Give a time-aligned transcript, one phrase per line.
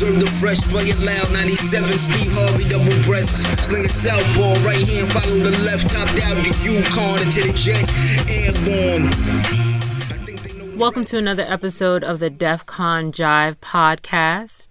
[0.00, 1.30] Serve the fresh, play it loud.
[1.30, 3.44] 97, Steve Harvey, double breast.
[3.66, 5.90] Sling it southpaw, right hand, follow the left.
[5.90, 7.84] Top down the Yukon into the jet.
[8.26, 9.10] Airborne.
[10.78, 14.69] Welcome to another episode of the DEF CON Jive podcast.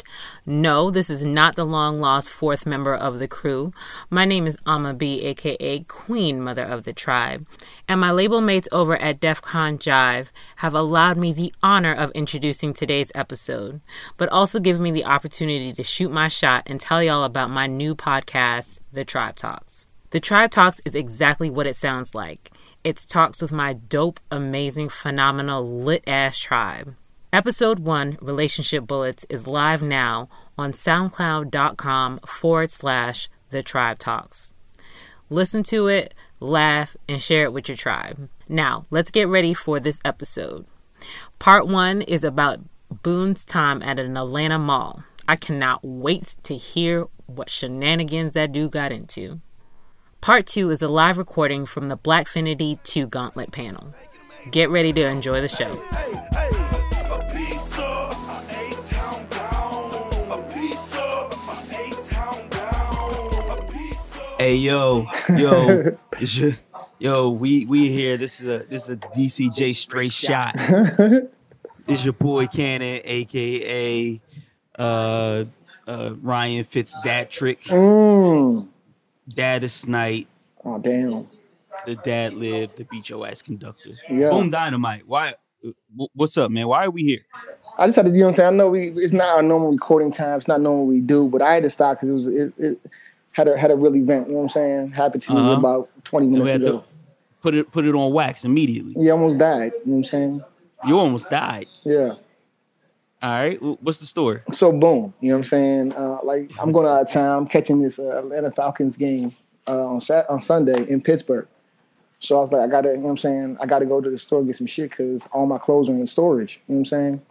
[0.51, 3.71] No, this is not the long lost fourth member of the crew.
[4.09, 7.45] My name is Ama B, aka Queen Mother of the Tribe,
[7.87, 12.09] and my label mates over at DEF CON Jive have allowed me the honor of
[12.15, 13.81] introducing today's episode,
[14.17, 17.67] but also given me the opportunity to shoot my shot and tell y'all about my
[17.67, 19.85] new podcast, The Tribe Talks.
[20.09, 22.49] The Tribe Talks is exactly what it sounds like.
[22.83, 26.95] It's talks with my dope, amazing, phenomenal, lit ass tribe.
[27.31, 34.55] Episode 1, Relationship Bullets, is live now on soundcloud.com forward slash The Tribe Talks.
[35.29, 38.29] Listen to it, laugh, and share it with your tribe.
[38.47, 40.65] Now, let's get ready for this episode.
[41.37, 45.03] Part 1 is about Boom's time at an Atlanta mall.
[45.27, 49.39] I cannot wait to hear what shenanigans that dude got into.
[50.19, 53.93] Part 2 is a live recording from the Blackfinity 2 Gauntlet panel.
[54.49, 55.79] Get ready to enjoy the show.
[55.91, 56.68] Hey
[64.47, 66.51] yo, yo, your,
[66.99, 68.17] yo, we we here.
[68.17, 70.53] This is a this is a DCJ straight shot.
[71.87, 74.21] it's your boy Cannon, aka
[74.77, 75.45] uh,
[75.87, 77.61] uh, Ryan Fitzdatrick.
[77.63, 78.67] Mm.
[79.27, 80.27] Dad is Snight.
[80.63, 81.27] Oh damn.
[81.85, 82.77] The dad lived.
[82.77, 83.91] The beat your ass conductor.
[84.09, 84.29] Yeah.
[84.29, 85.03] Boom dynamite.
[85.05, 85.35] Why?
[86.13, 86.67] What's up, man?
[86.67, 87.25] Why are we here?
[87.77, 88.53] I just had to, you know what I'm saying?
[88.53, 91.41] I know we it's not our normal recording time, it's not normal we do, but
[91.41, 92.79] I had to stop because it was it, it
[93.39, 94.91] had a had a real event, you know what I'm saying?
[94.91, 95.51] Happened to me Uh-huh.
[95.59, 96.83] about 20 minutes ago.
[97.41, 98.93] put it put it on wax immediately.
[98.93, 100.43] He almost died, you know what I'm saying?
[100.85, 101.67] You almost died.
[101.85, 102.15] Yeah.
[103.21, 103.57] All right.
[103.61, 104.41] What's the story?
[104.51, 105.93] So boom, you know what I'm saying?
[105.93, 109.35] Uh, like I'm going out of town, I'm catching this uh, Atlanta Falcons game
[109.67, 111.47] uh, on Sat- on Sunday in Pittsburgh.
[112.21, 113.57] So I was like, I gotta, you know what I'm saying?
[113.61, 115.93] I gotta go to the store and get some shit because all my clothes are
[115.93, 116.61] in storage.
[116.67, 117.21] You know what I'm saying?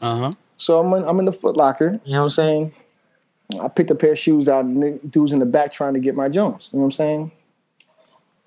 [0.00, 0.32] Uh huh.
[0.56, 2.00] So I'm in, I'm in the Foot Locker.
[2.04, 2.74] You know what I'm saying?
[3.60, 6.14] I picked a pair of shoes out, and dude's in the back trying to get
[6.14, 6.70] my Jones.
[6.72, 7.32] You know what I'm saying?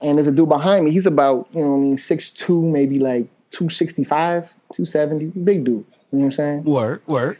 [0.01, 0.91] And there's a dude behind me.
[0.91, 5.65] He's about you know what I mean six two, maybe like 265, 270, big dude.
[5.65, 6.63] You know what I'm saying?
[6.63, 7.01] Word.
[7.07, 7.37] Word.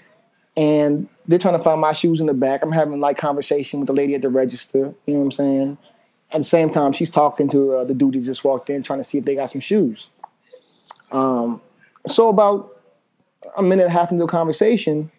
[0.58, 2.64] And they're trying to find my shoes in the back.
[2.64, 4.94] I'm having like conversation with the lady at the register.
[5.06, 5.78] You know what I'm saying?
[6.31, 9.00] At the same time, she's talking to uh, the dude that just walked in, trying
[9.00, 10.09] to see if they got some shoes.
[11.12, 11.62] Um,
[12.08, 12.81] so about
[13.58, 15.12] a minute and a half into the conversation,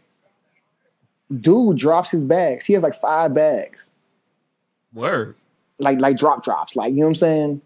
[1.41, 2.67] dude drops his bags.
[2.67, 3.91] He has like five bags,
[4.93, 5.37] Word.
[5.79, 7.61] like like drop drops, like you know what I'm saying?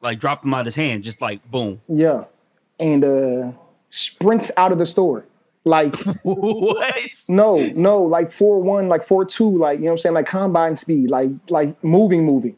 [0.00, 1.80] Like drop them out his hand, just like boom.
[1.88, 2.24] Yeah,
[2.78, 3.52] and uh,
[3.88, 5.26] sprints out of the store.
[5.64, 6.94] Like what?
[7.28, 10.26] no, no, like four one, like four two, like you know what I'm saying, like
[10.26, 12.56] combine speed, like like moving, moving.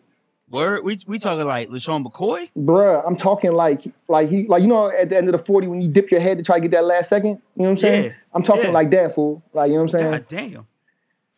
[0.56, 0.84] Word.
[0.84, 2.50] We we talking like LeSean McCoy?
[2.56, 5.66] Bruh, I'm talking like like he like you know at the end of the 40
[5.66, 7.70] when you dip your head to try to get that last second, you know what
[7.70, 8.04] I'm saying?
[8.06, 8.70] Yeah, I'm talking yeah.
[8.70, 9.42] like that, fool.
[9.52, 10.10] Like, you know what I'm saying?
[10.10, 10.66] God damn.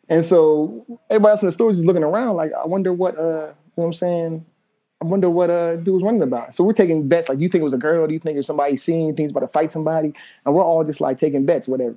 [0.08, 3.18] And so everybody else in the store is just looking around like, I wonder what
[3.18, 4.46] uh you know what I'm saying?
[5.00, 6.54] I wonder what uh dude was running about.
[6.54, 8.38] So we're taking bets, like you think it was a girl, do you think it
[8.38, 10.14] was somebody seeing, things about to fight somebody?
[10.46, 11.96] And we're all just like taking bets, whatever.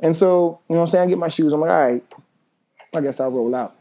[0.00, 1.04] And so, you know what I'm saying?
[1.04, 1.52] I get my shoes.
[1.52, 2.04] I'm like, all right,
[2.94, 3.76] I guess I'll roll out.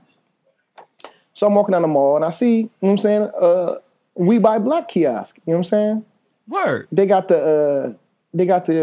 [1.44, 3.76] So I'm walking down the mall and I see, you know what I'm saying, uh
[4.16, 5.40] we buy black kiosk.
[5.46, 6.06] You know what I'm saying?
[6.48, 6.88] Word.
[6.90, 7.94] They got the uh
[8.34, 8.78] they got the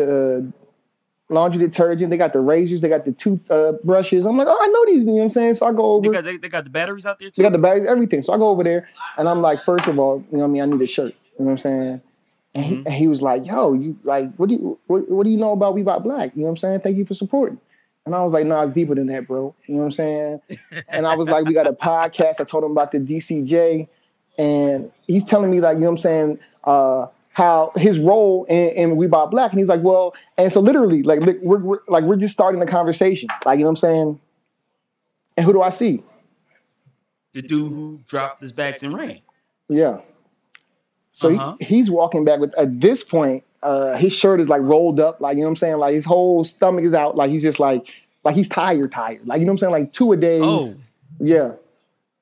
[0.50, 4.26] uh laundry detergent, they got the razors, they got the tooth uh, brushes.
[4.26, 5.54] I'm like, oh, I know these, you know what I'm saying?
[5.54, 6.12] So I go They over.
[6.12, 7.40] got they, they got the batteries out there too.
[7.40, 8.20] They got the batteries, everything.
[8.20, 10.50] So I go over there and I'm like, first of all, you know what I
[10.50, 10.62] mean?
[10.62, 11.14] I need a shirt.
[11.38, 12.00] You know what I'm saying?
[12.54, 15.30] And he, and he was like, yo, you like, what do you what, what do
[15.30, 16.32] you know about We Bought Black?
[16.34, 16.80] You know what I'm saying?
[16.80, 17.58] Thank you for supporting.
[18.06, 19.54] And I was like, no, it's deeper than that, bro.
[19.66, 20.40] You know what I'm saying?
[20.88, 22.40] and I was like, we got a podcast.
[22.40, 23.88] I told him about the DCJ.
[24.38, 28.70] And he's telling me, like, you know what I'm saying, uh, how his role in,
[28.70, 29.52] in We Bought Black.
[29.52, 32.66] And he's like, well, and so literally, like, we're, we're like we're just starting the
[32.66, 33.28] conversation.
[33.44, 34.20] Like, you know what I'm saying?
[35.36, 36.02] And who do I see?
[37.32, 39.20] the dude who dropped his bags and ran.
[39.68, 40.00] Yeah.
[41.12, 41.56] So Uh-huh.
[41.58, 45.20] he, he's walking back with at this point, uh, his shirt is like rolled up,
[45.20, 45.76] like you know what I'm saying?
[45.78, 47.92] Like his whole stomach is out, like he's just like
[48.24, 49.26] like he's tired, tired.
[49.26, 49.72] Like you know what I'm saying?
[49.72, 50.42] Like two a days.
[50.44, 50.74] Oh.
[51.18, 51.52] Yeah.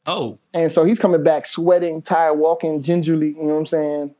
[0.06, 4.14] Oh, And so he's coming back sweating, tired, walking gingerly, you know what I'm saying?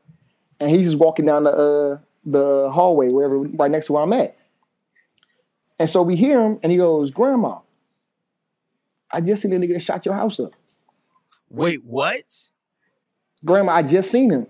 [0.59, 4.13] And he's just walking down the uh the hallway, wherever right next to where I'm
[4.13, 4.37] at.
[5.79, 7.59] And so we hear him and he goes, Grandma,
[9.11, 10.51] I just seen a nigga that shot your house up.
[11.49, 12.43] wait, what?
[13.43, 14.47] Grandma, I just seen him.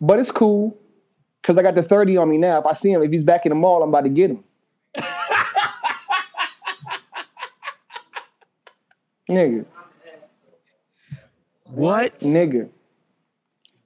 [0.00, 0.76] But it's cool.
[1.42, 2.58] Cause I got the 30 on me now.
[2.60, 4.42] If I see him, if he's back in the mall, I'm about to get him.
[9.28, 9.66] nigga,
[11.64, 12.14] What?
[12.20, 12.70] nigga.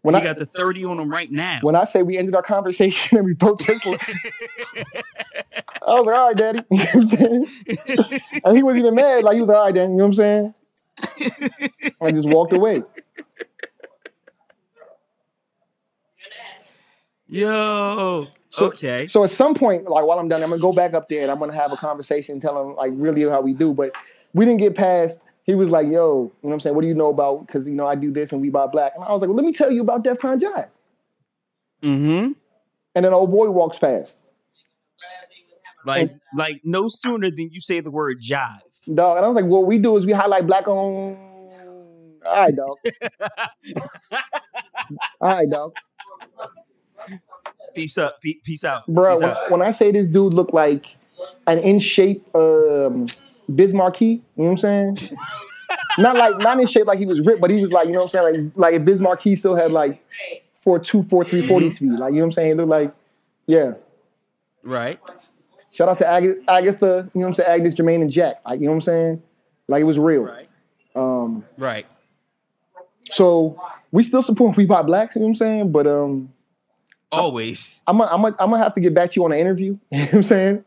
[0.02, 1.58] When He I got the 30 on him right now.
[1.62, 3.90] when I say we ended our conversation and we both just I
[5.94, 6.60] was like, all right, daddy.
[6.70, 7.46] You know what I'm saying?
[8.44, 9.25] and he wasn't even mad.
[9.25, 10.55] Like he was like, all right, then, you know what I'm saying?
[12.00, 12.82] I just walked away.
[17.28, 18.26] Yo.
[18.48, 19.06] So, okay.
[19.06, 21.30] So at some point, like while I'm done, I'm gonna go back up there and
[21.30, 23.74] I'm gonna have a conversation and tell him like really how we do.
[23.74, 23.94] But
[24.32, 25.20] we didn't get past.
[25.44, 26.74] He was like, "Yo, you know what I'm saying?
[26.74, 27.46] What do you know about?
[27.46, 29.36] Because you know I do this and we buy black." And I was like, "Well,
[29.36, 30.68] let me tell you about Def Con Jive."
[31.82, 32.32] mm-hmm.
[32.94, 34.18] And then old boy walks past,
[35.84, 38.60] Like, like no sooner than you say the word jive.
[38.94, 39.17] Dog.
[39.17, 41.17] And I was like, "What we do is we highlight black on."
[42.26, 42.76] All right, dog.
[45.20, 45.73] All right, dog.
[47.75, 48.20] Peace up.
[48.23, 48.87] Pe- peace out.
[48.87, 49.50] Bro, Peace when, out.
[49.50, 50.96] when I say this dude looked like
[51.46, 53.06] an in shape um,
[53.50, 54.96] Bismarcky, you know what I'm saying?
[55.99, 58.00] not like not in shape like he was ripped, but he was like, you know
[58.00, 58.52] what I'm saying?
[58.56, 60.05] Like like if Bismarcky still had like
[60.55, 61.49] four two, four three, Mm-hmm.
[61.49, 61.93] 40 speed.
[61.93, 62.49] Like, you know what I'm saying?
[62.49, 62.93] He looked like,
[63.46, 63.73] yeah.
[64.62, 64.99] Right.
[65.70, 67.49] Shout out to Ag- Agatha, you know what I'm saying?
[67.50, 68.37] Agnes, Jermaine, and Jack.
[68.47, 69.23] Like, you know what I'm saying?
[69.69, 70.23] Like it was real.
[70.23, 70.49] Right.
[70.94, 71.87] Um, Right.
[73.11, 73.61] so
[73.93, 75.73] we still support We Buy Blacks, you know what I'm saying?
[75.73, 76.32] But um
[77.11, 77.82] Always.
[77.87, 79.79] I'm gonna I'm gonna I'm gonna have to get back to you on an interview.
[79.93, 80.65] You know what I'm saying?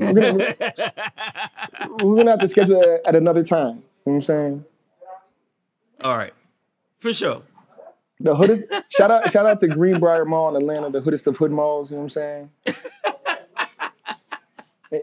[0.00, 0.54] We're gonna,
[2.02, 3.68] we're gonna have to schedule it at another time.
[3.68, 4.64] You know what I'm saying?
[6.02, 6.32] All right.
[6.98, 7.42] For sure.
[8.20, 11.50] The hoodest shout out shout out to Greenbriar Mall in Atlanta, the hoodest of hood
[11.52, 12.50] malls, you know what I'm saying?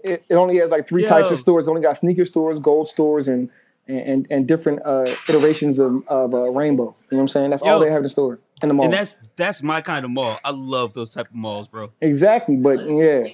[0.04, 1.68] It, it, only has like three types of stores.
[1.68, 3.50] It only got sneaker stores, gold stores, and
[3.88, 6.84] and and different uh, iterations of, of uh, rainbow.
[6.84, 7.50] You know what I'm saying?
[7.50, 8.86] That's all they have in the store in the mall.
[8.86, 10.40] And that's that's my kind of mall.
[10.44, 11.92] I love those type of malls, bro.
[12.02, 13.28] Exactly, but yeah.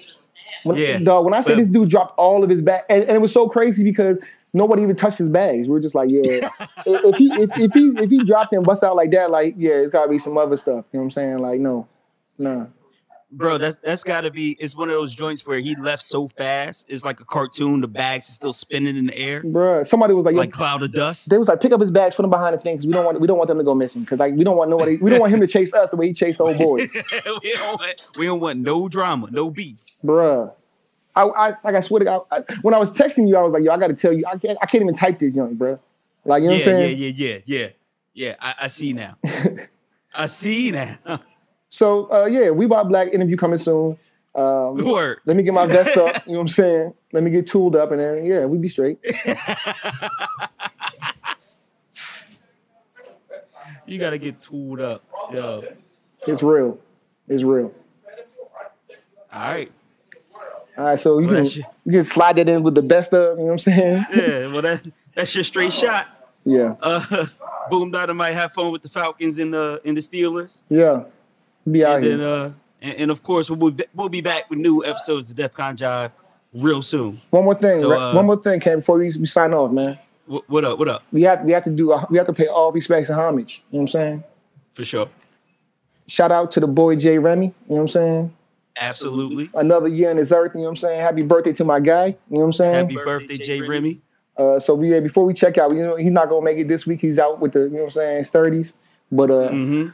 [0.63, 3.03] When, Yeah, Dog, when I say but- this dude dropped all of his bag, and,
[3.03, 4.19] and it was so crazy because
[4.53, 5.67] nobody even touched his bags.
[5.67, 6.21] We were just like, yeah.
[6.85, 9.73] if, he if, if he if he dropped and bust out like that, like yeah,
[9.73, 10.85] it's gotta be some other stuff.
[10.91, 11.37] You know what I'm saying?
[11.39, 11.87] Like no,
[12.37, 12.71] no.
[13.29, 16.85] Bro, that's that's gotta be it's one of those joints where he left so fast.
[16.87, 19.43] It's like a cartoon, the bags is still spinning in the air.
[19.43, 21.29] Bruh, somebody was like, Like cloud of dust.
[21.29, 23.03] they was like, pick up his bags, put them behind the thing, because we don't
[23.03, 25.09] want we don't want them to go missing, because like we don't want nobody, we
[25.09, 26.77] don't want him to chase us the way he chased old boy,
[27.43, 29.79] we don't want we don't want no drama, no beef.
[30.03, 30.51] bruh.
[31.15, 33.51] I, I like I swear to God, I, when I was texting you, I was
[33.51, 35.59] like, yo, I got to tell you, I can't I can't even type this joint,
[35.59, 35.79] bruh.
[36.23, 36.97] Like you know yeah, what I'm saying?
[36.97, 37.67] yeah, yeah, yeah, yeah.
[38.13, 39.15] Yeah, I, I see now.
[40.15, 40.97] I see now.
[41.69, 43.97] So uh, yeah, we buy black interview coming soon.
[44.35, 45.19] Um, Word.
[45.25, 46.23] let me get my vest up.
[46.27, 46.93] You know what I'm saying?
[47.11, 48.99] Let me get tooled up, and then yeah, we be straight.
[53.85, 55.01] You gotta get tooled up.
[55.31, 55.63] Yo.
[56.27, 56.77] It's real.
[57.27, 57.73] It's real.
[59.31, 59.71] All right.
[60.77, 63.37] All right, so you Well, can you can slide that in with the best of.
[63.37, 64.05] You know what I'm saying?
[64.13, 64.81] Yeah, well that
[65.15, 66.07] that's your straight shot.
[66.43, 67.27] Yeah, Uh
[67.69, 70.63] Boom Dynamite have fun with the Falcons and the and the Steelers.
[70.69, 71.03] yeah.
[71.69, 72.27] Be out And then here.
[72.27, 75.53] uh and, and of course we'll be, we'll be back with new episodes of Def
[75.53, 76.11] Con Jive
[76.53, 77.19] real soon.
[77.31, 77.79] One more thing.
[77.79, 78.79] so, uh, one more thing, Cam.
[78.79, 79.97] Before we, we sign off, man.
[80.27, 80.77] What, what up?
[80.79, 81.03] What up?
[81.11, 83.63] We have we have to do a, we have to pay all respects and homage.
[83.71, 84.23] You know what I'm saying?
[84.73, 85.09] For sure.
[86.07, 87.47] Shout out to the boy Jay Remy.
[87.47, 88.33] You know what I'm saying?
[88.79, 89.49] Absolutely.
[89.55, 90.51] Another year in this earth.
[90.53, 91.01] You know what I'm saying?
[91.01, 92.05] Happy birthday to my guy.
[92.07, 92.73] You know what I'm saying?
[92.75, 93.99] Happy birthday, Jay Remy.
[94.37, 96.67] Uh, so we, yeah, before we check out, you know, he's not gonna make it
[96.67, 97.01] this week.
[97.01, 98.75] He's out with the, you know what I'm saying, sturdies.
[99.11, 99.89] But uh, Mm-hmm.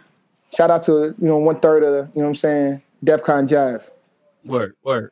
[0.56, 3.24] Shout out to you know one third of the, you know what I'm saying, DEF
[3.24, 3.84] CON Jive.
[4.46, 5.12] Word, word.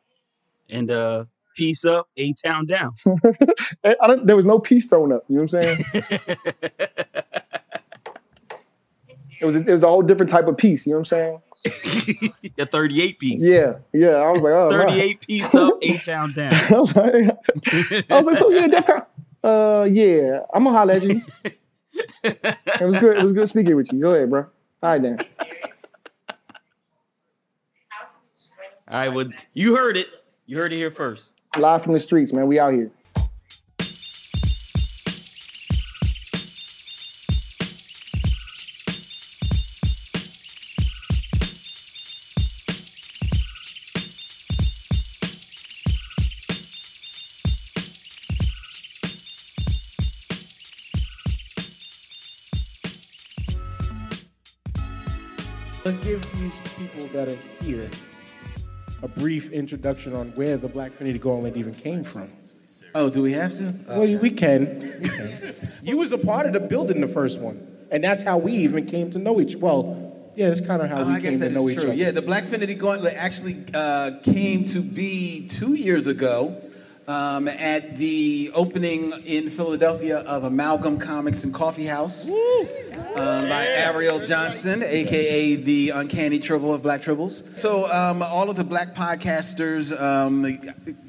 [0.69, 2.93] And uh peace up, A Town down.
[3.83, 5.23] I don't, there was no peace thrown up.
[5.27, 5.85] You know what I'm saying?
[9.39, 10.85] it was a, it was a whole different type of peace.
[10.85, 12.33] You know what I'm saying?
[12.57, 13.43] a 38 piece.
[13.43, 14.09] Yeah, yeah.
[14.09, 14.85] I was like, oh, my.
[14.85, 16.53] 38 piece up, A Town down.
[16.53, 17.13] I was like,
[18.09, 19.01] I was like, so yeah, DEF CON.
[19.43, 21.21] Uh, yeah, I'm gonna holler at you.
[22.23, 23.17] it was good.
[23.17, 23.99] It was good speaking with you.
[23.99, 24.47] Go ahead, bro.
[24.83, 25.19] All right, then.
[28.87, 30.07] All right, well, you heard it.
[30.47, 31.33] You heard it here first.
[31.57, 32.47] Live from the streets, man.
[32.47, 32.91] We out here.
[57.13, 57.89] That are here
[59.03, 62.31] a brief introduction on where the Blackfinity Gauntlet even came from.
[62.95, 63.73] Oh, do we have to?
[63.87, 65.03] Well, we can.
[65.83, 68.85] you was a part of the building the first one, and that's how we even
[68.85, 69.55] came to know each.
[69.55, 71.85] Well, Yeah, that's kind of how Oh, we I guess came to know each true.
[71.87, 71.93] other.
[71.95, 76.61] Yeah, the Black Blackfinity Gauntlet actually uh, came to be two years ago
[77.11, 84.25] um, at the opening in Philadelphia of Amalgam Comics and Coffee House um, by Ariell
[84.25, 87.59] Johnson, aka the Uncanny Tribble of Black Tribbles.
[87.59, 90.57] So um, all of the black podcasters um,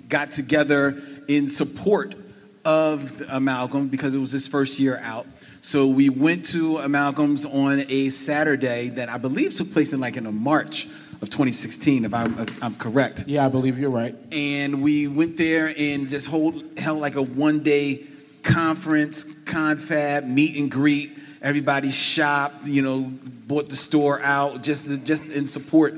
[0.09, 2.16] got together in support
[2.64, 5.26] of Amalgam because it was his first year out.
[5.61, 10.16] So we went to Amalgam's on a Saturday that I believe took place in like
[10.16, 10.88] in a March
[11.22, 13.24] of 2016, if I'm, if I'm correct.
[13.28, 14.14] Yeah, I believe you're right.
[14.32, 18.04] And we went there and just hold, held like a one day
[18.42, 21.16] conference, confab, meet and greet.
[21.40, 23.12] Everybody shopped, you know,
[23.46, 25.94] bought the store out just, just in support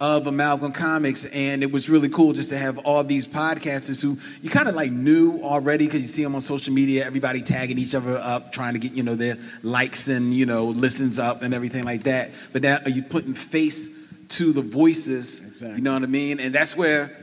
[0.00, 4.18] of Amalgam Comics, and it was really cool just to have all these podcasters who
[4.42, 7.06] you kind of like knew already because you see them on social media.
[7.06, 10.66] Everybody tagging each other up, trying to get you know their likes and you know
[10.66, 12.32] listens up and everything like that.
[12.52, 13.88] But now are you putting face
[14.30, 15.40] to the voices?
[15.40, 15.76] Exactly.
[15.76, 16.40] You know what I mean?
[16.40, 17.16] And that's where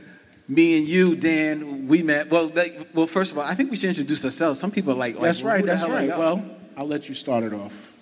[0.48, 2.30] me and you, Dan, we met.
[2.30, 4.60] Well, like, well, first of all, I think we should introduce ourselves.
[4.60, 5.64] Some people are like, like, That's right.
[5.64, 6.08] That's right.
[6.08, 6.44] Well,
[6.76, 7.92] I'll let you start it off.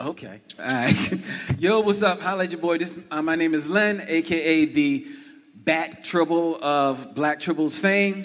[0.00, 0.40] Okay.
[0.58, 1.20] All right.
[1.58, 2.20] Yo, what's up?
[2.20, 2.78] Holla at your boy.
[2.78, 5.06] This, uh, my name is Len, aka the
[5.54, 8.22] Bat Tribble of Black Tribbles fame.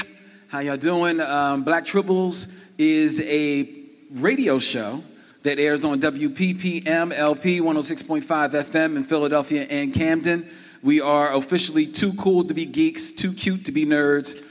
[0.49, 1.21] How y'all doing?
[1.21, 3.69] Um, Black Tribbles is a
[4.11, 5.01] radio show
[5.43, 10.47] that airs on WPPM LP 106.5 FM in Philadelphia and Camden.
[10.83, 14.43] We are officially too cool to be geeks, too cute to be nerds.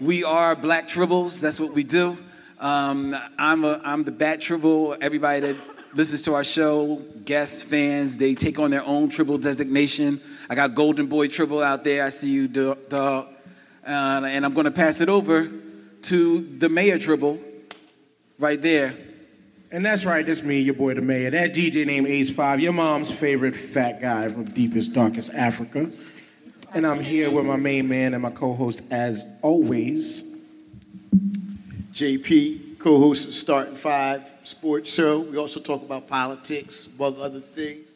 [0.00, 1.40] We are Black Tribbles.
[1.40, 2.16] That's what we do.
[2.58, 4.96] Um, I'm, a, I'm the Bat Tribble.
[5.00, 5.56] Everybody that
[5.92, 10.20] listens to our show, guests, fans, they take on their own Tribble designation.
[10.48, 12.04] I got Golden Boy Tribble out there.
[12.04, 13.28] I see you, do- dog.
[13.86, 15.50] Uh, and I'm going to pass it over
[16.02, 17.38] to the Mayor Tribble
[18.38, 19.07] right there.
[19.70, 21.30] And that's right, that's me, your boy the mayor.
[21.30, 25.90] That DJ named Ace Five, your mom's favorite fat guy from deepest, darkest Africa.
[26.72, 30.34] And I'm here with my main man and my co-host, as always.
[31.92, 35.20] JP, co-host of Starting Five Sports Show.
[35.20, 37.88] We also talk about politics, among other things.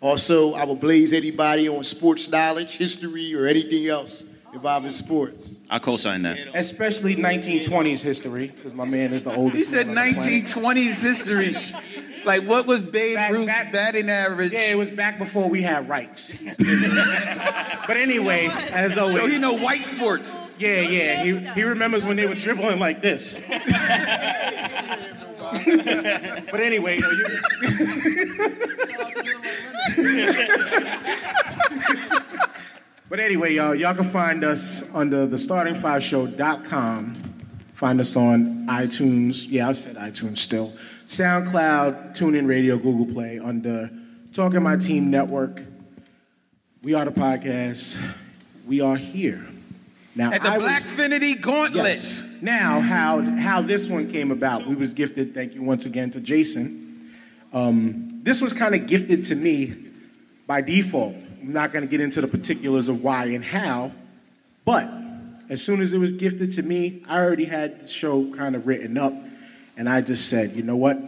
[0.00, 4.22] Also, I will blaze anybody on sports knowledge, history, or anything else
[4.52, 5.54] involving sports.
[5.70, 6.38] I co-sign that.
[6.54, 9.58] Especially 1920s history, because my man is the oldest.
[9.58, 10.44] He said man on the planet.
[10.44, 11.54] 1920s history.
[12.24, 14.52] Like, what was Babe Back- Ruth's back- batting average?
[14.52, 16.36] Yeah, it was back before we had rights.
[17.86, 19.18] but anyway, as always.
[19.18, 20.36] So he know white sports.
[20.58, 21.22] Yeah, yeah.
[21.22, 23.34] He, he remembers when they were dribbling like this.
[23.48, 23.62] but
[26.60, 27.10] anyway, you know,
[29.98, 32.17] you-
[33.08, 37.14] but anyway, y'all, y'all can find us under the starting5show.com.
[37.74, 39.46] Find us on iTunes.
[39.48, 40.72] Yeah, I said iTunes still.
[41.06, 43.90] SoundCloud, TuneIn Radio, Google Play, under
[44.32, 45.62] Talking My Team Network.
[46.82, 48.00] We are the podcast.
[48.66, 49.44] We are here.
[50.14, 51.94] Now, At the I was- Blackfinity Gauntlet.
[51.94, 52.26] Yes.
[52.40, 54.66] Now, how how this one came about?
[54.66, 55.34] We was gifted.
[55.34, 57.10] Thank you once again to Jason.
[57.52, 59.74] Um, this was kind of gifted to me
[60.46, 61.14] by default.
[61.40, 63.92] I'm not going to get into the particulars of why and how,
[64.64, 64.90] but
[65.48, 68.66] as soon as it was gifted to me, I already had the show kind of
[68.66, 69.14] written up,
[69.76, 70.98] and I just said, you know what?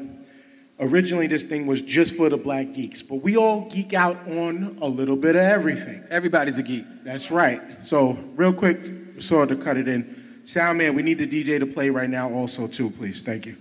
[0.79, 4.79] Originally, this thing was just for the black geeks, but we all geek out on
[4.81, 6.03] a little bit of everything.
[6.09, 6.87] Everybody's a geek.
[7.05, 7.61] That's right.
[7.85, 8.79] So, real quick,
[9.19, 12.31] so to cut it in, sound man, we need the DJ to play right now,
[12.31, 13.21] also too, please.
[13.21, 13.57] Thank you.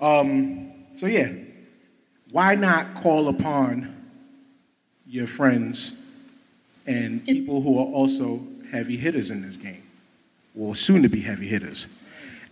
[0.00, 1.32] Um, so yeah,
[2.30, 3.96] why not call upon
[5.06, 5.99] your friends
[6.96, 9.82] and people who are also heavy hitters in this game,
[10.58, 11.86] or soon to be heavy hitters?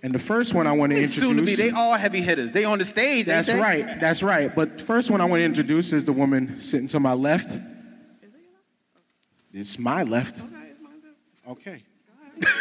[0.03, 1.29] And the first one I want to It's introduce.
[1.29, 1.55] soon to be.
[1.57, 2.53] They all heavy hitters.
[2.53, 3.19] They on the stage.
[3.19, 3.59] ain't That's they?
[3.59, 3.99] right.
[3.99, 4.55] That's right.
[4.55, 7.49] But first one I want to introduce is the woman sitting to my left.
[7.51, 7.61] Is it
[8.23, 8.35] your
[9.55, 9.55] left.
[9.55, 10.41] It's my left.
[11.51, 11.83] Okay.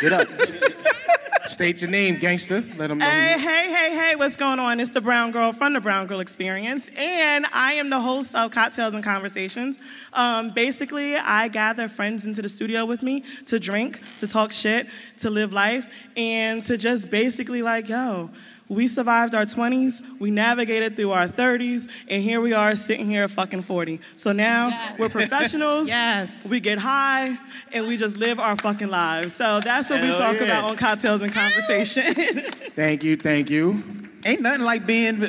[0.02, 0.28] Get up.
[1.46, 2.62] State your name, gangster.
[2.76, 3.06] Let them know.
[3.10, 4.80] Hey, you- hey, hey, hey, what's going on?
[4.82, 8.52] It's the Brown Girl from the Brown Girl Experience, and I am the host of
[8.52, 9.80] Cocktails and Conversations.
[10.12, 14.88] Um, basically, I gather friends into the studio with me to drink, to talk shit,
[15.20, 18.30] to live life, and to just basically, like, yo,
[18.70, 23.24] we survived our 20s, we navigated through our 30s, and here we are sitting here
[23.24, 24.00] at fucking 40.
[24.16, 25.00] So now Yes.
[25.00, 26.48] we're professionals, Yes.
[26.50, 27.38] we get high,
[27.72, 29.36] and we just live our fucking lives.
[29.36, 30.44] So that's what we talk yeah.
[30.44, 32.14] about on Cocktails and Conversation.
[32.76, 33.84] Thank you, thank you.
[34.26, 35.22] Ain't nothing like being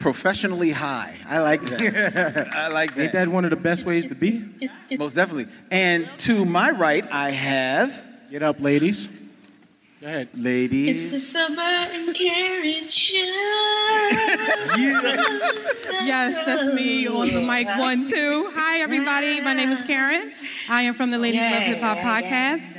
[0.00, 1.18] professionally high.
[1.26, 2.54] I like that.
[2.54, 3.02] I like that.
[3.02, 4.44] Ain't that one of the best ways to be?
[4.98, 5.46] Most definitely.
[5.70, 7.92] And to my right, I have.
[8.30, 9.08] Get up, ladies.
[10.06, 10.38] Go ahead.
[10.38, 11.04] Ladies.
[11.04, 13.16] It's the Summer and Karen show.
[16.06, 18.48] Yes, that's me on the mic one, two.
[18.54, 19.40] Hi, everybody.
[19.40, 20.32] My name is Karen.
[20.68, 22.70] I am from the Ladies Love Hip Hop podcast.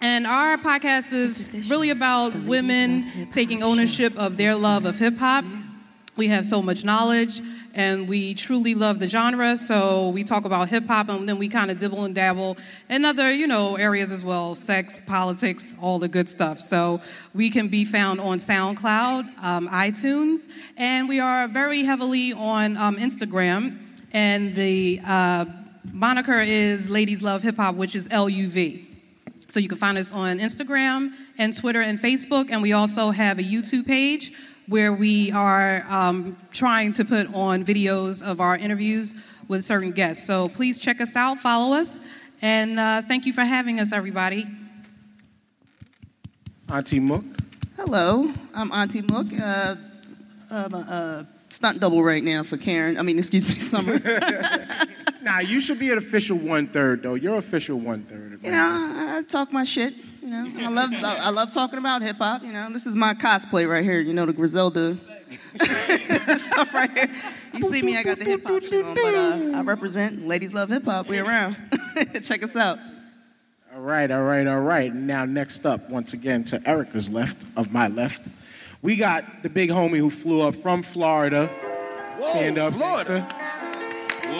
[0.00, 5.44] And our podcast is really about women taking ownership of their love of hip hop.
[6.16, 7.40] We have so much knowledge
[7.74, 11.48] and we truly love the genre, so we talk about hip hop and then we
[11.48, 12.56] kind of dibble and dabble
[12.90, 16.60] in other, you know, areas as well sex, politics, all the good stuff.
[16.60, 17.00] So
[17.34, 22.96] we can be found on SoundCloud, um, iTunes, and we are very heavily on um,
[22.96, 23.78] Instagram.
[24.12, 25.46] And the uh,
[25.90, 28.86] moniker is Ladies Love Hip Hop, which is LUV.
[29.48, 33.38] So you can find us on Instagram and Twitter and Facebook, and we also have
[33.38, 34.32] a YouTube page
[34.68, 39.14] where we are um, trying to put on videos of our interviews
[39.48, 40.26] with certain guests.
[40.26, 42.00] So please check us out, follow us,
[42.40, 44.46] and uh, thank you for having us, everybody.
[46.68, 47.24] Auntie Mook.
[47.76, 49.26] Hello, I'm Auntie Mook.
[49.38, 49.76] Uh,
[50.50, 52.98] I'm a, a stunt double right now for Karen.
[52.98, 54.00] I mean, excuse me, Summer.
[55.22, 57.14] Nah, you should be an official one third though.
[57.14, 58.40] You're official one third.
[58.42, 59.94] you know, I, I talk my shit.
[60.22, 62.44] You know, I love I love talking about hip hop.
[62.44, 64.00] You know, this is my cosplay right here.
[64.00, 64.96] You know, the Griselda
[66.38, 67.10] stuff right here.
[67.52, 70.54] You see me, I got the hip hop shit on, but uh, I represent Ladies
[70.54, 71.08] Love Hip Hop.
[71.08, 71.56] We around.
[72.22, 72.78] Check us out.
[73.74, 74.94] All right, all right, all right.
[74.94, 78.28] Now, next up, once again, to Erica's left, of my left,
[78.80, 81.50] we got the big homie who flew up from Florida.
[82.20, 83.26] Stand up, Florida.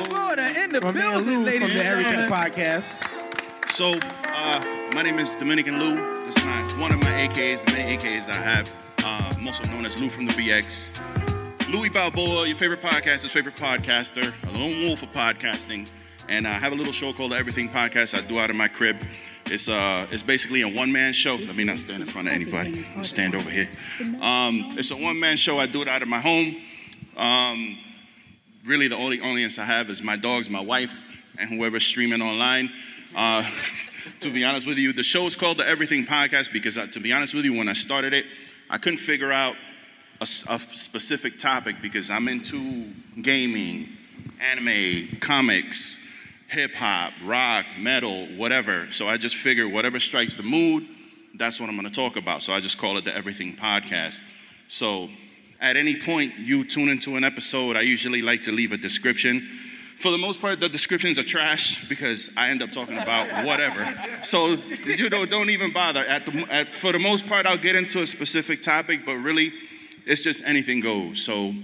[0.09, 2.53] Florida in the From building, Lou ladies from the and Everything gentlemen.
[2.53, 3.22] Podcast.
[3.73, 6.27] So, uh, my name is Dominican Lou.
[6.27, 8.71] This is my one of my AKs, the many AKs that I have.
[8.99, 10.93] Uh, also known as Lou from the BX.
[11.73, 15.89] Louis Balboa, your favorite podcaster's favorite podcaster, a lone wolf of podcasting,
[16.29, 18.15] and I have a little show called the Everything Podcast.
[18.15, 18.99] I do out of my crib.
[19.47, 21.37] It's uh, it's basically a one-man show.
[21.37, 22.87] Let me not stand in front of anybody.
[22.95, 23.71] I'll stand over here.
[24.21, 25.59] Um, it's a one-man show.
[25.59, 26.57] I do it out of my home.
[27.17, 27.79] Um,
[28.67, 31.07] really the only audience I have is my dogs, my wife,
[31.39, 32.71] and whoever's streaming online.
[33.15, 33.45] Uh,
[34.21, 37.01] to be honest with you, the show is called the Everything Podcast because, uh, to
[37.01, 38.25] be honest with you, when I started it,
[38.71, 39.55] I couldn't figure out
[40.21, 42.87] a specific topic because I'm into
[43.21, 43.89] gaming,
[44.41, 45.99] anime, comics,
[46.49, 48.91] hip hop, rock, metal, whatever.
[48.93, 50.87] So I just figured whatever strikes the mood,
[51.35, 52.43] that's what I'm going to talk about.
[52.43, 54.23] So I just call it the Everything Podcast.
[54.69, 55.09] So
[55.61, 59.47] at any point you tune into an episode, I usually like to leave a description.
[60.03, 63.87] For the most part, the descriptions are trash because I end up talking about whatever.
[64.25, 66.05] So you know, don't even bother.
[66.05, 69.53] At the, at, for the most part, I'll get into a specific topic, but really,
[70.05, 71.23] it's just anything goes.
[71.23, 71.55] So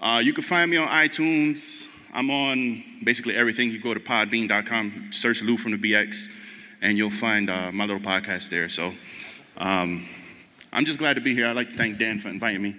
[0.00, 1.86] uh, you can find me on iTunes.
[2.12, 3.70] I'm on basically everything.
[3.70, 6.28] You go to podbean.com, search Lou from the BX,
[6.82, 8.68] and you'll find uh, my little podcast there.
[8.68, 8.92] So
[9.58, 10.04] um,
[10.72, 11.46] I'm just glad to be here.
[11.46, 12.74] I'd like to thank Dan for inviting me,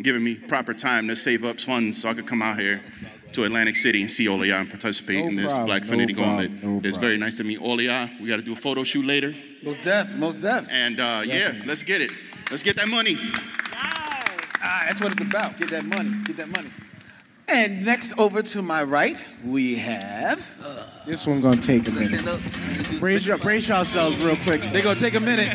[0.00, 2.80] giving me proper time to save up funds so I could come out here
[3.34, 6.14] to Atlantic City and see all and participate No in this problem, Black no Affinity
[6.14, 6.62] problem, Gauntlet.
[6.64, 7.76] no it's very nice to meet all.
[7.76, 9.34] We got to do a photo shoot later.
[9.62, 10.66] Most def, most def.
[10.70, 12.10] And uh, yeah, let's get it.
[12.50, 13.16] Let's get that money.
[14.66, 15.58] Ah, that's what it's about.
[15.58, 16.10] Get that money.
[16.24, 16.70] Get that money.
[17.46, 20.42] And next over to my right, we have.
[21.04, 22.40] This one gonna take a minute.
[22.98, 24.62] Brace, your, brace yourselves real quick.
[24.72, 25.52] They gonna take a minute.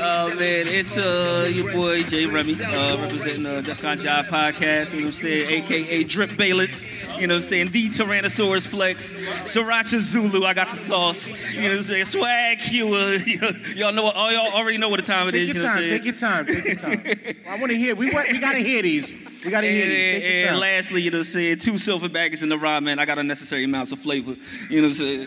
[0.00, 4.94] Uh, man, it's uh, your boy Jay Remy, uh, representing the Def Con Jive podcast,
[4.94, 6.84] you know what I'm saying, aka Drip Bayless,
[7.18, 11.62] you know what I'm saying, the Tyrannosaurus Flex, Sriracha Zulu, I got the sauce, you
[11.62, 14.78] know what I'm saying, Swag Q, uh, you know, y'all know, what, all y'all already
[14.78, 15.76] know what the time it Take is, your you know time.
[15.76, 16.46] what I'm Take your time.
[16.46, 17.36] Take your time.
[17.48, 17.94] I want to hear.
[17.94, 19.14] We want, we gotta hear these.
[19.44, 20.46] We gotta hear And, these.
[20.48, 22.98] And lastly, you know what I'm saying, two silver baggers in the ramen.
[22.98, 24.36] I got unnecessary amounts of flavor,
[24.68, 25.26] you know what I'm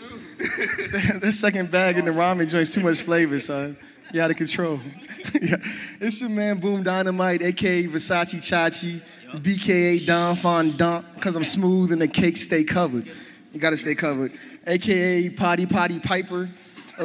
[1.20, 3.76] this second bag in the ramen joint's too much flavor, son.
[4.12, 4.78] You out of control.
[5.40, 5.56] yeah.
[6.00, 9.00] It's your man Boom Dynamite, aka Versace Chachi,
[9.32, 13.10] BKA Don Fondant, because I'm smooth and the cakes stay covered.
[13.52, 14.32] You gotta stay covered.
[14.66, 16.50] AKA Potty Potty Piper.
[16.98, 17.02] Uh,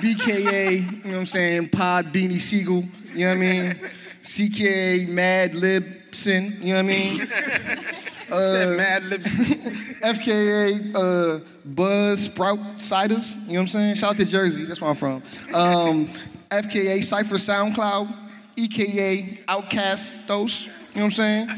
[0.00, 3.80] BKA, you know what I'm saying, Pod Beanie Siegel, you know what I mean?
[4.22, 7.28] CKA Mad Libson, you know what I mean?
[8.32, 9.26] Uh, Mad Libs.
[10.00, 13.34] FKA uh, Buzz Sprout Ciders.
[13.34, 13.94] You know what I'm saying?
[13.96, 14.64] Shout out to Jersey.
[14.64, 15.22] That's where I'm from.
[15.52, 16.08] Um,
[16.50, 18.20] FKA Cypher SoundCloud.
[18.56, 20.64] EKA Outcast Those.
[20.64, 21.48] You know what I'm saying?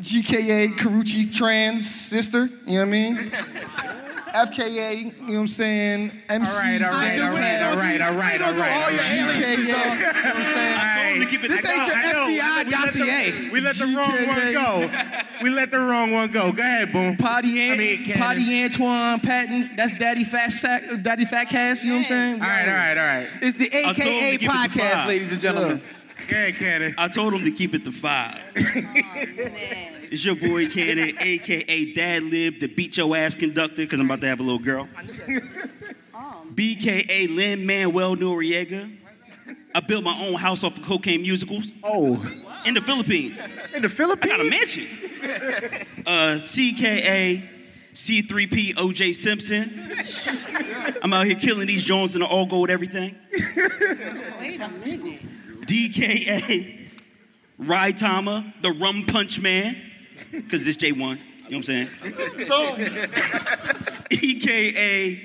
[0.00, 2.46] GKA Karuchi Trans Sister.
[2.66, 3.32] You know what I mean?
[4.32, 6.12] FKA, you know what I'm saying?
[6.28, 6.52] MC.
[6.52, 8.82] All right, all right, all right, all right, all right, all right.
[8.84, 10.78] All your aliens, you know what I'm saying?
[10.78, 11.48] I told him to keep it.
[11.48, 13.50] This ain't your FBI dossier.
[13.50, 14.90] We let the wrong one go.
[15.42, 16.52] We let the wrong one go.
[16.52, 17.16] Go ahead, boom.
[17.16, 19.70] Potty, An- I mean, Potty Antoine Patton.
[19.76, 21.82] That's Daddy Fat Sack, Daddy Fat Cass.
[21.82, 22.34] You know what I'm saying?
[22.34, 23.28] All right, all right, all right.
[23.42, 25.78] It's the I told him to AKA keep it to podcast, ladies and gentlemen.
[25.78, 25.84] Go
[26.36, 26.94] ahead, Cannon.
[26.98, 28.40] I told him to keep it to five.
[28.54, 34.20] it's your boy Cannon, aka Dad Lib, the beat your ass conductor, because I'm about
[34.22, 34.88] to have a little girl.
[36.54, 38.96] BKA Lin Manuel Noriega.
[39.74, 41.72] I built my own house off of cocaine musicals.
[41.84, 42.14] Oh.
[42.64, 43.38] In the Philippines.
[43.74, 44.32] In the Philippines?
[44.32, 44.86] I got a mansion.
[46.06, 47.46] Uh, CKA
[47.92, 50.98] C3P OJ Simpson.
[51.02, 53.14] I'm out here killing these Jones in the all gold everything.
[55.68, 56.88] DKA
[57.58, 59.76] Ride Tama, the Rum Punch Man,
[60.32, 60.96] because it's J1.
[60.96, 61.88] You know what I'm saying?
[64.10, 65.20] EKA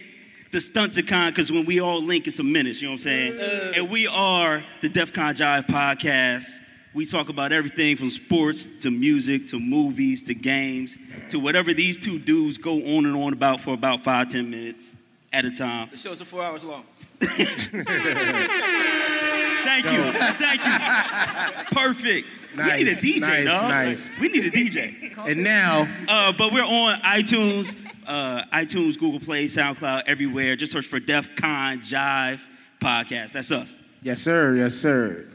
[0.52, 3.40] the Stunticon, because when we all link, it's a menace, you know what I'm saying?
[3.76, 6.46] and we are the DEF CON Jive podcast.
[6.94, 10.96] We talk about everything from sports to music to movies to games
[11.30, 14.92] to whatever these two dudes go on and on about for about five, ten minutes
[15.32, 15.88] at a time.
[15.90, 16.84] The show's are four hours long.
[19.64, 20.12] Thank you.
[20.40, 21.66] Thank you.
[21.76, 22.28] Perfect.
[22.56, 23.70] Nice, we need a DJ, nice, dog.
[23.70, 24.12] nice.
[24.20, 25.28] We need a DJ.
[25.28, 30.56] And now, uh, but we're on iTunes, uh, iTunes, Google Play, SoundCloud, everywhere.
[30.56, 32.40] Just search for DEF CON Jive
[32.80, 33.32] Podcast.
[33.32, 33.76] That's us.
[34.04, 34.56] Yes, sir.
[34.56, 35.26] Yes, sir.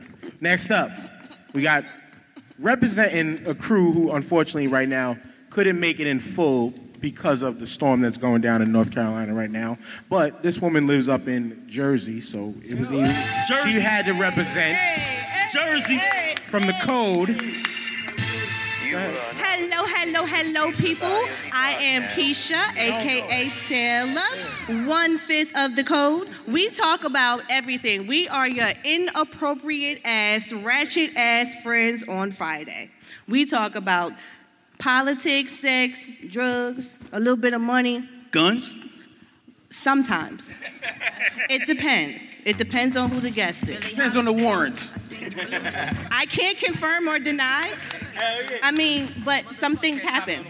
[0.41, 0.93] Next up,
[1.53, 1.85] we got
[2.59, 5.19] representing a crew who, unfortunately, right now
[5.51, 9.35] couldn't make it in full because of the storm that's going down in North Carolina
[9.35, 9.79] right now.
[10.09, 13.15] But this woman lives up in Jersey, so it was even.
[13.49, 13.73] Jersey.
[13.73, 14.79] She had to represent
[15.53, 16.01] Jersey
[16.49, 17.65] from the code.
[18.91, 21.07] Hello, hello, hello, people.
[21.53, 26.29] I am Keisha, aka Taylor, one fifth of the code.
[26.47, 28.07] We talk about everything.
[28.07, 32.91] We are your inappropriate ass, ratchet ass friends on Friday.
[33.29, 34.15] We talk about
[34.79, 38.09] politics, sex, drugs, a little bit of money.
[38.31, 38.75] Guns?
[39.71, 40.51] Sometimes.
[41.51, 42.25] It depends.
[42.45, 43.81] It depends on who the guest is.
[43.81, 44.95] Depends on the warrants.
[46.11, 47.71] I can't confirm or deny.
[48.63, 50.45] I mean, but some things happen.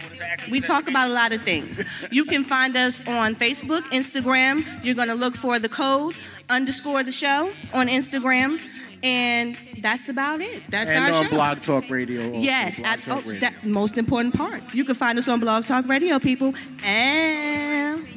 [0.49, 1.81] We talk about a lot of things.
[2.11, 4.65] You can find us on Facebook, Instagram.
[4.83, 6.15] You're going to look for the code
[6.49, 8.59] underscore the show on Instagram.
[9.01, 10.63] And that's about it.
[10.69, 11.29] That's and our on show.
[11.29, 12.33] Blog Talk Radio.
[12.37, 13.39] Yes, Blog at, Talk oh, Radio.
[13.41, 14.61] that most important part.
[14.73, 16.53] You can find us on Blog Talk Radio, people.
[16.83, 18.07] And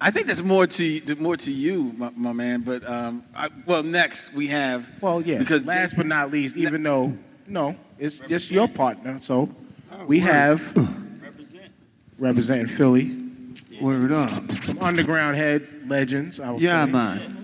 [0.00, 2.62] I think there's more to more to you, my, my man.
[2.62, 4.88] But um, I, well, next we have.
[5.00, 5.40] Well, yes.
[5.40, 9.18] Because last but not least, even though no, it's just your partner.
[9.18, 9.54] So
[10.06, 10.26] we word.
[10.26, 11.20] have
[12.18, 13.16] representing Philly.
[13.80, 14.30] Word up.
[14.64, 16.38] Some underground head legends.
[16.38, 16.92] I would Yeah, say.
[16.92, 17.39] man.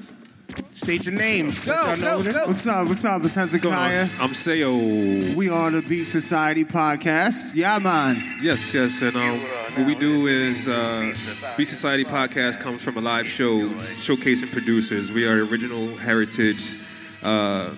[0.73, 1.65] State your names.
[1.65, 2.47] Go, Let go.
[2.47, 2.87] What's up?
[2.89, 3.25] What's up?
[3.25, 4.09] It's Hezekiah.
[4.19, 5.35] I'm Sayo.
[5.35, 7.55] We are the Beat Society podcast.
[7.55, 8.39] Yeah, man.
[8.41, 9.41] Yes, yes, and um,
[9.75, 11.15] what we do is uh,
[11.57, 13.69] Beat Society podcast comes from a live show
[14.01, 15.11] showcasing producers.
[15.11, 16.77] We are original heritage
[17.23, 17.75] uh,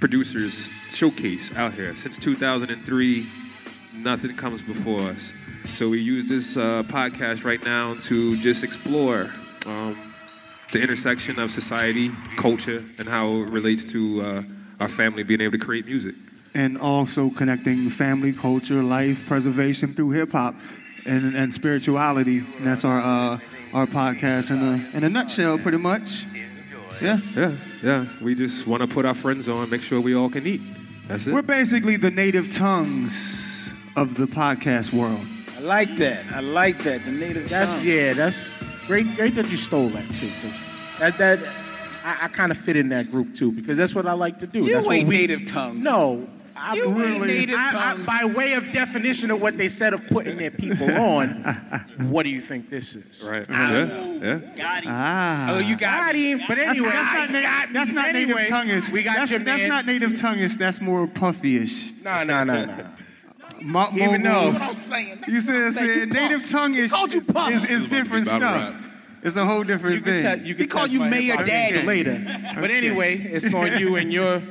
[0.00, 1.96] producers showcase out here.
[1.96, 3.26] Since 2003,
[3.94, 5.32] nothing comes before us.
[5.74, 9.32] So we use this uh, podcast right now to just explore
[9.66, 10.14] um,
[10.72, 14.42] the intersection of society, culture, and how it relates to uh,
[14.80, 16.14] our family being able to create music.
[16.54, 20.54] And also connecting family, culture, life, preservation through hip hop
[21.04, 22.38] and, and spirituality.
[22.38, 23.38] And that's our uh,
[23.74, 26.24] our podcast in a in a nutshell, pretty much.
[27.00, 27.18] Yeah.
[27.34, 28.06] Yeah, yeah.
[28.22, 30.62] We just want to put our friends on, make sure we all can eat.
[31.08, 31.34] That's it.
[31.34, 35.26] We're basically the native tongues of the podcast world.
[35.56, 36.24] I like that.
[36.32, 37.04] I like that.
[37.04, 37.50] The native.
[37.50, 37.84] That's tongue.
[37.84, 38.12] yeah.
[38.14, 38.54] That's
[38.86, 39.14] great.
[39.16, 40.60] Great that you stole that too, because
[40.98, 41.40] that that
[42.04, 44.46] I, I kind of fit in that group too, because that's what I like to
[44.46, 44.64] do.
[44.64, 45.84] You that's what ain't we, native tongues.
[45.84, 46.28] No.
[46.58, 49.92] I You ain't really, native I- I- by way of definition of what they said
[49.92, 51.28] of putting their people on,
[52.08, 53.22] what do you think this is?
[53.30, 53.44] Right.
[53.46, 54.40] Yeah.
[54.56, 54.82] Yeah.
[54.86, 55.50] Ah.
[55.50, 56.38] Oh, you got him.
[56.48, 58.32] But That's- anyway, that's, I not, na- got that's not anyway.
[58.32, 58.90] native tonguish.
[58.90, 60.56] We got that's, your that's not native tonguish.
[60.56, 62.02] That's more puffyish.
[62.02, 62.86] No, no, no, no.
[63.62, 64.60] Mo- Even though- moguls.
[64.60, 65.24] What I'm saying.
[65.28, 65.98] You said, I'm saying.
[66.00, 67.50] said native tongue called you is, puff.
[67.52, 68.42] is, is different stuff.
[68.42, 68.82] rap.
[69.22, 70.22] It's a whole different You can thing.
[70.22, 71.50] tell- you can He called you Mayor Daddy.
[71.50, 72.24] gangster later.
[72.60, 74.42] But anyway, it's on you and your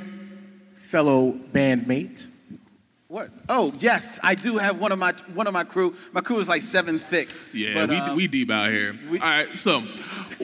[0.77, 2.27] fellow bandmate.
[3.07, 3.29] What?
[3.47, 5.95] Oh yes, I do have one of my one of my crew.
[6.11, 7.29] My crew is like seven thick.
[7.53, 8.97] Yeah, But, we, uh, we deep out here.
[9.09, 9.83] All right, so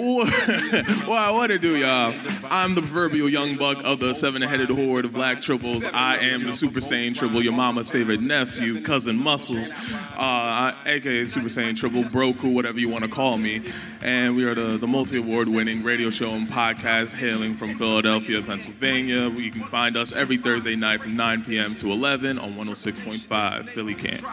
[1.06, 2.16] what I want to do, y'all.
[2.46, 5.88] I'm the proverbial young buck of the seven-headed horde of Black Tribbles.
[5.94, 9.70] I am the Super Saiyan Tribble, your mama's favorite nephew, cousin Muscles,
[10.18, 13.62] uh, aka Super Saiyan Tribble, Broku, whatever you want to call me.
[14.02, 19.30] And we are the, the multi-award winning radio show and podcast hailing from Philadelphia, Pennsylvania.
[19.30, 21.76] You can find us every Thursday night from 9 p.m.
[21.78, 24.26] to 11 on 106.5 Philly Camp.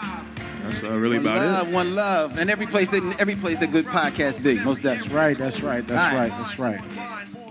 [0.63, 1.73] That's uh, really One about love, it.
[1.75, 4.59] one love, and every place that every place that good podcast be.
[4.61, 5.37] Most That's right.
[5.39, 5.87] That's right.
[5.87, 6.31] That's right.
[6.31, 6.81] That's right.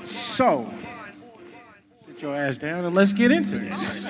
[0.08, 0.72] So,
[2.06, 4.06] sit your ass down and let's get into this.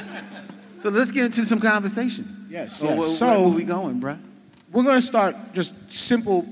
[0.80, 2.48] So let's get into some conversation.
[2.50, 2.78] Yes.
[2.78, 3.00] So yes.
[3.00, 4.20] where- so where we going, bruh?
[4.78, 6.46] We're going to start just simple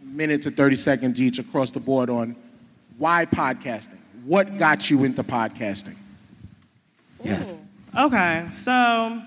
[0.00, 2.34] minute to 30 seconds each across the board on
[2.96, 3.98] why podcasting.
[4.24, 5.96] What got you into podcasting?
[7.22, 7.54] Yes.
[7.94, 9.20] Okay, so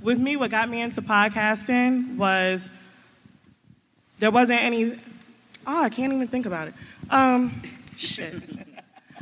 [0.00, 2.70] with me, what got me into podcasting was
[4.20, 4.98] there wasn't any.
[5.66, 6.74] Oh, I can't even think about it.
[7.10, 7.60] Um,
[7.98, 8.32] shit.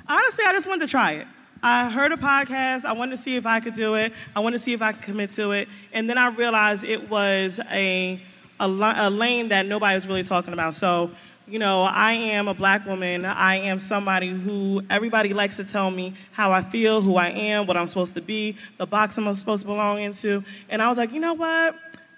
[0.09, 1.27] Honestly, I just wanted to try it.
[1.61, 2.85] I heard a podcast.
[2.85, 4.13] I wanted to see if I could do it.
[4.37, 5.67] I wanted to see if I could commit to it.
[5.93, 8.23] And then I realized it was a,
[8.61, 10.75] a, a lane that nobody was really talking about.
[10.75, 11.11] So,
[11.47, 13.25] you know, I am a black woman.
[13.25, 17.67] I am somebody who everybody likes to tell me how I feel, who I am,
[17.67, 20.43] what I'm supposed to be, the box I'm supposed to belong into.
[20.69, 21.77] And I was like, you know what?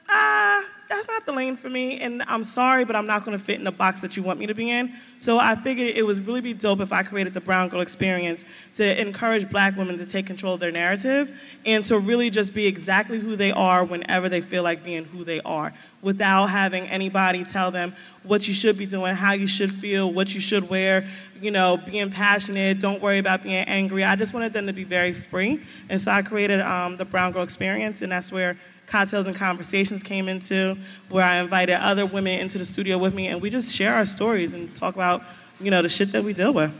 [0.08, 2.00] Ah, that's not the lane for me.
[2.00, 4.38] And I'm sorry, but I'm not going to fit in the box that you want
[4.38, 4.92] me to be in.
[5.18, 8.44] So I figured it would really be dope if I created the Brown Girl Experience
[8.74, 12.66] to encourage black women to take control of their narrative and to really just be
[12.66, 15.72] exactly who they are whenever they feel like being who they are
[16.02, 20.34] without having anybody tell them what you should be doing, how you should feel, what
[20.34, 21.06] you should wear,
[21.40, 24.04] you know, being passionate, don't worry about being angry.
[24.04, 25.60] I just wanted them to be very free.
[25.88, 30.02] And so I created um, the Brown Girl Experience, and that's where Cocktails and Conversations
[30.02, 30.76] came into,
[31.08, 34.06] where I invited other women into the studio with me, and we just share our
[34.06, 35.22] stories and talk about,
[35.60, 36.72] you know, the shit that we deal with.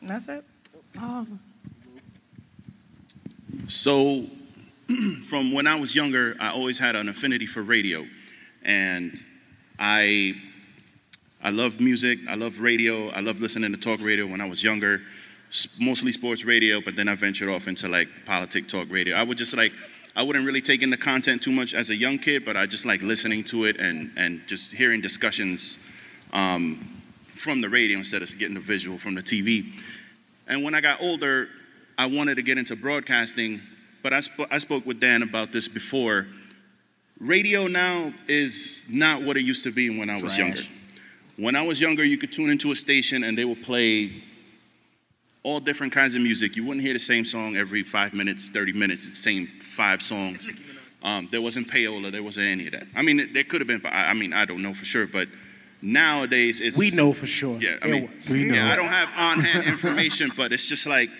[0.00, 0.44] And that's it.
[0.98, 1.40] Um,
[3.68, 4.24] so,
[5.28, 8.06] from when I was younger, I always had an affinity for radio,
[8.62, 9.22] and
[9.78, 10.34] I
[11.42, 12.20] I love music.
[12.28, 13.08] I love radio.
[13.08, 15.02] I love listening to talk radio when I was younger,
[15.80, 16.80] mostly sports radio.
[16.80, 19.16] But then I ventured off into like politic talk radio.
[19.16, 19.72] I would just like
[20.14, 22.66] I wouldn't really take in the content too much as a young kid, but I
[22.66, 25.78] just like listening to it and and just hearing discussions
[26.32, 29.74] um, from the radio instead of getting the visual from the TV.
[30.46, 31.48] And when I got older,
[31.98, 33.60] I wanted to get into broadcasting,
[34.02, 36.26] but I, sp- I spoke with Dan about this before.
[37.20, 40.62] Radio now is not what it used to be when I was younger.
[41.36, 44.22] When I was younger, you could tune into a station and they would play
[45.42, 46.56] all different kinds of music.
[46.56, 50.02] You wouldn't hear the same song every five minutes, 30 minutes, it's the same five
[50.02, 50.50] songs.
[51.02, 52.86] Um, there wasn't payola, there wasn't any of that.
[52.94, 55.06] I mean, there could have been, but I, I mean, I don't know for sure.
[55.06, 55.28] But
[55.80, 56.78] nowadays, it's.
[56.78, 57.60] We know for sure.
[57.60, 58.10] Yeah, I mean.
[58.30, 58.54] We know.
[58.54, 61.10] yeah, I don't have on hand information, but it's just like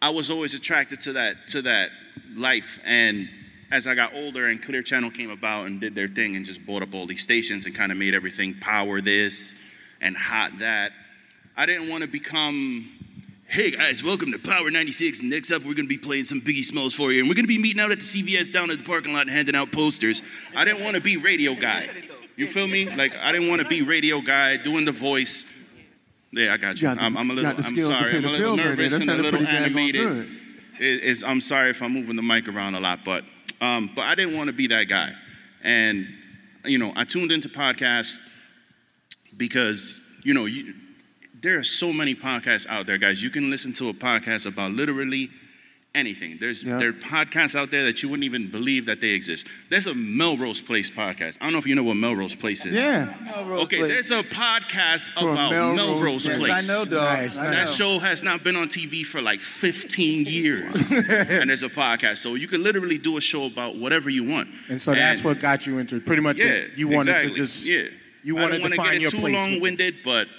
[0.00, 1.90] I was always attracted to that to that
[2.34, 2.80] life.
[2.84, 3.28] And
[3.70, 6.64] as I got older, and Clear Channel came about and did their thing and just
[6.64, 9.54] bought up all these stations and kind of made everything power this
[10.00, 10.92] and hot that.
[11.56, 12.90] I didn't want to become.
[13.46, 15.22] Hey guys, welcome to Power 96.
[15.22, 17.58] Next up, we're gonna be playing some Biggie Smalls for you, and we're gonna be
[17.58, 20.22] meeting out at the CVS down at the parking lot and handing out posters.
[20.56, 21.88] I didn't want to be radio guy.
[22.36, 22.88] You feel me?
[22.90, 25.44] Like I didn't want to be radio guy doing the voice.
[26.32, 26.88] Yeah, I got you.
[26.88, 27.50] Got the- I'm, I'm a little.
[27.50, 28.16] I'm sorry.
[28.16, 30.02] I'm a little nervous and a little animated.
[30.80, 33.24] It- it's, I'm sorry if I'm moving the mic around a lot, but
[33.60, 35.12] um, but I didn't want to be that guy,
[35.62, 36.08] and
[36.64, 38.18] you know I tuned into podcasts
[39.36, 40.74] because you know you,
[41.44, 43.22] there are so many podcasts out there, guys.
[43.22, 45.30] You can listen to a podcast about literally
[45.94, 46.38] anything.
[46.40, 46.78] There's Yeah.
[46.78, 49.46] there are podcasts out there that you wouldn't even believe that they exist.
[49.68, 51.38] There's a Melrose Place podcast.
[51.40, 52.74] I don't know if you know what Melrose Place is.
[52.74, 53.14] Yeah.
[53.36, 56.38] Okay, there's a podcast For about Melrose Melrose, Place.
[56.38, 56.48] Place.
[56.48, 57.18] Yes, I know, dog.
[57.18, 57.72] Nice, I that know.
[57.72, 62.16] show has not been on TV for like 15 years, and there's a podcast.
[62.18, 64.48] So you could literally do a show about whatever you want.
[64.68, 66.06] And so that's what got you into it.
[66.06, 67.30] Pretty much, Yeah, you wanted exactly.
[67.30, 67.82] to just yeah.
[68.24, 69.32] you I wanted don't want to to find get your it too place.
[69.32, 70.36] with long-winded, but Right.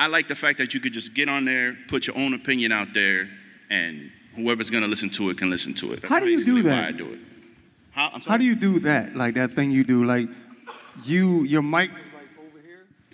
[0.00, 2.72] I like the fact that you could just get on there, put your own opinion
[2.72, 3.28] out there,
[3.68, 6.00] and whoever's gonna listen to it can listen to it.
[6.00, 6.82] That's How do you do that?
[6.84, 7.18] Why I do it.
[7.90, 9.14] How, I'm How do you do that?
[9.14, 10.30] Like that thing you do, like
[11.04, 11.90] you your mic,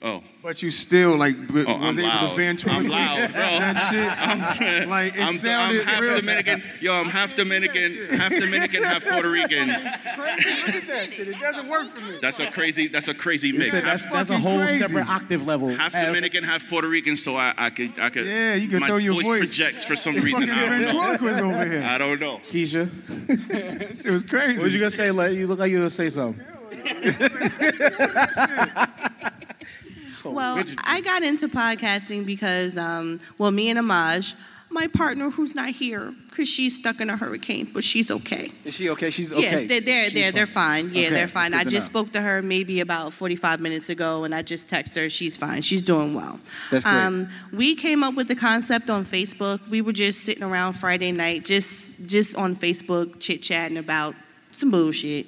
[0.03, 0.23] Oh.
[0.43, 2.29] but you still like b- Oh, was I'm able loud.
[2.31, 4.19] to ventriloquish I'm loud, that shit.
[4.85, 6.21] I'm, like it I'm, sounded I'm half real.
[6.21, 6.63] Dominican.
[6.83, 9.69] Yo, I'm half Dominican, half Dominican, half Puerto Rican.
[9.71, 10.51] Crazy.
[10.67, 11.29] Look at that shit.
[11.29, 12.19] It doesn't work for me.
[12.21, 12.89] That's a crazy.
[12.89, 13.71] That's a crazy mix.
[13.71, 14.85] said that's, half, that's a whole crazy.
[14.85, 15.71] separate octave level.
[15.75, 17.17] half Dominican, half Puerto Rican.
[17.17, 18.27] So I, I could, I could.
[18.27, 19.39] Yeah, you can my throw your voice, voice.
[19.57, 20.47] projects for some You reason.
[20.49, 20.87] fucking I don't know.
[21.01, 21.83] ventriloquist over here.
[21.83, 22.41] I don't know.
[22.51, 22.91] Keisha,
[24.05, 24.57] It was crazy.
[24.59, 25.11] what was you gonna say?
[25.11, 25.37] Larry?
[25.39, 26.45] You look like you were gonna say something.
[30.33, 34.35] Well, I got into podcasting because, um, well, me and Amaj,
[34.69, 38.51] my partner who's not here because she's stuck in a hurricane, but she's okay.
[38.65, 39.11] Is she okay?
[39.11, 39.67] She's Yeah, okay.
[39.67, 40.87] they're they're they're, they're fine.
[40.93, 41.55] Yeah, Okay, they're fine.
[41.55, 45.09] I just spoke to her maybe about 45 minutes ago, and I just texted her.
[45.09, 45.63] She's fine.
[45.63, 46.41] She's doing well.
[46.71, 46.95] That's great.
[46.95, 49.67] Um, we came up with the concept on Facebook.
[49.69, 54.17] We were just sitting around Friday night, just just on Facebook, chit chatting about
[54.51, 55.27] some bullshit.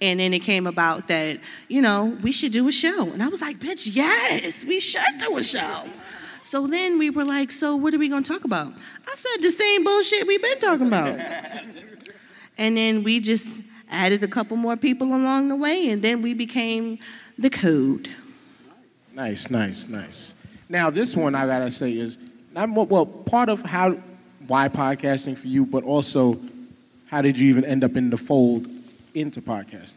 [0.00, 3.10] And then it came about that, you know, we should do a show.
[3.10, 5.84] And I was like, bitch, yes, we should do a show.
[6.42, 8.72] So then we were like, so what are we gonna talk about?
[9.06, 11.18] I said the same bullshit we've been talking about.
[12.60, 16.34] And then we just added a couple more people along the way, and then we
[16.34, 16.98] became
[17.38, 18.10] the code.
[19.14, 20.34] Nice, nice, nice.
[20.68, 22.18] Now this one I gotta say is
[22.52, 23.96] not more, well part of how
[24.48, 26.38] why podcasting for you, but also
[27.06, 28.66] how did you even end up in the fold
[29.14, 29.94] into podcasting?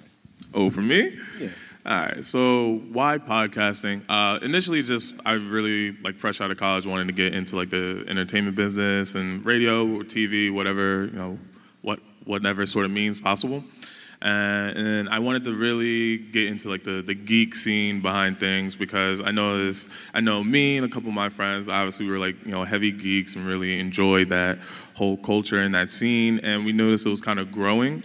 [0.54, 1.18] Oh, for me?
[1.40, 1.50] Yeah.
[1.86, 2.26] All right.
[2.26, 4.04] So why podcasting?
[4.08, 7.70] Uh, initially, just I really like fresh out of college, wanted to get into like
[7.70, 11.40] the entertainment business and radio or TV, whatever you know,
[11.82, 13.64] what whatever sort of means possible.
[14.22, 18.76] Uh, and I wanted to really get into like the, the geek scene behind things
[18.76, 22.12] because I know this, I know me and a couple of my friends, obviously we
[22.12, 24.60] were like, you know, heavy geeks and really enjoyed that
[24.94, 26.40] whole culture and that scene.
[26.44, 28.04] And we noticed it was kind of growing.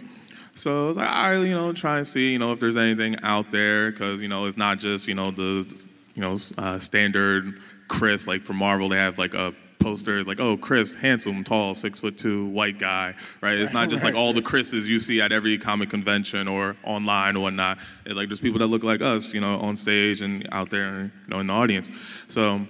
[0.57, 2.77] So I was like, all right, you know, try and see, you know, if there's
[2.77, 5.73] anything out there, because you know, it's not just, you know, the,
[6.15, 8.89] you know, uh, standard Chris like for Marvel.
[8.89, 13.13] They have like a poster like, oh, Chris, handsome, tall, six foot two, white guy,
[13.41, 13.57] right?
[13.57, 17.37] It's not just like all the Chris's you see at every comic convention or online
[17.37, 17.77] or whatnot.
[18.05, 21.03] It, like there's people that look like us, you know, on stage and out there,
[21.03, 21.91] you know, in the audience.
[22.27, 22.65] So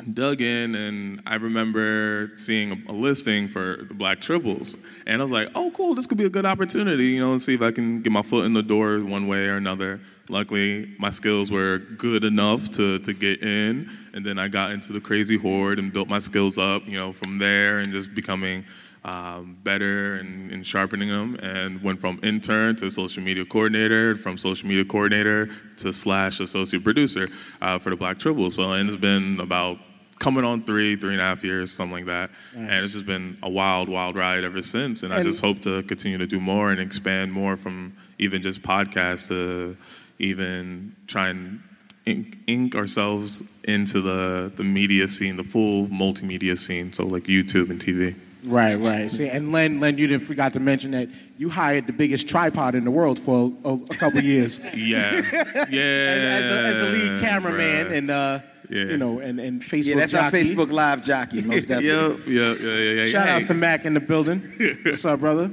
[0.00, 4.78] dug in and I remember seeing a, a listing for the Black Tribbles.
[5.06, 7.54] And I was like, oh, cool, this could be a good opportunity, you know, see
[7.54, 10.00] if I can get my foot in the door one way or another.
[10.28, 13.90] Luckily, my skills were good enough to, to get in.
[14.14, 17.12] And then I got into the Crazy Horde and built my skills up, you know,
[17.12, 18.64] from there and just becoming
[19.02, 21.34] um, better and, and sharpening them.
[21.42, 26.84] And went from intern to social media coordinator, from social media coordinator to slash associate
[26.84, 27.28] producer
[27.60, 28.52] uh, for the Black Tribbles.
[28.52, 29.78] So, and it's been about
[30.20, 32.30] coming on three, three and a half years, something like that.
[32.54, 35.02] And it's just been a wild, wild ride ever since.
[35.02, 38.62] And, I just hope to continue to do more and expand more from even just
[38.62, 39.76] podcasts to
[40.18, 41.62] even try and
[42.06, 46.92] ink, ink ourselves into the, the media scene, the full multimedia scene.
[46.92, 48.14] So like YouTube and TV.
[48.44, 49.10] Right, right.
[49.10, 52.74] See, and Len, Len, you didn't forgot to mention that you hired the biggest tripod
[52.74, 54.58] in the world for a, a couple of years.
[54.74, 55.20] Yeah, yeah.
[55.24, 57.98] as, as, the, as the lead cameraman bruh.
[57.98, 58.84] and uh, Yeah.
[58.84, 59.86] you know, and, and Facebook.
[59.86, 60.30] Yeah, that's our.
[60.30, 62.32] Facebook Live jockey, most definitely.
[62.32, 63.10] Yeah, yeah, yeah, yeah.
[63.10, 63.34] Shout Hey.
[63.34, 64.40] outs to Mac in the building.
[64.84, 65.50] What's up, brother?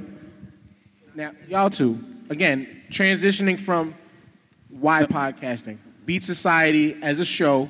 [1.16, 1.98] Now, y'all two,
[2.30, 3.96] again, transitioning from
[4.70, 7.68] why podcasting, Beat Society as a show,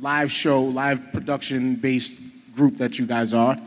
[0.00, 2.18] live show, live production based
[2.56, 3.58] group that you guys are.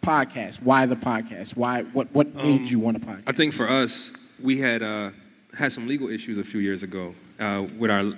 [0.00, 0.62] Podcast.
[0.62, 1.56] Why the podcast?
[1.56, 1.82] Why?
[1.82, 2.08] What?
[2.14, 3.24] What made Um, you want a podcast?
[3.26, 5.10] I think for us, we had uh,
[5.58, 8.12] had some legal issues a few years ago uh, with our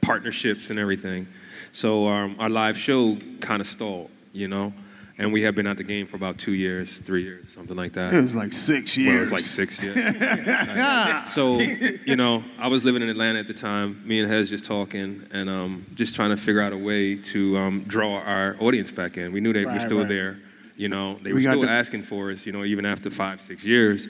[0.00, 1.28] partnerships and everything.
[1.72, 4.72] So um, our live show kind of stalled, you know,
[5.18, 7.92] and we had been at the game for about two years, three years, something like
[7.94, 8.14] that.
[8.14, 9.96] It was like six Well, it was like six years.
[11.32, 14.00] so, you know, I was living in Atlanta at the time.
[14.06, 17.56] Me and Hez just talking and um, just trying to figure out a way to
[17.58, 19.32] um, draw our audience back in.
[19.32, 20.08] We knew they were Right, still right.
[20.08, 20.38] there.
[20.76, 22.46] You know, they We were still the- asking for us.
[22.46, 24.08] You know, even after five, six years.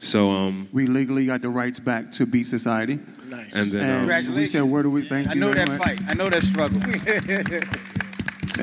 [0.00, 2.98] So, um, we legally got the rights back to Beat Society.
[3.28, 3.52] Nice.
[3.54, 5.78] And then, um, we said, where do we thank I you know that much.
[5.78, 6.00] fight.
[6.08, 6.80] I know that struggle.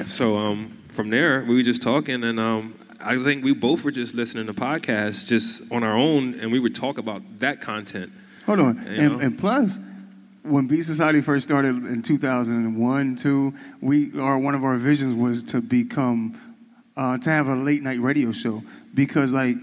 [0.07, 3.91] So um, from there, we were just talking, and um, I think we both were
[3.91, 8.11] just listening to podcasts just on our own, and we would talk about that content.
[8.45, 8.77] Hold on.
[8.87, 9.79] And, and plus,
[10.43, 15.43] when Beat Society first started in 2001, two, we our one of our visions was
[15.43, 16.39] to become
[16.95, 19.57] uh, to have a late night radio show because like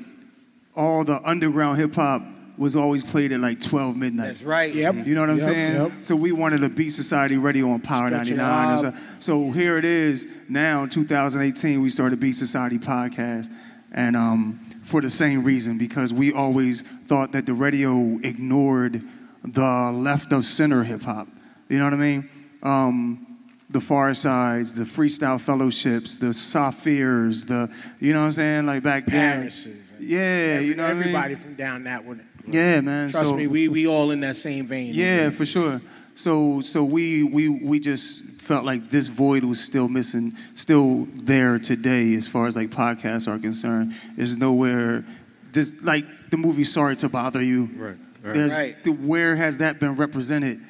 [0.77, 2.23] all the underground hip hop
[2.57, 4.27] was always played at like 12 midnight.
[4.29, 4.73] That's right.
[4.73, 5.07] Yep.
[5.07, 5.73] You know what I'm Yep, saying?
[5.75, 5.93] yep.
[6.05, 8.79] So we wanted a Beat Society radio on Power Stretch 99.
[8.79, 13.53] So, so here it is now, in 2018, we started Beat Society podcast.
[13.91, 19.03] And um, for the same reason, because we always thought that the radio ignored
[19.45, 21.27] the left of center hip hop.
[21.69, 22.29] You know what I mean?
[22.63, 23.39] Um,
[23.71, 28.67] the Pharcydes, the Freestyle Fellowships, the Saafirs, the, you know what I'm saying?
[28.67, 29.51] Like back then.
[29.99, 30.11] Paris's.
[30.11, 31.03] Yeah, you know what I mean?
[31.03, 32.27] everybody from down that one.
[32.47, 33.11] Yeah, man.
[33.11, 34.93] Trust so, me, we we all in that same vein.
[34.95, 35.81] yeah, for sure.
[36.15, 41.59] So so we we we just felt like this void was still missing, still there
[41.59, 43.95] today as far as like podcasts are concerned.
[44.17, 45.05] Is nowhere
[45.53, 47.71] this like the movie Sorry to Bother You.
[47.77, 47.97] Right.
[48.23, 50.61] There's the, where has that been represented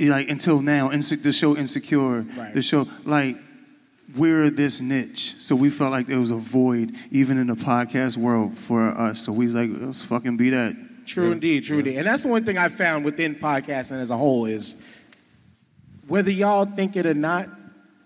[0.00, 2.54] like until now, Inse- the show Insecure, Right.
[2.54, 3.36] the show like
[4.16, 8.16] we're this niche, so we felt like there was a void even in the podcast
[8.16, 9.20] world for us.
[9.24, 10.74] So we was like, let's fucking be that.
[11.06, 11.96] True indeed, true indeed.
[11.96, 14.76] And that's one thing I found within podcasting as a whole is
[16.06, 17.48] whether y'all think it or not,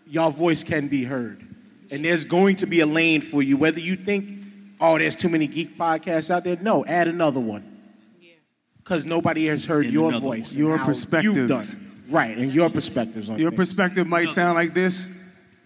[0.06, 1.44] y'all voice can be heard.
[1.90, 3.56] And there's going to be a lane for you.
[3.56, 4.44] Whether you think,
[4.80, 7.68] oh, there's too many geek podcasts out there, no, add another one.
[8.78, 10.50] Because nobody has heard your voice.
[10.52, 10.58] one.
[10.58, 11.34] Your perspective.
[11.34, 11.92] You've done.
[12.08, 13.58] Right, and your perspectives on Your things.
[13.58, 15.08] perspective might sound like this,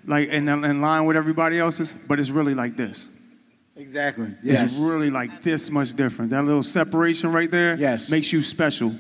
[0.07, 3.09] like in, in line with everybody else's, but it's really like this.
[3.77, 4.35] Exactly.
[4.43, 4.73] Yes.
[4.73, 6.31] It's really like this much difference.
[6.31, 8.09] That little separation right there yes.
[8.11, 8.93] makes you special.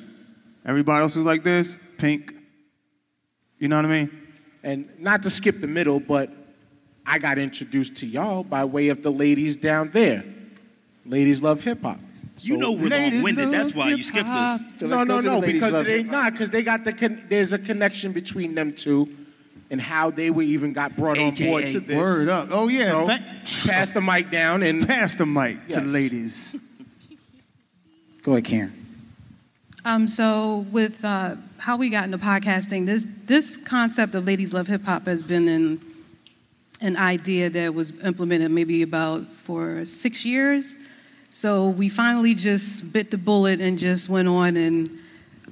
[0.66, 2.34] Everybody else is like this, pink.
[3.58, 4.22] You know what I mean?
[4.62, 6.30] And not to skip the middle, but
[7.06, 10.24] I got introduced to y'all by way of the ladies down there.
[11.06, 12.00] Ladies love hip hop.
[12.40, 14.60] You know we're long-winded, that's why you skipped us.
[14.60, 16.12] no, So let's no, go to the no, because they hip-hop.
[16.12, 19.08] not because they got the con- there's a connection between them two,
[19.70, 21.96] and how they were even got brought on board AKA to this.
[21.96, 22.48] word up.
[22.50, 23.24] Oh, yeah, So, thank-
[23.66, 26.54] pass the mic down and pass the mic to the ladies.
[28.22, 28.72] Go ahead, Karen.
[29.84, 34.66] Um, so with uh, how we got into podcasting, this this concept of ladies love
[34.66, 35.80] hip hop has been an
[36.80, 40.74] an idea that was implemented maybe about for six years.
[41.30, 44.90] So we finally just bit the bullet and just went on and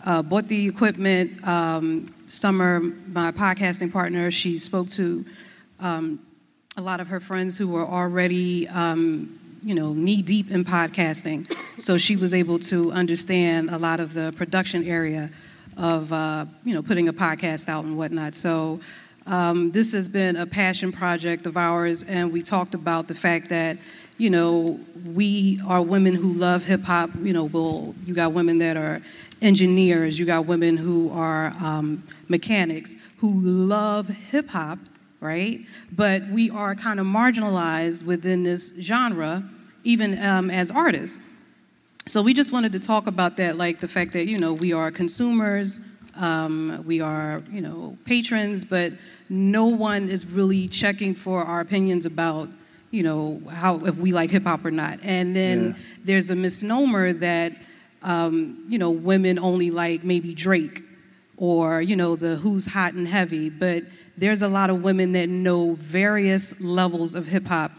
[0.05, 1.47] uh, bought the equipment.
[1.47, 5.27] Um, Summer, my podcasting partner, she spoke to
[5.79, 6.21] um,
[6.77, 11.53] a lot of her friends who were already, um, you know, knee deep in podcasting.
[11.79, 15.31] So she was able to understand a lot of the production area
[15.77, 18.35] of, uh, you know, putting a podcast out and whatnot.
[18.35, 18.81] So
[19.27, 23.51] um, this has been a passion project of ours, and we talked about the fact
[23.51, 23.77] that,
[24.17, 27.11] you know, we are women who love hip hop.
[27.21, 29.03] You know, we'll, you got women that are
[29.45, 34.79] engineers, you got women who are um, mechanics who love hip hop,
[35.21, 35.65] right?
[35.93, 39.45] But we are kind of marginalized within this genre,
[39.85, 41.21] even um, as artists.
[42.07, 44.73] So we just wanted to talk about that, like the fact that you know we
[44.73, 45.81] are consumers,
[46.17, 48.93] um, we are you know patrons, but
[49.29, 52.49] no one is really checking for our opinions about
[52.91, 54.99] you know how if we like hip hop or not.
[55.03, 55.75] And then Yeah.
[56.05, 57.53] there's a misnomer that
[58.05, 60.83] um, you know women only like maybe Drake
[61.37, 63.83] or you know the who's hot and heavy, but
[64.17, 67.73] there's a lot of women that know various levels of hip hop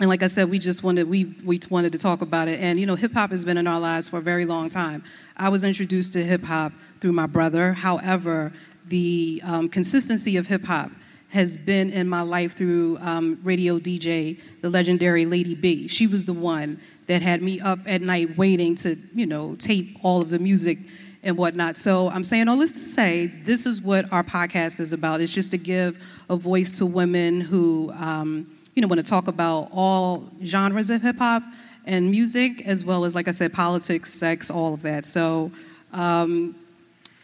[0.00, 2.58] and like I said, we just wanted we we wanted to talk about it.
[2.58, 5.04] And you know, hip hop has been in our lives for a very long time.
[5.36, 7.74] I was introduced to hip hop through my brother.
[7.74, 8.52] However,
[8.86, 10.90] the um, consistency of hip hop
[11.28, 15.86] has been in my life through um, radio DJ, the legendary Lady B.
[15.86, 16.80] She was the one
[17.10, 20.78] that had me up at night waiting to you know tape all of the music
[21.24, 21.76] and whatnot.
[21.76, 25.20] So I'm saying all this to say, this is what our podcast is about.
[25.20, 26.00] It's just to give
[26.30, 31.02] a voice to women who, um, you know, want to talk about all genres of
[31.02, 31.42] hip hop
[31.84, 35.04] and music, as well as, like I said, politics, sex, all of that.
[35.04, 35.50] So,
[35.92, 36.54] um,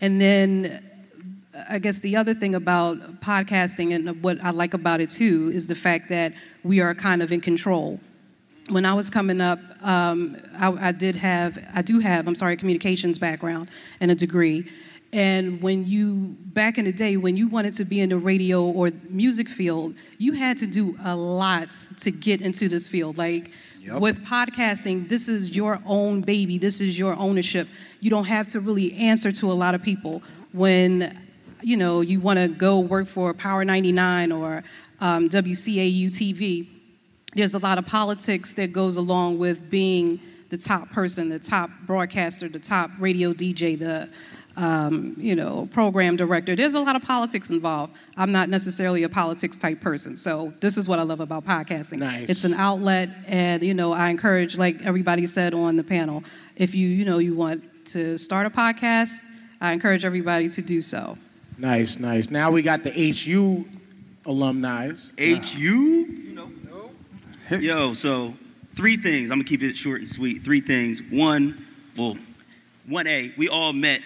[0.01, 0.85] and then
[1.71, 5.69] I guess the other thing about podcasting and what I like about it too is
[5.69, 6.35] the fact that
[6.65, 8.01] we are kind of in control
[8.69, 12.55] when I was coming up, um, I, I did have, I do have, I'm sorry,
[12.55, 14.71] a communications background and a degree.
[15.13, 18.65] And when you, back in the day, when you wanted to be in the radio
[18.65, 23.17] or music field, you had to do a lot to get into this field.
[23.17, 24.01] Like Yep.
[24.01, 27.69] with podcasting, this is your own baby, this is your ownership.
[28.01, 30.23] You don't have to really answer to a lot of people.
[30.53, 31.17] When
[31.63, 34.65] you know you want to go work for Power 99 or
[35.01, 36.67] um, WCAU TV,
[37.37, 41.71] there's a lot of politics that goes along with being the top person, the top
[41.87, 44.09] broadcaster, the top radio DJ, the
[44.57, 46.57] um, you know program director.
[46.57, 47.95] There's a lot of politics involved.
[48.17, 51.99] I'm not necessarily a politics type person, so this is what I love about podcasting.
[51.99, 52.31] Nice.
[52.31, 56.25] It's an outlet, and you know I encourage, like everybody said on the panel,
[56.57, 59.25] if you you know you want to start a podcast,
[59.61, 61.19] I encourage everybody to do so.
[61.59, 62.31] Nice, nice.
[62.31, 63.67] Now we got the HU
[64.25, 64.93] alumni.
[65.19, 66.27] HU?
[67.51, 68.35] Yo, so
[68.75, 69.31] three things.
[69.31, 70.43] I'm gonna keep it short and sweet.
[70.43, 71.01] Three things.
[71.01, 71.65] One,
[71.97, 72.17] well,
[72.87, 73.33] one A.
[73.37, 74.01] We all met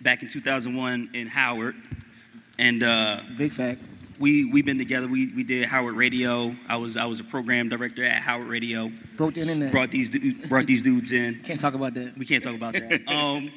[0.00, 1.74] back in 2001 in Howard,
[2.56, 3.80] and uh, big fact.
[4.20, 5.08] We we've been together.
[5.08, 6.54] We we did Howard Radio.
[6.68, 8.92] I was I was a program director at Howard Radio.
[9.16, 9.72] Broke the internet.
[9.72, 10.10] Brought these
[10.48, 11.40] brought these dudes in.
[11.42, 12.16] Can't talk about that.
[12.16, 13.08] We can't talk about that.
[13.08, 13.50] um,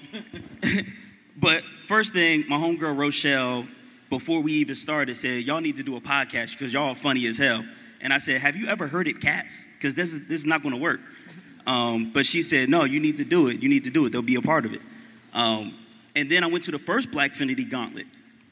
[1.37, 3.67] but first thing, my homegirl Rochelle,
[4.09, 7.27] before we even started, said y'all need to do a podcast because y'all are funny
[7.27, 7.63] as hell.
[8.01, 9.65] And I said, Have you ever heard it, cats?
[9.77, 10.99] Because this is this is not going to work.
[11.67, 13.61] Um, but she said, No, you need to do it.
[13.61, 14.11] You need to do it.
[14.11, 14.81] They'll be a part of it.
[15.33, 15.75] Um,
[16.15, 18.07] and then I went to the first Blackfinity Gauntlet,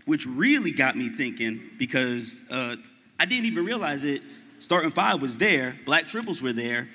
[0.06, 2.76] which really got me thinking because uh,
[3.20, 4.22] I didn't even realize it.
[4.60, 6.90] Starting Five was there, Black Tribbles were there,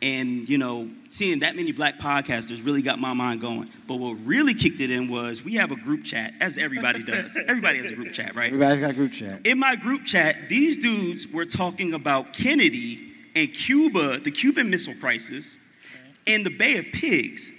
[0.00, 3.68] and you know, seeing that many black podcasters really got my mind going.
[3.88, 7.36] But what really kicked it in was we have a group chat, as everybody does.
[7.48, 8.46] everybody has a group chat, right?
[8.46, 9.44] Everybody's got a group chat.
[9.44, 14.94] In my group chat, these dudes were talking about Kennedy and Cuba, the Cuban Missile
[14.94, 15.56] Crisis,
[16.28, 17.50] and the Bay of Pigs.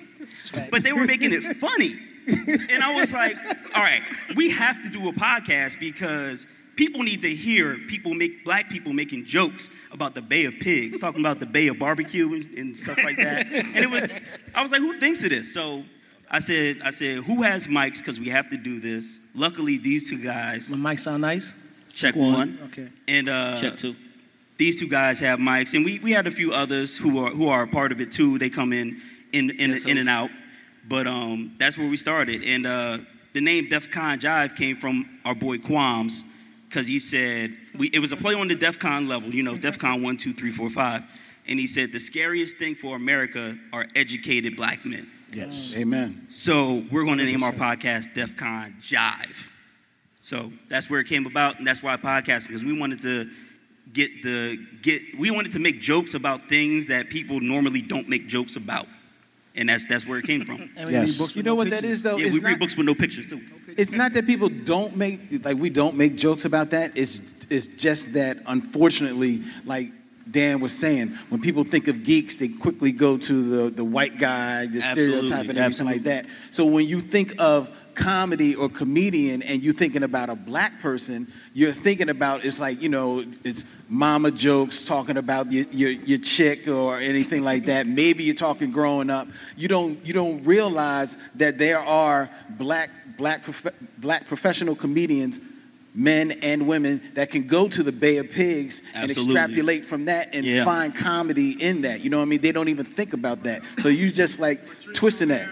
[0.71, 1.99] But they were making it funny.
[2.27, 3.35] And I was like,
[3.75, 4.03] all right,
[4.35, 8.93] we have to do a podcast because people need to hear people make black people
[8.93, 12.77] making jokes about the Bay of Pigs, talking about the Bay of Barbecue and, and
[12.77, 13.47] stuff like that.
[13.51, 14.09] And it was,
[14.55, 15.53] I was like, who thinks of this?
[15.53, 15.83] So
[16.29, 17.99] I said, I said, who has mics?
[17.99, 19.19] Because we have to do this.
[19.35, 20.69] Luckily, these two guys.
[20.69, 21.53] My mic sound nice.
[21.93, 22.33] Check One.
[22.33, 22.59] one.
[22.67, 22.89] Okay.
[23.07, 23.95] And uh, Check two.
[24.57, 27.49] These two guys have mics, and we, we had a few others who are who
[27.49, 28.37] are a part of it too.
[28.37, 29.01] They come in
[29.33, 30.29] in in, in and out,
[30.87, 32.43] but um, that's where we started.
[32.43, 32.99] And uh,
[33.33, 36.23] the name DEF CON Jive came from our boy Quams,
[36.71, 39.57] because he said we, it was a play on the DEF CON level, you know,
[39.57, 41.03] DEF CON one, two, three, four, five,
[41.47, 45.09] and he said the scariest thing for America are educated black men.
[45.33, 45.73] Yes.
[45.75, 45.81] Mm.
[45.81, 46.27] Amen.
[46.29, 49.35] So we're going to name our podcast DEF CON Jive.
[50.21, 53.29] So that's where it came about, and that's why podcasting, because we wanted to
[53.91, 58.27] get the get we wanted to make jokes about things that people normally don't make
[58.27, 58.87] jokes about.
[59.55, 60.69] And that's that's where it came from.
[60.77, 61.17] And we read Yes.
[61.17, 61.91] books with You know no what that pictures.
[61.97, 62.15] is, though?
[62.17, 63.41] Yeah, It's we read not- books with no pictures too.
[63.77, 66.91] It's not that people don't make like we don't make jokes about that.
[66.95, 67.19] It's
[67.49, 69.91] it's just that unfortunately, like
[70.29, 74.17] Dan was saying, when people think of geeks, they quickly go to the the white
[74.17, 76.25] guy, the Absolutely, stereotype, and everything like that.
[76.51, 81.31] So when you think of comedy or comedian and you're thinking about a black person,
[81.53, 86.17] you're thinking about it's like you know it's mama jokes talking about your, your, your
[86.19, 87.85] chick or anything like that.
[87.87, 89.27] Maybe you're talking growing up.
[89.57, 92.89] You don't you don't realize that there are black
[93.21, 95.39] black prof- black professional comedians.
[95.93, 100.29] Men and women that can go to the Bay of Pigs and extrapolate from that
[100.33, 100.63] and Yeah.
[100.63, 101.99] find comedy in that.
[101.99, 102.39] You know what I mean?
[102.39, 103.61] They don't even think about that.
[103.79, 104.61] So you just like
[104.93, 105.49] twisting that.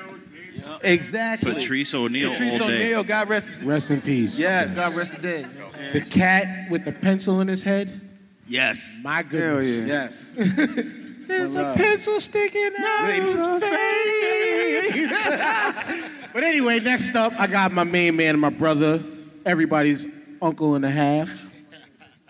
[0.82, 1.54] Exactly.
[1.56, 3.04] Patrice O'Neal Patrice all day.
[3.04, 3.48] God rest.
[3.64, 4.40] Rest in peace.
[4.40, 4.74] Yes.
[4.76, 5.48] God rest the dead.
[5.92, 8.00] The cat with the pencil in his head.
[8.48, 8.82] Yes.
[9.04, 9.68] My goodness.
[9.82, 9.86] yeah.
[9.86, 10.36] Yes.
[11.28, 16.10] There's Well, a uh, pencil sticking out of his face.
[16.34, 19.04] but anyway, next up, I got my main man and my brother,
[19.46, 20.06] everybody's
[20.42, 21.46] uncle and a half,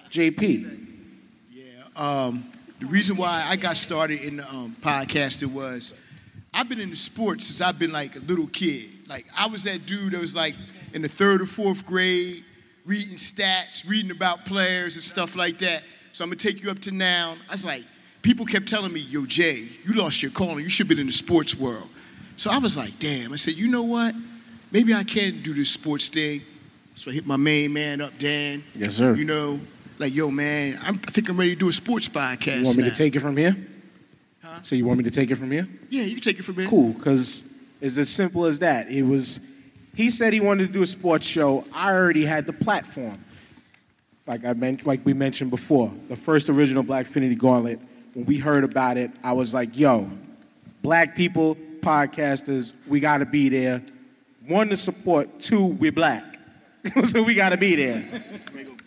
[0.09, 0.77] JP.
[1.95, 5.93] Um, the reason why I got started in um, podcasting was
[6.53, 8.89] I've been in the sports since I've been like a little kid.
[9.09, 10.55] Like I was that dude that was like
[10.93, 12.45] in the third or fourth grade,
[12.85, 15.83] reading stats, reading about players and stuff like that.
[16.13, 17.35] So I'm gonna take you up to now.
[17.49, 17.83] I was like,
[18.21, 20.63] people kept telling me, "Yo, Jay, you lost your calling.
[20.63, 21.89] You should have been in the sports world."
[22.39, 24.15] So I was like, "Damn!" I said, "You know what?
[24.71, 26.41] Maybe I can do this sports thing."
[26.95, 28.63] So I hit my main man up, Dan.
[28.73, 29.13] Yes, sir.
[29.13, 29.59] You know,
[29.99, 32.59] like, yo, man, I'm, I think I'm ready to do a sports podcast.
[32.59, 32.89] You want me now.
[32.89, 33.57] to take it from here?
[34.63, 35.67] So you want me to take it from here?
[35.89, 36.67] Yeah, you can take it from here.
[36.67, 37.43] Cool, because
[37.81, 38.89] it's as simple as that.
[38.89, 39.41] It was,
[39.93, 41.65] he said he wanted to do a sports show.
[41.73, 43.23] I already had the platform.
[44.25, 47.79] Like I meant, like we mentioned before, the first original Blackfinity Gauntlet.
[48.13, 50.09] When we heard about it, I was like, "Yo,
[50.81, 53.83] black people, podcasters, we got to be there.
[54.47, 55.39] One to support.
[55.39, 56.39] Two, we're black,
[57.05, 58.23] so we got to be there.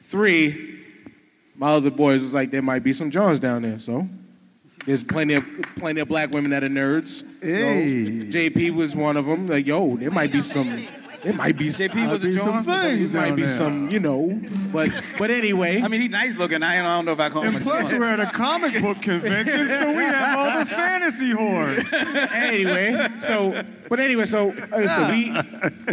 [0.02, 0.84] Three,
[1.54, 4.08] my other boys was like, there might be some Johns down there, so
[4.84, 5.44] there's plenty of
[5.76, 7.24] plenty of black women that are nerds.
[7.40, 8.30] Hey.
[8.30, 9.46] So, JP was one of them.
[9.46, 10.86] Like, yo, there might be some.
[11.22, 12.64] There might be JP was a might be John?
[12.64, 13.56] There might be there.
[13.56, 14.40] some, you know.
[14.72, 15.80] But but anyway.
[15.80, 16.62] I mean, he's nice looking.
[16.62, 17.56] I don't know if I call him.
[17.56, 18.00] And plus, John.
[18.00, 21.92] we're at a comic book convention, so we have all the fantasy whores.
[22.32, 25.30] anyway, so but anyway, so uh, so we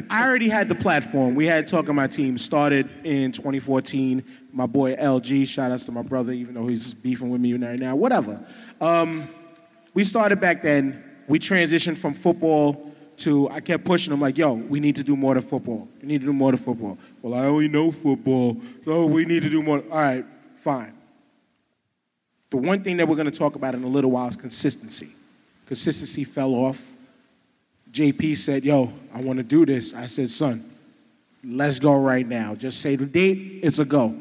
[0.10, 1.36] I already had the platform.
[1.36, 4.24] We had talking my team started in 2014.
[4.52, 7.80] My boy LG, shout outs to my brother, even though he's beefing with me right
[7.80, 7.96] now.
[7.96, 8.44] Whatever.
[8.82, 9.30] Um,
[9.94, 11.04] we started back then.
[11.28, 12.89] We transitioned from football
[13.20, 15.88] to I kept pushing them like, yo, we need to do more than football.
[16.02, 16.98] We need to do more than football.
[17.22, 19.84] Well, I only know football, so we need to do more.
[19.92, 20.26] All right,
[20.58, 20.94] fine.
[22.50, 25.10] The one thing that we're going to talk about in a little while is consistency.
[25.68, 26.82] Consistency fell off.
[27.92, 29.94] JP said, Yo, I want to do this.
[29.94, 30.68] I said, Son,
[31.44, 32.56] let's go right now.
[32.56, 34.16] Just say the date, it's a go.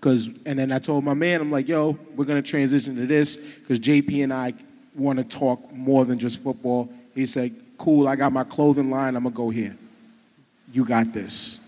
[0.00, 3.06] Cause, and then I told my man, I'm like, Yo, we're going to transition to
[3.06, 4.54] this because JP and I
[4.94, 6.88] want to talk more than just football.
[7.14, 9.74] He said, Cool, I got my clothing line, I'm to go here.
[10.70, 11.58] You got this.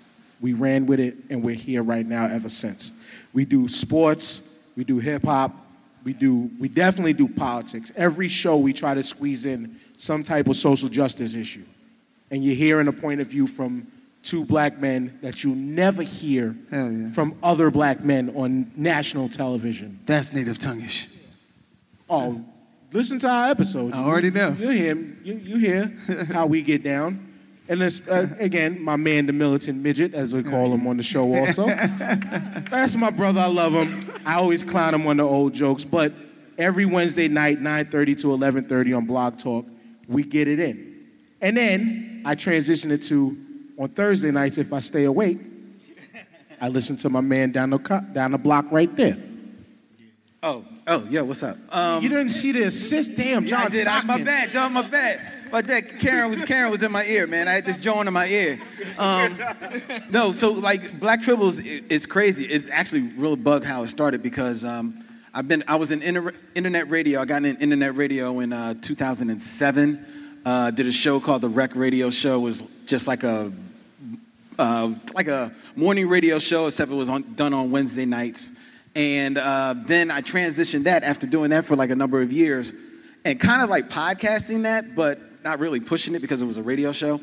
[0.43, 2.93] We ran with it, and we're here right now ever since.
[3.33, 4.43] We do sports,
[4.77, 5.57] we do hip hop,
[6.05, 7.93] we do we definitely do politics.
[7.97, 11.65] Every show we try to squeeze in some type of social justice issue.
[12.31, 13.87] and you're hearing a point of view from
[14.23, 17.09] two black men that you never hear yeah.
[17.13, 19.99] from other black men on national television.
[20.05, 21.09] That's native tonguish.
[22.11, 22.45] Oh,
[22.93, 23.95] listen to our episodes.
[23.95, 24.51] I already know.
[24.59, 25.87] You hear, you, you hear
[26.33, 27.29] how we get down.
[27.69, 31.03] And this, uh, again, my man, the militant midget, as we call him on the
[31.03, 31.67] show also.
[31.67, 33.41] That's my brother.
[33.41, 34.13] I love him.
[34.27, 35.85] I always clown him on the old jokes.
[35.85, 36.13] But
[36.59, 39.65] every Wednesday night, 9.30 to 11.30 on Blog Talk,
[40.09, 41.07] we get it in.
[41.41, 43.37] And then I transition it to,
[43.79, 45.39] on Thursday nights, if I stay awake,
[46.61, 49.19] I listen to my man down the, co- down the block right there.
[50.43, 51.57] Oh, oh, yeah, what's up?
[51.75, 53.15] Um, you didn't see the assist?
[53.15, 53.87] Damn, Yeah, John I did.
[53.87, 54.73] I, my bad, dog.
[54.73, 55.21] My bad.
[55.53, 57.47] My dad, Karen was Karen was in my ear, man.
[57.47, 58.59] I had this joint in my ear.
[58.97, 59.39] Um,
[60.09, 62.47] no, so like Black Tribbles is crazy.
[62.47, 65.05] It's actually real bug how it started because um,
[65.35, 67.21] I've been I was in inter- internet radio.
[67.21, 70.41] I got in internet radio in uh, 2007.
[70.45, 72.37] Uh, did a show called the Rec Radio Show.
[72.37, 73.53] It was just like a
[74.59, 78.51] uh, like a morning radio show, except it was on, done on Wednesday nights.
[78.95, 82.73] And uh, then I transitioned that after doing that for like a number of years,
[83.25, 86.63] and kind of like podcasting that, but not really pushing it because it was a
[86.63, 87.21] radio show.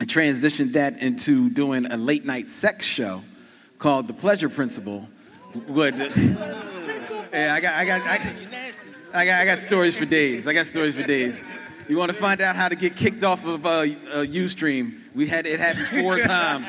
[0.00, 3.22] I transitioned that into doing a late night sex show
[3.78, 5.08] called The Pleasure Principle.
[5.68, 8.32] Which, yeah, I got, I got, I,
[9.14, 10.46] I got, I got stories for days.
[10.46, 11.40] I got stories for days.
[11.88, 13.84] You want to find out how to get kicked off of uh, uh,
[14.24, 14.98] UStream?
[15.14, 16.68] We had it happened four times.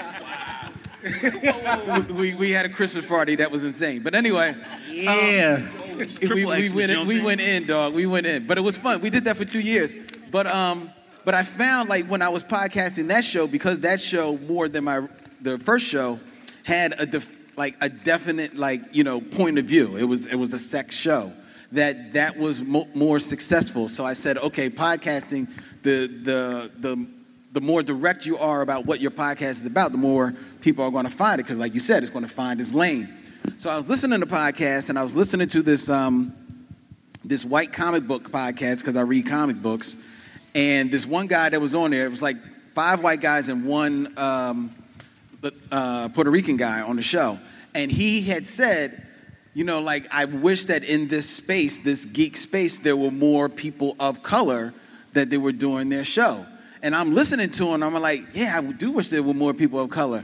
[2.10, 4.02] we, we had a Christmas party that was insane.
[4.02, 4.56] But anyway,
[4.90, 5.62] Yeah.
[5.62, 7.94] um, we, we went in, we went in, dog.
[7.94, 9.02] We went in, but it was fun.
[9.02, 9.94] We did that for two years.
[10.32, 10.92] But um,
[11.24, 14.84] but I found like when I was podcasting that show because that show more than
[14.86, 15.08] my
[15.42, 16.20] the first show
[16.64, 19.96] had a def, like a definite like you know point of view.
[19.98, 21.32] It was it was a sex show
[21.72, 23.88] that that was mo- more successful.
[23.90, 25.48] So I said, okay, podcasting
[25.84, 27.08] the the the
[27.54, 30.92] the more direct you are about what your podcast is about, the more people are
[30.92, 31.44] going to find it.
[31.44, 33.14] Because, like you said, it's going to find its lane.
[33.58, 36.36] So I was listening to podcasts, and I was listening to this um,
[37.24, 39.96] this white comic book podcast because I read comic books,
[40.54, 42.38] and this one guy that was on there, it was like
[42.74, 44.76] five white guys and one um,
[45.72, 47.40] uh, Puerto Rican guy on the show,
[47.74, 49.04] and he had said.
[49.54, 53.50] You know, like I wish that in this space, this geek space, there were more
[53.50, 54.72] people of color
[55.14, 56.46] that they were doing their show.
[56.82, 59.80] And I'm listening to him, I'm like, yeah, I do wish there were more people
[59.80, 60.24] of color.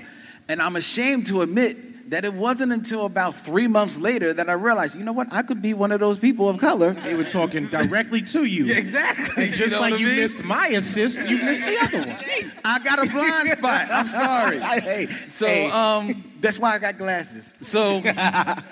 [0.53, 1.77] And I'm ashamed to admit
[2.13, 5.41] that it wasn't until about three months later that I realized, you know what, I
[5.41, 6.93] could be one of those people of color.
[6.93, 8.71] They were talking directly to you.
[8.83, 9.45] exactly.
[9.45, 10.17] And just know like you mean?
[10.17, 12.51] missed my assist, you missed the other one.
[12.63, 13.89] I got a blind spot.
[13.91, 14.59] I'm sorry.
[14.83, 15.69] Hey, So hey.
[15.69, 17.53] um, that's why I got glasses.
[17.61, 18.03] So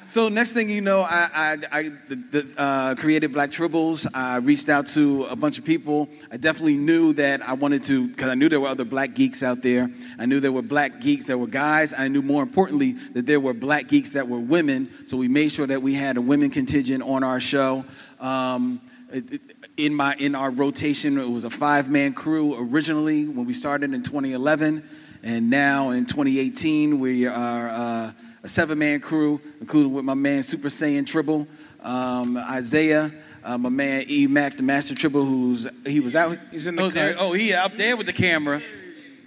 [0.05, 4.05] so next thing you know, I I, I the, the, uh, created Black Tribbles.
[4.13, 6.09] I reached out to a bunch of people.
[6.29, 9.41] I definitely knew that I wanted to because I knew there were other black geeks
[9.41, 9.89] out there.
[10.19, 11.93] I knew there were black geeks there were guys.
[11.93, 14.89] I knew more importantly that there were black geeks that were women.
[15.07, 17.85] So we made sure that we had a women contingent on our show.
[18.19, 19.41] Um, it- it-
[19.77, 23.93] in my in our rotation, it was a five man crew originally when we started
[23.93, 24.83] in 2011,
[25.23, 28.11] and now in 2018 we are uh,
[28.43, 31.47] a seven man crew, including with my man Super Saiyan Tribble,
[31.81, 33.13] um, Isaiah.
[33.45, 36.37] Uh, my man E Mac, the Master Tribble, who's he was out.
[36.51, 38.61] He's in the oh, there, oh, he up there with the camera.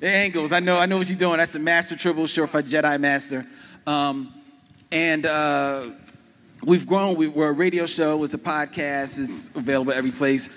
[0.01, 0.53] The angles.
[0.53, 0.79] I know.
[0.79, 1.39] I know what you're doing.
[1.39, 3.47] That's the Master Tribble, for Jedi Master.
[3.87, 4.33] Um,
[4.91, 5.91] and uh,
[6.63, 7.17] we've grown.
[7.17, 8.25] We, we're a radio show.
[8.25, 9.19] It's a podcast.
[9.19, 10.49] It's available every place.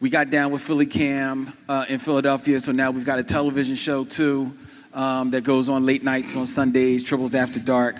[0.00, 3.76] We got down with Philly Cam uh, in Philadelphia, so now we've got a television
[3.76, 4.56] show too
[4.94, 7.96] um, that goes on late nights on Sundays, Tribbles After Dark,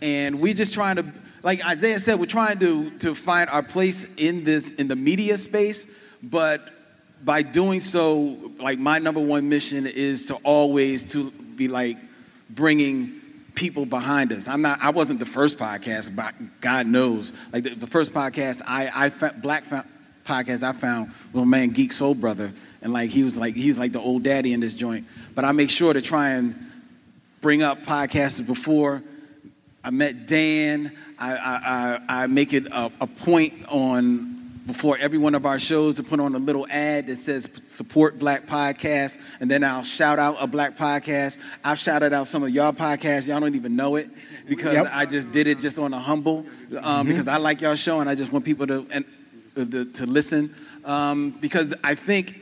[0.00, 1.06] and we're just trying to,
[1.42, 5.38] like Isaiah said, we're trying to to find our place in this in the media
[5.38, 5.88] space,
[6.22, 6.70] but
[7.24, 11.98] by doing so, like my number one mission is to always to be like
[12.48, 13.19] bringing
[13.54, 14.48] people behind us.
[14.48, 14.78] I'm not.
[14.82, 19.10] I wasn't the first podcast, but God knows, like the, the first podcast I I
[19.10, 19.64] fa- black
[20.26, 23.92] podcast I found was man Geek Soul Brother, and like he was like he's like
[23.92, 25.06] the old daddy in this joint.
[25.34, 26.54] But I make sure to try and
[27.40, 29.02] bring up podcasters before.
[29.82, 30.92] I met Dan.
[31.18, 34.39] I, I, I, I make it a, a point on
[34.72, 38.20] before every one of our shows to put on a little ad that says support
[38.20, 41.38] black podcasts and then I'll shout out a black podcast.
[41.64, 43.26] I've shouted out some of y'all podcasts.
[43.26, 44.08] Y'all don't even know it
[44.48, 44.90] because Yep.
[44.92, 46.46] I just did it just on a humble
[46.82, 47.08] um, Mhm.
[47.08, 49.04] because I like y'all show and I just want people to and
[49.56, 50.54] to, to listen
[50.84, 52.40] um, because I think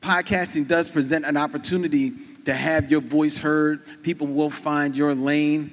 [0.00, 2.12] podcasting does present an opportunity
[2.46, 3.82] to have your voice heard.
[4.02, 5.70] People will find your lane,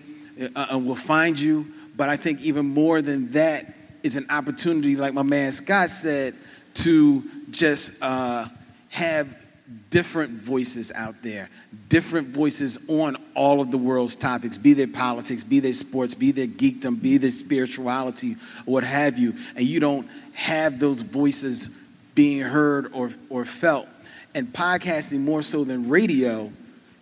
[0.56, 1.68] uh, uh, will find you.
[1.96, 6.36] But I think even more than that is an opportunity, like my man Scott said,
[6.76, 8.46] to just uh,
[8.90, 9.36] have
[9.90, 11.50] different voices out there,
[11.90, 16.32] different voices on all of the world's topics, be they politics, be they sports, be
[16.32, 18.36] they geekdom, be they spirituality,
[18.66, 21.70] what have you, and you don't have those voices
[22.16, 23.88] being heard or, or felt.
[24.34, 26.52] And podcasting, more so than radio,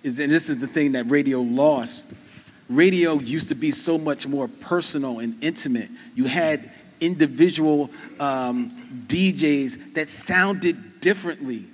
[0.04, 2.06] is, and this is the thing that radio lost.
[2.70, 5.90] Radio used to be so much more personal and intimate.
[6.16, 6.70] You had
[7.00, 7.90] individual
[8.20, 8.72] um,
[9.08, 11.66] DJs that sounded differently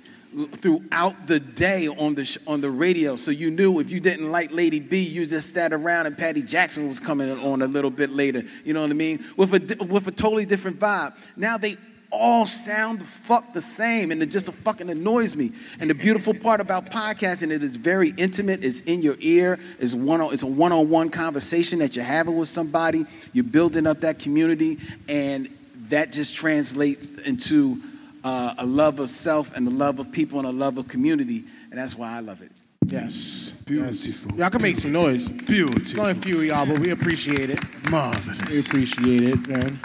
[0.60, 3.16] throughout the day on the sh- on the radio.
[3.16, 6.42] So you knew if you didn't like Lady B, you just sat around and Patty
[6.42, 8.42] Jackson was coming on a little bit later.
[8.64, 9.24] You know what I mean?
[9.36, 11.14] With a with a totally different vibe.
[11.36, 11.76] Now they
[12.14, 15.52] all sound the fuck the same, and it just fucking annoys me.
[15.80, 18.64] And the beautiful part about podcasting is it's very intimate.
[18.64, 19.58] It's in your ear.
[19.78, 20.20] It's one.
[20.20, 23.06] on, It's a one-on-one conversation that you're having with somebody.
[23.32, 25.48] You're building up that community, and
[25.88, 27.82] that just translates into
[28.24, 31.44] uh, a love of self and a love of people and a love of community,
[31.70, 32.52] and that's why I love it.
[32.86, 33.54] Yes.
[33.64, 34.36] Beautiful.
[34.36, 35.28] Y'all can make some noise.
[35.28, 35.80] Beautiful.
[35.80, 37.58] It's only a few of y'all, but we appreciate it.
[37.90, 38.52] Marvelous.
[38.52, 39.80] We appreciate it, man.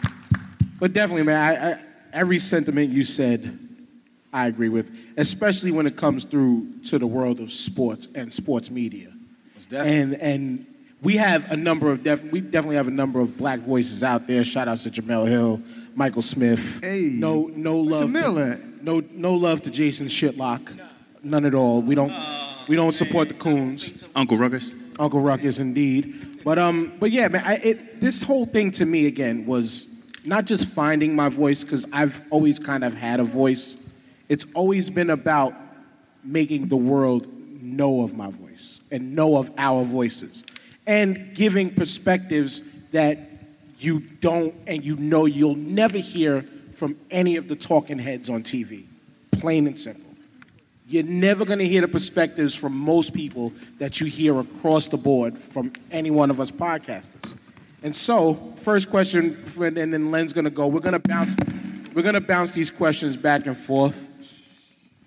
[0.79, 1.79] But definitely, man, I, I,
[2.13, 3.57] every sentiment you said,
[4.31, 8.69] I agree with, especially when it comes through to the world of sports and sports
[8.69, 9.11] media.
[9.71, 10.65] And and
[11.01, 14.27] we have a number of def- we definitely have a number of black voices out
[14.27, 14.43] there.
[14.43, 15.61] Shout out to Jemele Hill,
[15.95, 16.79] Michael Smith.
[16.81, 18.09] Hey, no no love.
[18.09, 20.79] Jemele to, no no love to Jason Shitlock.
[21.21, 21.81] None at all.
[21.81, 22.13] We don't
[22.67, 24.07] we don't support the coons.
[24.15, 24.75] Uncle Ruckus.
[24.99, 26.43] Uncle Ruckus, indeed.
[26.43, 29.87] But um, but yeah, man, I, it, this whole thing to me again was
[30.29, 33.77] not just finding my voice because I've always kind of had a voice.
[34.29, 35.55] It's always been about
[36.23, 37.27] making the world
[37.63, 40.43] know of my voice and know of our voices,
[40.85, 42.61] and giving perspectives
[42.91, 43.17] that
[43.79, 48.43] you don't and you know you'll never hear from any of the talking heads on
[48.43, 48.85] TV.
[49.31, 50.13] Plain and simple.
[50.87, 54.97] You're never going to hear the perspectives from most people that you hear across the
[54.97, 57.35] board from any one of us podcasters.
[57.81, 60.67] And so, first question, and then Len's going to go.
[60.67, 61.35] We're going to bounce.
[61.93, 64.07] We're going to bounce these questions back and forth,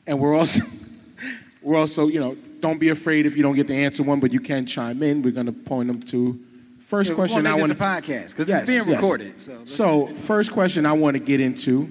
[0.07, 0.65] and we're also,
[1.63, 4.33] we're also, you know, don't be afraid if you don't get to answer one, but
[4.33, 5.23] you can chime in.
[5.23, 6.41] We're going to point them to.
[6.87, 8.87] First Yeah, question I want a podcast, 'cause it's being yes.
[8.87, 11.91] recorded, so- so first question I want to get into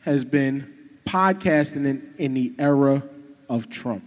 [0.00, 0.70] has been
[1.06, 3.02] podcasting in, in the era
[3.48, 4.04] of Trump.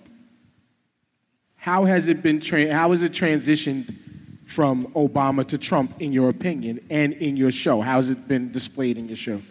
[1.55, 2.39] How has it been?
[2.39, 3.95] Tra- how has it transitioned
[4.47, 7.81] from Obama to Trump, in your opinion, and in your show?
[7.81, 9.41] How has it been displayed in your show?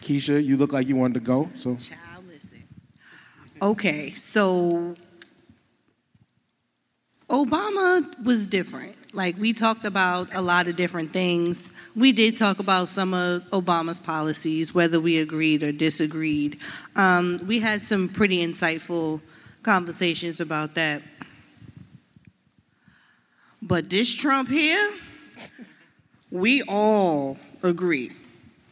[0.00, 1.50] Keisha, you look like you wanted to go.
[1.56, 1.76] So
[3.60, 4.94] Okay, so
[7.28, 8.94] Obama was different.
[9.12, 11.72] Like we talked about a lot of different things.
[11.96, 16.58] We did talk about some of Obama's policies, whether we agreed or disagreed.
[16.94, 19.20] Um, we had some pretty insightful
[19.62, 21.02] conversations about that.
[23.60, 24.92] But this Trump here,
[26.30, 28.12] we all agree.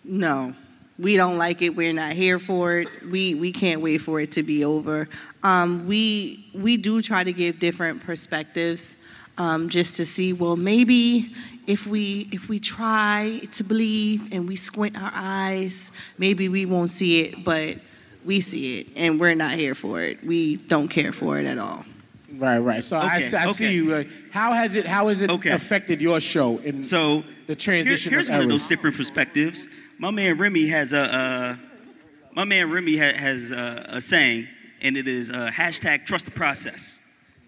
[0.04, 0.54] No,
[0.98, 1.70] we don't like it.
[1.70, 2.88] We're not here for it.
[3.10, 5.08] We we can't wait for it to be over.
[5.42, 8.94] Um, we we do try to give different perspectives,
[9.38, 10.32] um, just to see.
[10.32, 11.34] Well, maybe
[11.66, 16.90] if we if we try to believe and we squint our eyes, maybe we won't
[16.90, 17.78] see it, but
[18.24, 20.24] we see it, and we're not here for it.
[20.24, 21.84] We don't care for it at all.
[22.38, 22.84] Right, right.
[22.84, 23.52] So I, Okay, I okay.
[23.54, 23.94] see you.
[23.94, 28.10] Uh, how has it how has it affected your show in so the Here- transition
[28.12, 29.68] here's of one of those different perspectives.
[29.98, 31.56] My man Remy has a uh,
[32.34, 34.48] my man Remy ha- has a, a saying,
[34.82, 36.98] and it is uh, hashtag trust the process.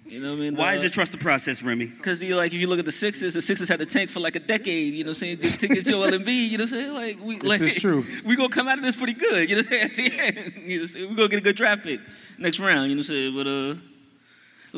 [0.07, 0.57] You know what I mean?
[0.57, 1.84] Why is it trust the process, Remy?
[1.89, 4.20] Because you like if you look at the Sixers, the Sixers had the tank for
[4.20, 4.95] like a decade.
[4.95, 5.41] You know what I'm saying?
[5.43, 6.49] Just to get Joel Embiid.
[6.49, 6.95] You know what I'm saying?
[6.95, 8.07] Like we This like is true.
[8.24, 9.51] we gonna come out of this pretty good.
[9.51, 9.91] You know what I'm saying?
[9.91, 11.09] At the end, you know what I'm saying?
[11.11, 12.01] we gonna get a good draft pick
[12.39, 12.89] next round.
[12.89, 13.34] You know what I'm saying?
[13.34, 13.74] But uh.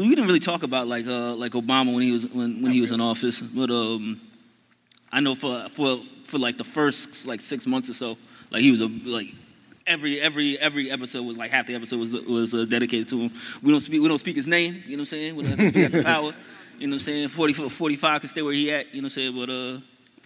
[0.01, 2.81] We didn't really talk about like uh, like Obama when he was when, when he
[2.81, 4.19] was in office, but um,
[5.13, 8.17] I know for for for like the first like six months or so,
[8.51, 9.35] like he was a like
[9.87, 13.33] every every every episode was like half the episode was was uh, dedicated to him.
[13.63, 15.37] We don't speak we don't speak his name, you know what I'm saying?
[15.37, 16.33] We don't speak after power,
[16.79, 17.29] you know what I'm saying?
[17.29, 19.37] 40, 45 can stay where he at, you know what I'm saying?
[19.37, 19.81] But uh,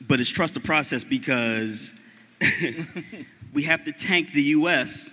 [0.07, 1.93] But it's trust the process because
[3.53, 5.13] we have to tank the U.S.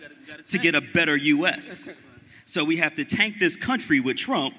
[0.50, 1.90] to get a better U.S.
[2.52, 4.54] So we have to tank this country with Trump,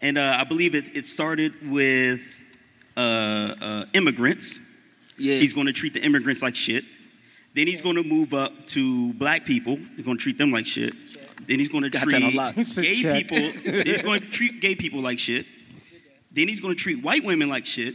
[0.00, 2.20] and uh, I believe it, it started with
[2.96, 4.58] uh, uh, immigrants.
[5.16, 5.36] Yeah.
[5.36, 6.82] He's going to treat the immigrants like shit.
[7.54, 9.76] Then he's going to move up to black people.
[9.94, 10.94] He's going to treat them like shit.
[11.46, 13.28] Then he's going to Got treat that on gay Check.
[13.28, 13.62] people.
[13.72, 15.46] then he's going to treat gay people like shit.
[16.32, 17.94] Then he's going to treat white women like shit.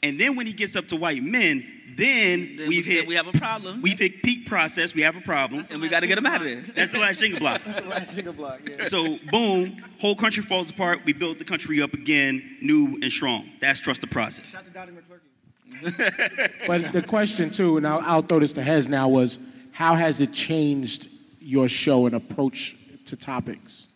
[0.00, 3.14] And then when he gets up to white men, then, Then we've we- hit we
[3.14, 3.80] have a problem.
[3.82, 4.94] We've hit peak process.
[4.94, 6.62] We have a problem, and we got to get them out of there.
[6.74, 7.62] That's the last jingle block.
[7.64, 8.60] That's the last jingle block.
[8.68, 8.84] Yeah.
[8.88, 11.00] So boom, whole country falls apart.
[11.04, 13.48] We build the country up again, new and strong.
[13.60, 14.46] That's trust the process.
[14.46, 14.92] Shout out to
[16.66, 19.38] But the question too, and I'll, I'll throw this to Hez now, was
[19.72, 21.08] how has it changed
[21.40, 22.76] your show and approach
[23.06, 23.88] to topics?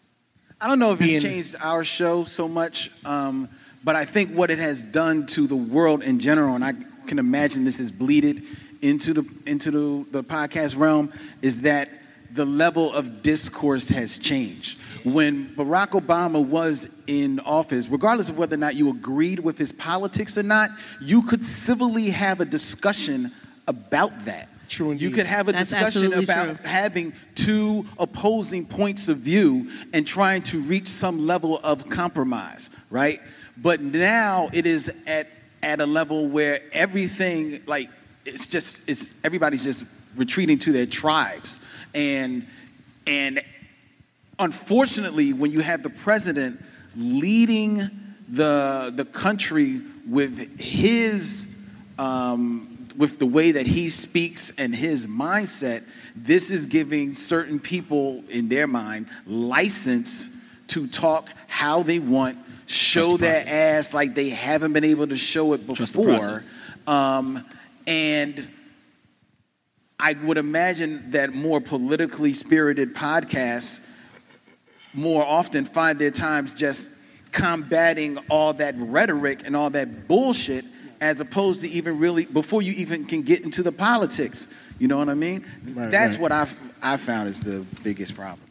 [0.61, 3.49] I don't know if Being- it's changed our show so much, um,
[3.83, 6.75] but I think what it has done to the world in general, and I
[7.11, 8.45] can imagine this is bleeded
[8.81, 11.91] into the into the, the podcast realm, is that
[12.33, 14.79] the level of discourse has changed.
[15.03, 19.73] When Barack Obama was in office, regardless of whether or not you agreed with his
[19.73, 23.33] politics or not, you could civilly have a discussion
[23.67, 24.49] about that.
[24.69, 26.55] True You could have a That's discussion about true.
[26.63, 33.21] having two opposing points of view and trying to reach some level of compromise, right?
[33.57, 35.27] But now it is at
[35.63, 37.91] at a level where everything like
[38.25, 39.85] it's just it's everybody's just
[40.17, 41.59] retreating to their tribes.
[41.95, 42.47] And
[43.07, 43.43] and
[44.39, 46.63] unfortunately when you have the president
[46.97, 47.91] leading
[48.29, 51.47] the the country with his
[51.99, 55.85] um, with the way that he speaks and his mindset,
[56.17, 60.31] this is giving certain people in their mind license
[60.69, 62.39] to talk how they want,
[62.71, 66.45] show their ass like they haven't been able to show it before.
[66.87, 67.45] Um,
[67.87, 68.49] and
[69.99, 73.81] I would imagine that more politically spirited podcasts
[74.93, 76.89] more often find their times just
[77.33, 80.65] combating all that rhetoric and all that bullshit
[81.01, 84.49] as opposed to even really before you even can get into the politics.
[84.79, 85.45] You know what I mean?
[85.75, 86.23] Right, That's right.
[86.23, 88.47] what I've I found is the biggest problem.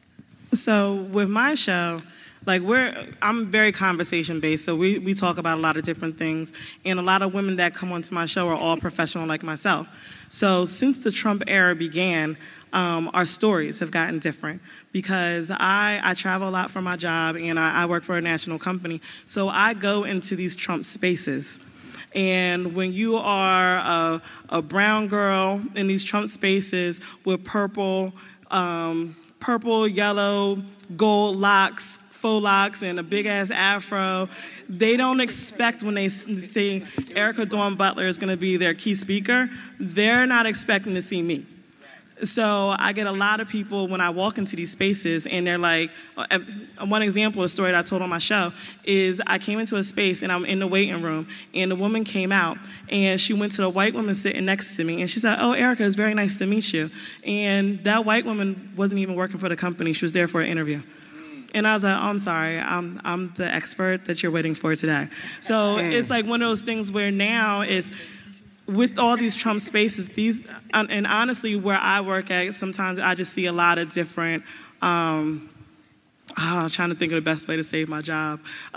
[0.53, 1.99] So with my show,
[2.49, 2.91] like we're
[3.21, 6.51] I'm very conversation based, so we, we talk about a lot of different things.
[6.83, 9.87] And a lot of women that come onto my show are all professional like myself.
[10.29, 12.37] So since the Trump era began,
[12.73, 17.35] um, our stories have gotten different because I, I travel a lot for my job
[17.35, 18.99] and I, I work for a national company.
[19.27, 21.59] So I go into these Trump spaces.
[22.15, 28.11] And when you are a, a brown girl in these Trump spaces with purple,
[28.49, 30.63] um, purple, yellow,
[30.97, 34.29] gold locks, faux locks, and a big ass afro,
[34.67, 38.93] they don't expect when they see Erica Dawn Butler is going to be their key
[38.93, 39.49] speaker,
[39.79, 41.45] they're not expecting to see me.
[42.23, 45.57] So I get a lot of people when I walk into these spaces, and they're
[45.57, 46.39] like, uh,
[46.85, 48.51] one example of a story that I told on my show
[48.83, 52.03] is I came into a space and I'm in the waiting room, and the woman
[52.03, 52.57] came out
[52.89, 55.53] and she went to the white woman sitting next to me, and she said, "Oh,
[55.53, 56.91] Erica, it's very nice to meet you."
[57.23, 60.47] And that white woman wasn't even working for the company; she was there for an
[60.47, 60.81] interview.
[61.53, 64.75] And I was like, oh, I'm sorry, I'm, I'm the expert that you're waiting for
[64.75, 65.07] today.
[65.41, 67.89] So it's like one of those things where now is
[68.67, 73.15] with all these Trump spaces, these, and and honestly, where I work at, sometimes I
[73.15, 74.43] just see a lot of different.
[74.81, 75.48] Um,
[76.37, 78.41] oh, I'm trying to think of the best way to save my job.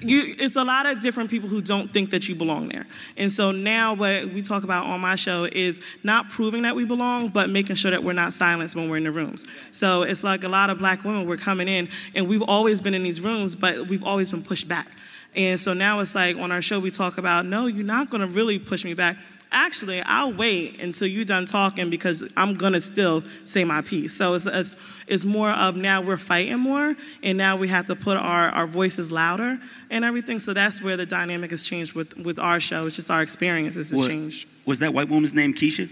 [0.00, 2.86] you, it's a lot of different people who don't think that you belong there.
[3.16, 6.84] And so now, what we talk about on my show is not proving that we
[6.84, 9.46] belong, but making sure that we're not silenced when we're in the rooms.
[9.72, 12.94] So it's like a lot of black women, we're coming in, and we've always been
[12.94, 14.88] in these rooms, but we've always been pushed back.
[15.34, 18.20] And so now it's like on our show, we talk about, no, you're not going
[18.20, 19.16] to really push me back.
[19.52, 24.14] Actually, I'll wait until you're done talking because I'm going to still say my piece.
[24.16, 24.76] So it's, it's,
[25.08, 28.68] it's more of now we're fighting more, and now we have to put our, our
[28.68, 29.58] voices louder
[29.90, 30.38] and everything.
[30.38, 32.86] So that's where the dynamic has changed with, with our show.
[32.86, 34.46] It's just our experiences has What- changed.
[34.66, 35.90] Was that white woman's name Keisha?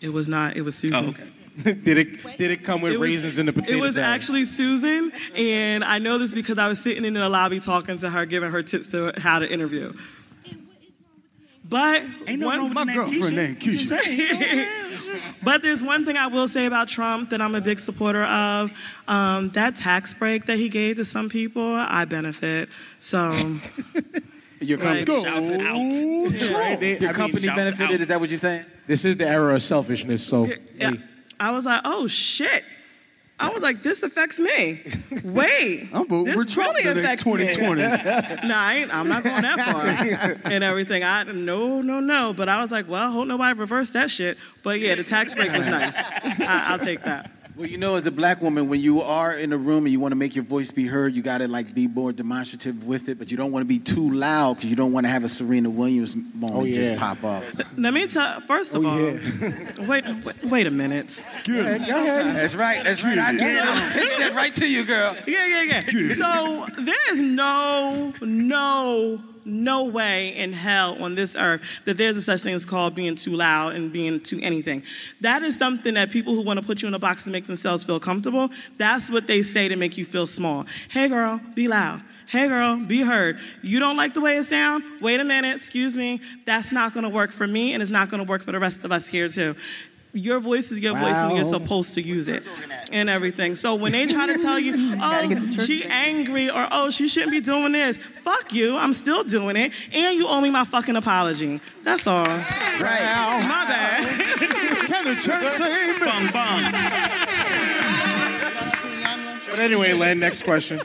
[0.00, 1.04] It was not, it was Susan.
[1.04, 1.30] Oh, okay.
[1.84, 4.08] did it did it come with It was- raisins in the potato It was salad?
[4.10, 8.10] actually Susan, and I know this because I was sitting in the lobby talking to
[8.10, 9.92] her, giving her tips to how to interview.
[11.66, 14.68] But one, My girlfriend named Keisha.
[15.42, 18.72] but there's one thing I will say about Trump that I'm a big supporter of.
[19.08, 22.68] Um, that tax break that he gave to some people, I benefit.
[22.98, 23.32] So
[24.60, 25.56] Your Like- company, Shouts out.
[25.56, 26.76] Yeah.
[26.76, 27.94] They- your I mean, company shouts benefited.
[27.94, 28.00] out.
[28.02, 28.64] Is that what you're saying?
[28.86, 30.24] This is the era of selfishness.
[30.26, 30.92] So yeah,
[31.40, 32.62] I was like, oh shit.
[33.38, 34.80] I was like, this affects me.
[35.24, 37.54] Wait, I'm voting this for Trump really the next affects me.
[37.54, 38.48] 2020.
[38.48, 41.02] no, I ain't, I'm not going that far and everything.
[41.02, 42.32] I no, no, no.
[42.32, 44.38] But I was like, well, I hope nobody reversed that shit.
[44.62, 45.96] But yeah, the tax break was nice.
[45.96, 47.30] I, I'll take that.
[47.56, 50.00] Well, you know, as a black woman, when you are in a room and you
[50.00, 53.08] want to make your voice be heard, you got to like be more demonstrative with
[53.08, 55.22] it, but you don't want to be too loud because you don't want to have
[55.22, 56.74] a Serena Williams moment Oh, yeah.
[56.82, 57.44] just pop off.
[57.76, 58.40] Let me tell.
[58.40, 59.86] First of Oh, all, yeah.
[59.86, 61.24] wait, wait, wait a minute.
[61.46, 61.86] Go ahead.
[61.86, 62.34] Go ahead.
[62.34, 62.82] That's right.
[62.82, 63.18] That's right.
[63.18, 63.62] I get it.
[63.62, 65.16] I'm that right to you, girl.
[65.24, 66.12] Yeah, yeah, yeah.
[66.14, 72.22] So there is no, no no way in hell on this earth that there's a
[72.22, 74.82] such thing as called being too loud and being too anything.
[75.20, 77.46] That is something that people who want to put you in a box to make
[77.46, 80.66] themselves feel comfortable, that's what they say to make you feel small.
[80.88, 82.02] Hey girl, be loud.
[82.26, 83.38] Hey girl, be heard.
[83.62, 85.02] You don't like the way it sounds?
[85.02, 86.20] Wait a minute, excuse me.
[86.46, 88.58] That's not going to work for me and it's not going to work for the
[88.58, 89.54] rest of us here too.
[90.14, 92.44] Your voice is your voice and you're supposed to use it
[92.92, 93.56] and everything.
[93.56, 97.40] So when they try to tell you, oh, she angry or oh, she shouldn't be
[97.40, 98.76] doing this, fuck you.
[98.76, 99.72] I'm still doing it.
[99.92, 101.60] And you owe me my fucking apology.
[101.82, 102.26] That's all.
[102.26, 102.80] Right.
[102.80, 104.20] My bad.
[104.86, 106.72] Can the church say bong bong?
[109.50, 110.80] But anyway, Len, next question.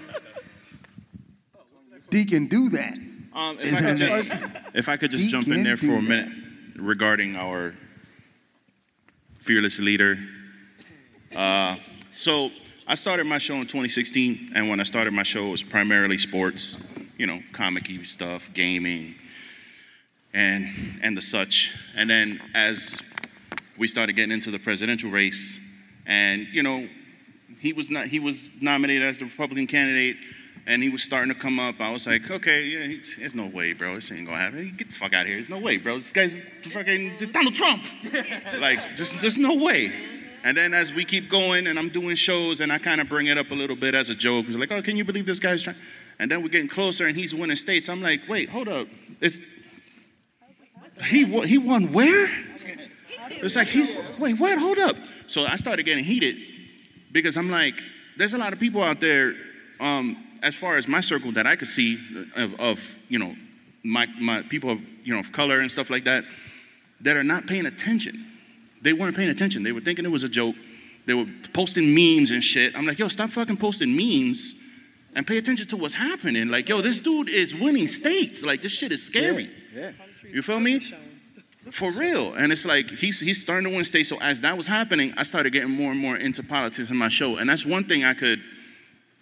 [2.10, 2.98] Deacon, do that.
[3.34, 4.34] Um, if, I could just,
[4.74, 6.02] if I could just He jump in there for a that.
[6.02, 6.30] minute
[6.76, 7.76] regarding our
[9.50, 10.20] fearless leader.
[11.36, 11.76] Uh,
[12.14, 12.52] so
[12.86, 16.20] I started my show in 2016, and when I started my show, it was primarily
[16.20, 16.78] sports,
[17.18, 19.16] you know, comic-y stuff, gaming,
[20.36, 20.70] and
[21.02, 21.74] and the such.
[21.96, 23.02] And then as
[23.76, 25.60] we started getting into the presidential race,
[26.06, 26.88] and you know,
[27.60, 30.18] he was not he was nominated as the Republican candidate,
[30.70, 31.82] and he was starting to come up.
[31.82, 33.96] I was like, okay, yeah, there's no way, bro.
[33.96, 34.72] This ain't gonna happen.
[34.78, 35.38] Get the fuck out of here.
[35.38, 35.96] There's no way, bro.
[35.96, 37.84] This guy's fucking this Donald Trump.
[38.60, 39.92] like, just there's no way.
[40.44, 43.26] And then as we keep going, and I'm doing shows, and I kind of bring
[43.26, 44.46] it up a little bit as a joke.
[44.46, 45.76] he's like, oh, can you believe this guy's trying?
[46.20, 47.90] And then we're getting closer, and he's winning states.
[47.90, 48.88] I'm like, wait, hold up.
[49.20, 49.42] It's
[51.08, 52.30] he won, he won where?
[53.32, 54.60] It's like he's wait, what?
[54.60, 54.96] Hold up.
[55.26, 56.38] So I started getting heated
[57.12, 57.82] because I'm like,
[58.18, 59.34] there's a lot of people out there,
[59.80, 62.00] um, as far as my circle that I could see
[62.36, 63.36] of, of you know,
[63.84, 66.24] my my people of you know of color and stuff like that,
[67.02, 68.26] that are not paying attention.
[68.82, 69.64] They weren't paying attention.
[69.64, 70.56] They were thinking it was a joke.
[71.06, 72.76] They were posting memes and shit.
[72.76, 74.56] I'm like, yo, stop fucking posting memes
[75.16, 76.50] and pay attention to what's happening.
[76.50, 78.44] Like, yo, this dude is winning states.
[78.44, 79.50] Like, this shit is scary.
[79.74, 79.92] Yeah.
[80.32, 80.94] You feel me?
[81.72, 82.34] For real.
[82.36, 84.10] And it's like he's he's starting to win states.
[84.10, 87.10] So as that was happening, I started getting more and more into politics in my
[87.10, 87.38] show.
[87.38, 88.42] And that's one thing I could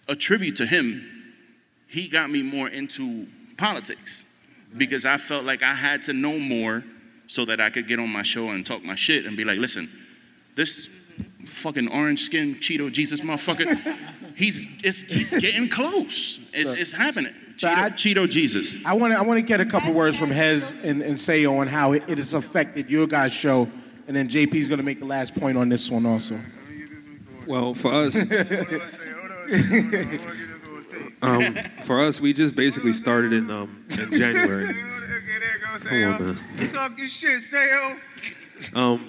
[0.08, 1.04] attribute to him.
[1.86, 4.24] He got me more into politics
[4.76, 6.84] because I felt like I had to know more
[7.26, 9.58] so that I could get on my show and talk my shit and be like,
[9.58, 9.90] listen,
[10.54, 10.88] this
[11.44, 13.96] fucking orange skin Cheeto Jesus motherfucker,
[14.34, 16.40] he's it's, he's getting close.
[16.52, 17.34] It's, it's happening.
[17.56, 18.78] Cheeto, Cheeto Jesus.
[18.84, 21.44] I want to I want to get a couple words from Hez and, and say
[21.44, 23.68] on how it, it has affected your guys' show,
[24.06, 26.38] and then JP's going to make the last point on this one also.
[27.46, 28.14] Well, for us,
[31.22, 34.66] um, for us, we just basically started in um, in January.
[35.84, 36.70] Come on, man.
[36.70, 37.98] Talking shit, Sayo.
[38.74, 39.06] Um,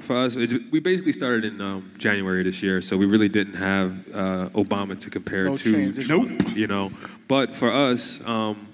[0.00, 3.54] for us, it, we basically started in um, January this year, so we really didn't
[3.54, 5.70] have uh, Obama to compare No to.
[5.70, 6.38] transition.
[6.38, 6.56] Nope.
[6.56, 6.90] You know,
[7.28, 8.66] but for us, um,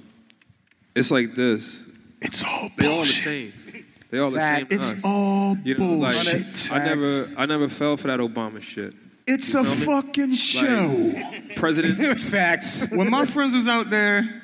[0.94, 1.84] it's like this.
[2.20, 3.52] It's all They're all the same.
[4.10, 4.70] They're all the Fact.
[4.70, 4.80] same.
[4.80, 5.00] It's us.
[5.04, 6.72] all you know, like, bullshit.
[6.72, 8.94] I never, I never fell for that Obama shit.
[9.30, 9.84] It's You a feel me?
[9.84, 11.12] fucking show.
[11.56, 12.20] President.
[12.34, 12.88] Facts.
[12.90, 14.42] when my friends was out there,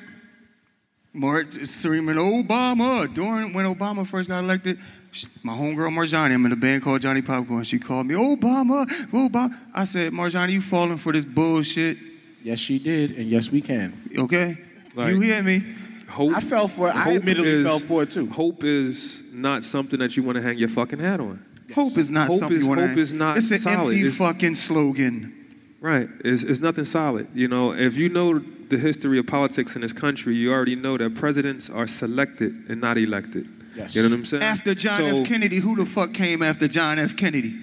[1.13, 4.77] March screaming Obama during when Obama first got elected.
[5.11, 7.63] sh- My homegirl Marjani, I'm in a band called Johnny Popcorn.
[7.63, 9.57] She called me Obama, Obama.
[9.73, 11.97] I said, Marjani, you falling for this bullshit?
[12.43, 13.93] Yes, she did, and yes, we can.
[14.17, 14.57] Okay,
[14.93, 15.63] Like- you hear me?
[16.09, 16.95] Hope, I fell for it.
[16.95, 18.29] I hope admittedly is- fell for it too.
[18.29, 21.43] Hope is not something that you want to hang your fucking hat on.
[21.73, 23.79] Hope is not hope something is, you want Hope is not It's an solid.
[23.93, 25.33] empty It's- fucking slogan.
[25.81, 26.09] Right.
[26.23, 27.27] It's, it's nothing solid.
[27.33, 28.39] You know, if you know
[28.69, 32.81] the history of politics in this country, you already know that presidents are selected and
[32.81, 33.47] not elected.
[33.75, 33.95] Yes.
[33.95, 34.43] You know what I'm saying?
[34.43, 35.25] After John So- F.
[35.27, 37.15] Kennedy, who the fuck came after John F.
[37.15, 37.55] Kennedy?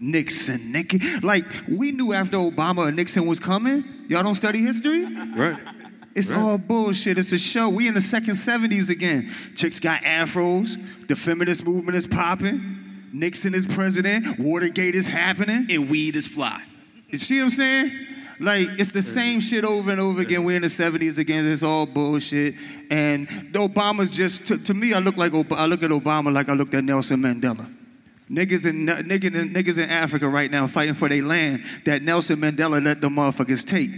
[0.00, 0.98] Nixon, Nicky.
[1.20, 3.84] Like, we knew after Obama or Nixon was coming.
[4.08, 5.04] Y'all don't study history?
[5.04, 5.56] Right.
[6.14, 6.38] It's Right.
[6.40, 7.18] all bullshit.
[7.18, 7.68] It's a show.
[7.68, 9.30] We in the second 70s again.
[9.54, 10.76] Chicks got afros.
[11.08, 12.76] The feminist movement is popping.
[13.14, 14.40] Nixon is president.
[14.40, 15.66] Watergate is happening.
[15.70, 16.62] And weed is fly.
[17.08, 17.92] You see what I'm saying?
[18.40, 20.42] Like it's the same shit over and over again.
[20.42, 21.46] We're in the 70s again.
[21.46, 22.56] It's all bullshit.
[22.90, 24.92] And the Obama's just to, to me.
[24.92, 27.72] I look like Ob- I look at Obama like I looked at Nelson Mandela.
[28.28, 32.40] Niggas in niggas in, niggas in Africa right now fighting for their land that Nelson
[32.40, 33.90] Mandela let the motherfuckers take.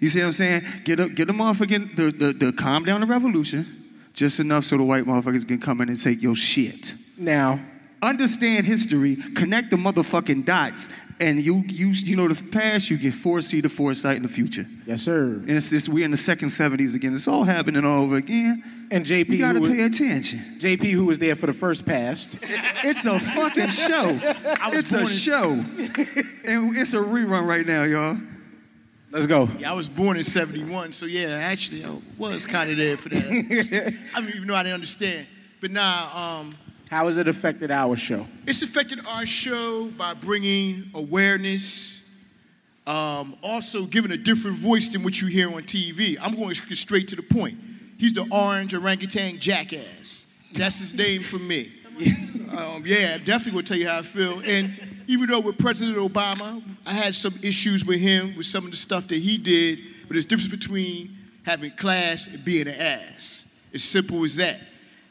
[0.00, 0.62] You see what I'm saying?
[0.84, 3.80] Get a, get the motherfucking the, the, the calm down the revolution
[4.12, 6.94] just enough so the white motherfuckers can come in and take your shit.
[7.16, 7.60] Now,
[8.02, 10.88] understand history, connect the motherfucking dots,
[11.18, 14.66] and you you you know the past, you can foresee the foresight in the future.
[14.86, 15.24] Yes, sir.
[15.24, 17.12] And it's just we're in the second 70s again.
[17.12, 18.62] It's all happening all over again.
[18.90, 20.40] And JP, you gotta who was- pay attention.
[20.58, 22.36] JP, who was there for the first past.
[22.82, 24.18] It's a fucking show.
[24.72, 25.50] It's a show.
[26.44, 28.16] and it's a rerun right now, y'all.
[29.10, 29.48] Let's go.
[29.58, 33.10] Yeah, I was born in 71, so yeah, actually I was kind of there for
[33.10, 33.94] that.
[34.14, 35.26] I mean, even though I didn't understand.
[35.60, 36.54] But now, um,
[36.90, 38.26] How has it affected our show?
[38.48, 42.02] it's affected our show by bringing awareness,
[42.84, 46.16] um, also giving a different voice than what you hear on TV.
[46.20, 47.58] I'm going straight to the point.
[47.96, 50.26] He's the orange orangutan jackass.
[50.52, 51.70] That's his name for me.
[52.50, 54.40] Um, yeah, definitely will tell you how I feel.
[54.44, 54.72] And
[55.06, 58.76] even though with President Obama, I had some issues with him with some of the
[58.76, 59.78] stuff that he did,
[60.08, 63.44] but there's difference between having class and being an ass.
[63.72, 64.58] As simple as that.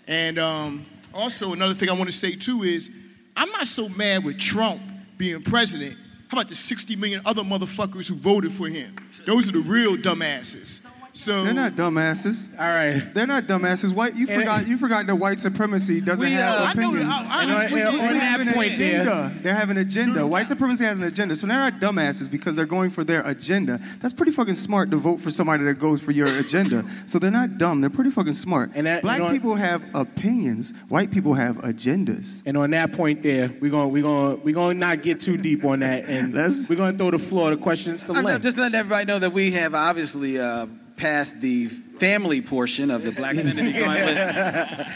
[0.05, 2.89] And um, also, another thing I want to say too is
[3.36, 4.82] I'm not so mad with Trump
[5.18, 5.97] being president.
[6.30, 8.95] How about the 60 million other motherfuckers who voted for him?
[9.26, 10.82] Those are the real dumbasses.
[11.20, 12.47] So They're not dumbasses.
[12.57, 13.13] All right.
[13.13, 13.91] They're not dumbasses.
[13.93, 14.67] White, you And- forgot.
[14.70, 17.13] You forgot that white supremacy doesn't We, have uh, I know- opinions.
[17.13, 19.34] I- I- And on- They and on have that an point there- agenda.
[19.43, 20.26] They have an agenda.
[20.26, 21.36] White supremacy has an agenda.
[21.36, 23.80] So they're not dumbasses because they're going for their agenda.
[23.99, 26.86] That's pretty fucking smart to vote for somebody that goes for your agenda.
[27.05, 27.82] So they're not dumb.
[27.82, 28.72] They're pretty fucking smart.
[28.74, 30.74] that- Black and on- people have opinions.
[30.88, 32.41] White people have agendas.
[32.45, 35.36] And on that point there, we're gonna we're gonna we're going to not get too
[35.36, 38.41] deep on that, and we're going to throw the floor to questions to I'm Len.
[38.41, 40.65] just letting everybody know that we have obviously uh,
[40.99, 41.67] passed the
[41.99, 44.87] family portion of the Blackfinity Gauntlet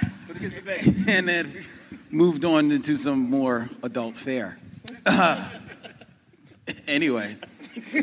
[1.08, 1.64] and then
[2.12, 4.58] moved on into some more adult fare.
[5.06, 5.48] Uh,
[6.88, 7.38] anyway.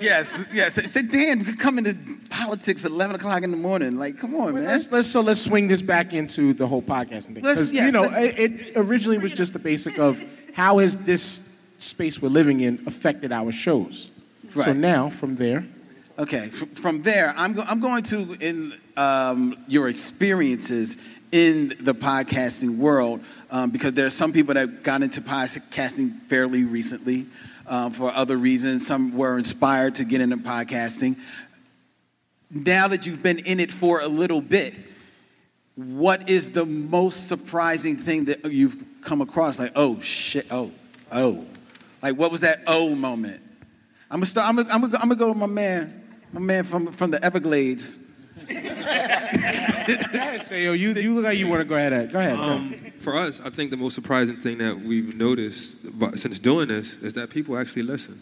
[0.00, 0.74] yes, yes.
[0.92, 1.96] Say, Dan, you come into
[2.30, 3.96] politics at 11 o'clock in the morning.
[3.98, 4.64] Like, come on, man.
[4.64, 7.44] Let's, let's so let's swing this back into the whole podcasting thing.
[7.44, 10.78] Let's- 'Cause, yes, you know, let's- it, it originally was just the basic of how
[10.78, 11.40] has this
[11.78, 14.10] space we're living in affected our shows.
[14.54, 15.66] So now, from there,
[16.18, 20.94] Okay, f- from there, I'm, go- I'm going to, in um, your experiences
[21.32, 26.64] in the podcasting world, um, because there are some people that got into podcasting fairly
[26.64, 27.26] recently
[27.66, 28.86] um, for other reasons.
[28.86, 31.16] Some were inspired to get into podcasting.
[32.50, 34.74] Now that you've been in it for a little bit,
[35.76, 39.58] what is the most surprising thing that you've come across?
[39.58, 40.70] Like, oh shit, oh,
[41.10, 41.46] oh.
[42.02, 43.42] Like, what was that oh moment?
[44.12, 44.46] I'm gonna start.
[44.46, 47.24] I'm gonna, I'm gonna, I'm gonna go with my man, my man from from the
[47.24, 47.96] Everglades.
[50.42, 52.12] say, yo, you you look like you want to go ahead.
[52.12, 52.38] Go ahead.
[52.38, 56.68] Um, for us, I think the most surprising thing that we've noticed about, since doing
[56.68, 58.20] this is that people actually listen.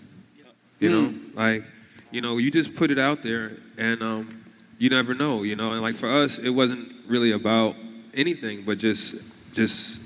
[0.79, 1.65] You know, like,
[2.13, 4.45] you know, you just put it out there, and um,
[4.79, 5.43] you never know.
[5.43, 7.75] You know, and like for us, it wasn't really about
[8.15, 9.17] anything, but just
[9.55, 10.01] just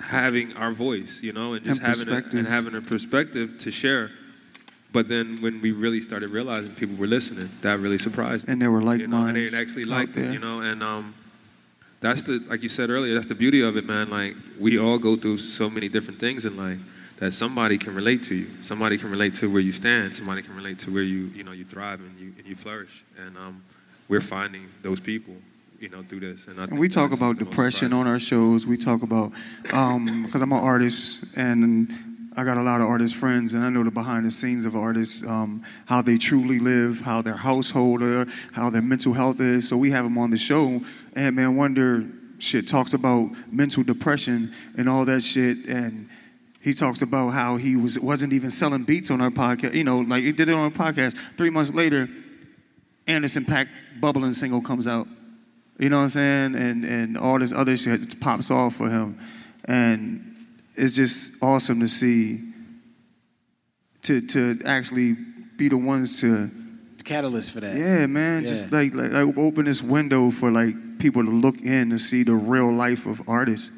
[0.00, 1.20] having our voice.
[1.22, 4.10] You know, and just And having a, and having a perspective to share.
[4.92, 8.52] But then when we really started realizing people were listening, that really surprised me.
[8.52, 11.14] And they were like you know, and they actually liked it, you know, and um,
[12.00, 14.10] that's the like you said earlier, that's the beauty of it, man.
[14.10, 16.80] Like we all go through so many different things in life
[17.16, 18.48] that somebody can relate to you.
[18.62, 20.14] Somebody can relate to where you stand.
[20.14, 23.02] Somebody can relate to where you you know you thrive and you and you flourish.
[23.18, 23.62] And um,
[24.08, 25.36] we're finding those people,
[25.80, 26.46] you know, through this.
[26.48, 28.66] And, I And we talk about depression on our shows.
[28.66, 29.32] We talk about
[29.62, 33.84] because I'm an artist and I got a lot of artist friends, and I know
[33.84, 38.26] the behind the scenes of artists, um, how they truly live, how their household are,
[38.52, 39.68] how their mental health is.
[39.68, 40.80] So we have them on the show,
[41.14, 42.06] and man, Wonder
[42.38, 46.08] shit talks about mental depression and all that shit, and
[46.60, 49.74] he talks about how he was wasn't even selling beats on our podcast.
[49.74, 51.16] You know, like he did it on our podcast.
[51.36, 52.08] Three months later,
[53.06, 53.68] Anderson .Paak
[54.00, 55.06] bubbling single comes out.
[55.78, 56.54] You know what I'm saying?
[56.54, 59.18] And and all this other shit pops off for him.
[59.64, 60.31] And
[60.74, 62.40] it's just awesome to see
[64.02, 65.16] to to actually
[65.56, 66.50] be the ones to
[67.04, 67.76] Catalyst for that.
[67.76, 71.90] yeah, man, just like, like like open this window for like people to look in
[71.90, 73.70] to see the real life of artists.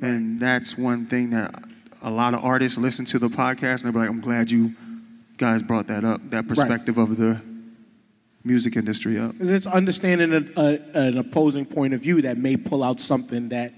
[0.00, 1.64] And that's one thing that
[2.00, 4.72] a lot of artists listen to the podcast and they're like, I'm glad you
[5.36, 7.40] guys brought that up, that perspective of the
[8.44, 9.34] music industry up.
[9.40, 13.72] It's understanding a, a, an opposing point of view that may pull out something that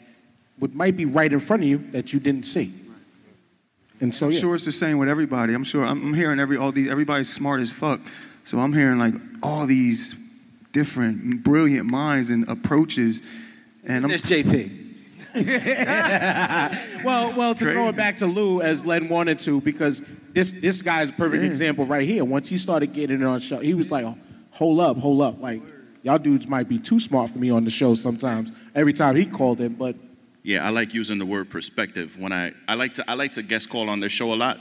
[0.60, 2.72] would might be right in front of you that you didn't see.
[4.00, 5.52] And so, I'm sure it's the same with everybody.
[5.52, 8.00] I'm sure I'm, I'm hearing every all these everybody's smart as fuck.
[8.44, 10.14] So I'm hearing like all these
[10.72, 13.20] different brilliant minds and approaches.
[13.84, 14.86] And I'm There's JP.
[17.04, 20.02] well, well, to throw it back to Lou as Len wanted to, because
[20.32, 21.48] this this guy's a perfect Yeah.
[21.48, 22.24] example right here.
[22.24, 24.06] Once he started getting it on show, he was like,
[24.52, 25.62] "Hold up, hold up!" Like
[26.02, 28.50] y'all dudes might be too smart for me on the show sometimes.
[28.74, 29.94] Every time he called in, but
[30.42, 33.42] Yeah, I like using the word perspective when I I like to I like to
[33.42, 34.58] guest call on this show a lot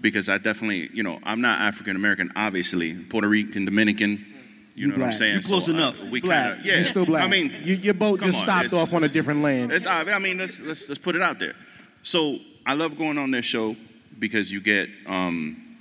[0.00, 4.26] because I definitely you know I'm not African American obviously Puerto Rican Dominican
[4.74, 6.00] you, know what I'm saying You close So, uh, enough.
[6.04, 7.24] we black, kind of yeah you still black.
[7.24, 9.72] I mean you, your boat just on, stopped off on a different land.
[9.72, 11.54] It's I mean let's let's let's put it out there.
[12.02, 13.76] So I love going on this show
[14.18, 15.78] because you get um,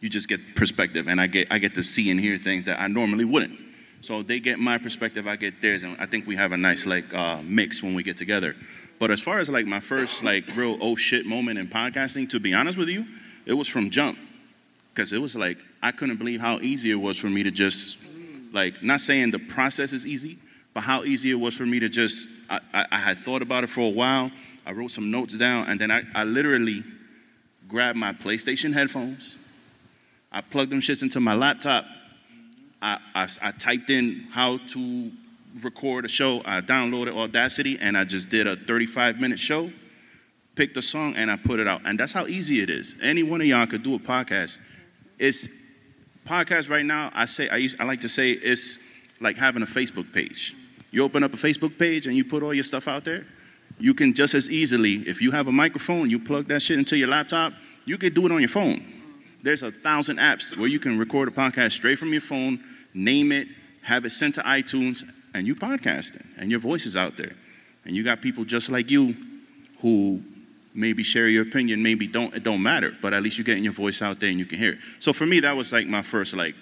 [0.00, 2.80] you just get perspective, and I get I get to see and hear things that
[2.80, 3.58] I normally wouldn't.
[4.06, 6.86] So they get my perspective, I get theirs, and I think we have a nice
[6.86, 8.54] like uh, mix when we get together.
[9.00, 12.38] But as far as like my first like real oh shit moment in podcasting, to
[12.38, 13.04] be honest with you,
[13.46, 14.16] it was from jump,
[14.94, 17.98] because it was like I couldn't believe how easy it was for me to just
[18.52, 20.38] like not saying the process is easy,
[20.72, 23.64] but how easy it was for me to just I, I, I had thought about
[23.64, 24.30] it for a while.
[24.64, 26.84] I wrote some notes down, and then I, I literally
[27.66, 29.36] grabbed my PlayStation headphones.
[30.30, 31.86] I plugged them shits into my laptop.
[32.86, 35.10] I, I, I typed in how to
[35.60, 36.40] record a show.
[36.44, 39.72] I downloaded Audacity and I just did a 35 minute show,
[40.54, 41.80] picked a song, and I put it out.
[41.84, 42.94] And that's how easy it is.
[43.02, 44.60] Any one of y'all could do a podcast.
[45.18, 45.48] It's
[46.24, 47.10] podcast right now.
[47.12, 48.78] I say I, used, I like to say it's
[49.20, 50.54] like having a Facebook page.
[50.92, 53.26] You open up a Facebook page and you put all your stuff out there.
[53.80, 56.96] You can just as easily, if you have a microphone, you plug that shit into
[56.96, 57.52] your laptop.
[57.84, 58.92] You could do it on your phone.
[59.42, 62.62] There's a thousand apps where you can record a podcast straight from your phone,
[62.96, 63.48] name it,
[63.82, 65.04] have it sent to iTunes,
[65.34, 67.32] and you podcasting, and your voice is out there.
[67.84, 69.14] And you got people just like you
[69.80, 70.22] who
[70.74, 73.72] maybe share your opinion, maybe don't, it don't matter, but at least you're getting your
[73.72, 74.78] voice out there and you can hear it.
[74.98, 76.54] So for me, that was like my first like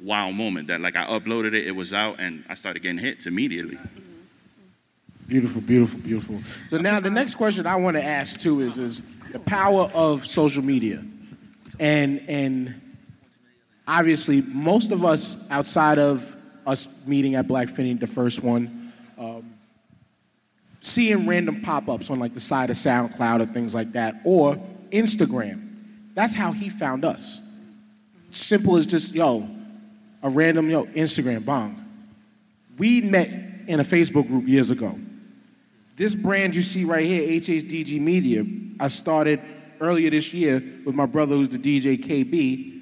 [0.00, 3.26] wow moment that like I uploaded it, it was out, and I started getting hits
[3.26, 3.78] immediately.
[5.26, 6.40] Beautiful, beautiful, beautiful.
[6.70, 10.26] So now the next question I want to ask too is is the power of
[10.26, 11.04] social media,
[11.78, 12.80] and and
[13.86, 16.36] obviously most of us outside of
[16.66, 19.54] us meeting at Blackfinity, the first one, um,
[20.80, 24.56] seeing random pop-ups on like the side of SoundCloud or things like that, or
[24.90, 25.74] Instagram.
[26.14, 27.42] That's how he found us.
[28.32, 29.48] Simple as just yo,
[30.22, 31.84] a random yo Instagram bong.
[32.78, 33.28] We met
[33.66, 34.98] in a Facebook group years ago.
[35.96, 38.44] This brand you see right here, HHDG Media,
[38.78, 39.40] I started
[39.80, 42.75] earlier this year with my brother who's the DJ KB.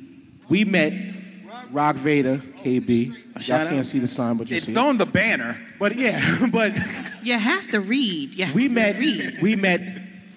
[0.48, 0.92] We met
[1.70, 3.06] Rock Vader, KB.
[3.08, 3.86] Y'all Shout can't out.
[3.86, 4.76] see the sign, but you It's see.
[4.76, 5.58] on the banner.
[5.78, 6.74] But yeah, but
[7.22, 8.34] You have to read.
[8.34, 9.42] You have we to met read.
[9.42, 9.80] we met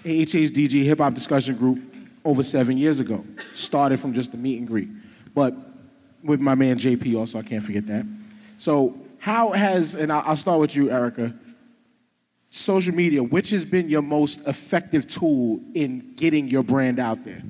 [0.03, 1.79] HHDG Hip Hop Discussion Group
[2.25, 3.23] over seven years ago.
[3.53, 4.89] Started from just a meet and greet,
[5.35, 5.53] but
[6.23, 7.39] with my man JP also.
[7.39, 8.05] I can't forget that.
[8.57, 11.33] So how has and I'll I'll start with you, Erica.
[12.49, 17.41] Social media, which has been your most effective tool in getting your brand out there?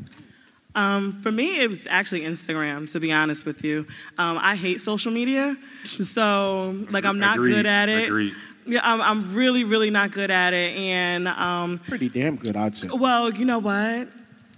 [0.77, 3.85] Um, for me, it was actually Instagram, to be honest with you.
[4.17, 8.05] Um, I hate social media, so like I'm not Agreed, good at it.
[8.05, 8.33] agreed.
[8.65, 12.77] Yeah, I'm, I'm really, really not good at it, and um, Pretty damn good, I'd
[12.77, 12.89] say.
[12.93, 14.09] well, you know what?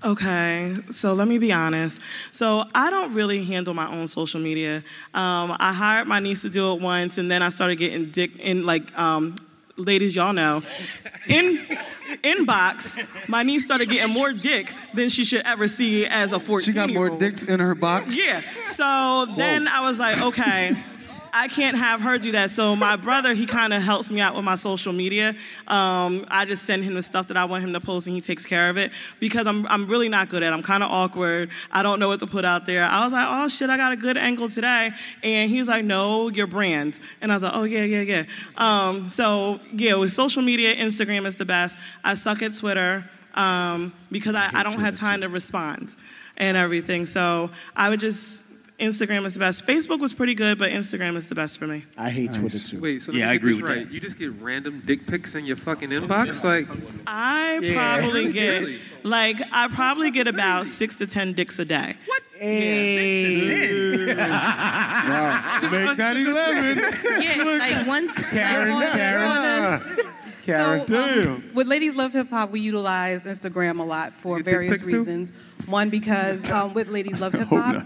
[0.03, 1.99] Okay, so let me be honest.
[2.31, 4.77] So I don't really handle my own social media.
[5.13, 8.31] Um, I hired my niece to do it once, and then I started getting dick
[8.39, 9.35] in like, um,
[9.79, 10.61] ladies, y'all know,
[11.27, 11.57] in
[12.23, 12.97] inbox.
[13.29, 16.73] My niece started getting more dick than she should ever see as a 14 She
[16.73, 18.17] got more dicks in her box.
[18.17, 18.41] yeah.
[18.67, 20.75] So then I was like, okay,
[21.33, 22.51] I can't have her do that.
[22.51, 25.35] So my brother, he kind of helps me out with my social media.
[25.67, 28.21] Um, I just send him the stuff that I want him to post, and he
[28.21, 30.51] takes care of it because I'm I'm really not good at.
[30.51, 30.55] it.
[30.55, 31.49] I'm kind of awkward.
[31.71, 32.83] I don't know what to put out there.
[32.83, 34.91] I was like, oh shit, I got a good angle today,
[35.23, 36.99] and he was like, no, your brand.
[37.21, 38.23] And I was like, oh yeah, yeah, yeah.
[38.57, 41.77] Um, so yeah, with social media, Instagram is the best.
[42.03, 45.95] I suck at Twitter um, because I, I don't have time to respond
[46.37, 47.05] and everything.
[47.05, 48.43] So I would just
[48.79, 49.65] Instagram is the best.
[49.67, 51.83] Facebook was pretty good, but Instagram is the best for me.
[51.97, 52.79] I hate Twitter too.
[52.79, 53.89] Wait, so Yeah, I agree with right.
[53.89, 56.43] You just get random dick pics in your fucking inbox?
[56.43, 56.67] Like,
[57.05, 57.73] I Yeah.
[57.99, 58.79] probably get Really?
[59.03, 61.95] like I probably get about six to ten dicks a day.
[62.05, 62.21] What?
[65.71, 67.21] Make that 11.
[67.21, 68.13] Yeah, like once.
[68.29, 69.81] Karen, like, Karen.
[70.43, 70.85] Karen.
[70.87, 71.27] Damn.
[71.27, 74.53] um, With Ladies Love Hip Hop, we utilize Instagram a lot for You get dick
[74.53, 74.97] various pics too?
[74.97, 75.33] reasons.
[75.65, 77.85] One, because um, with Ladies Love Hip Hop,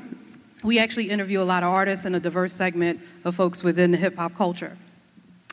[0.64, 3.98] we actually interview a lot of artists and a diverse segment of folks within the
[3.98, 4.78] hip hop culture.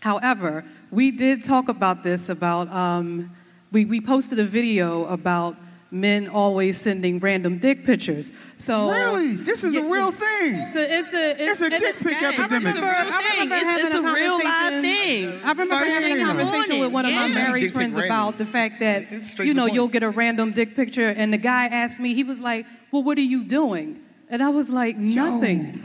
[0.00, 3.30] However, we did talk about this about, um,
[3.70, 5.56] we, we posted a video about
[5.92, 8.30] men always sending random dick pictures.
[8.58, 9.34] So Really?
[9.36, 10.68] This is a real thing.
[10.72, 12.76] So it's a It's a and dick it- pic I epidemic.
[12.76, 15.28] remember, I remember It's- having it's a real live conversation- thing.
[15.44, 16.80] I remember First having a conversation morning.
[16.80, 17.34] with one of my Yeah.
[17.34, 21.32] married friends about the fact that you know you'll get a random dick picture, and
[21.32, 23.96] the guy asked me, he was like, "Well, what are you doing?"
[24.30, 25.82] And I was like, "Nothing."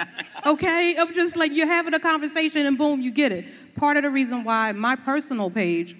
[0.46, 3.44] okay, I'm just like you're having a conversation, and boom, you get it.
[3.76, 5.94] Part of the reason why my personal page,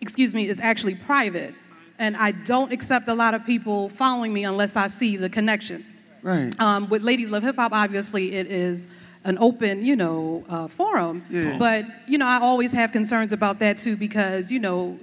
[0.00, 1.54] excuse me, is actually private,
[1.98, 5.84] and I don't accept a lot of people following me unless I see the connection.
[6.22, 6.58] Right.
[6.60, 8.86] Um, with Ladies Love Hip Hop, obviously it is
[9.24, 11.24] an open, you know, uh, forum.
[11.30, 11.58] Yeah.
[11.58, 14.98] But you know, I always have concerns about that too because you know,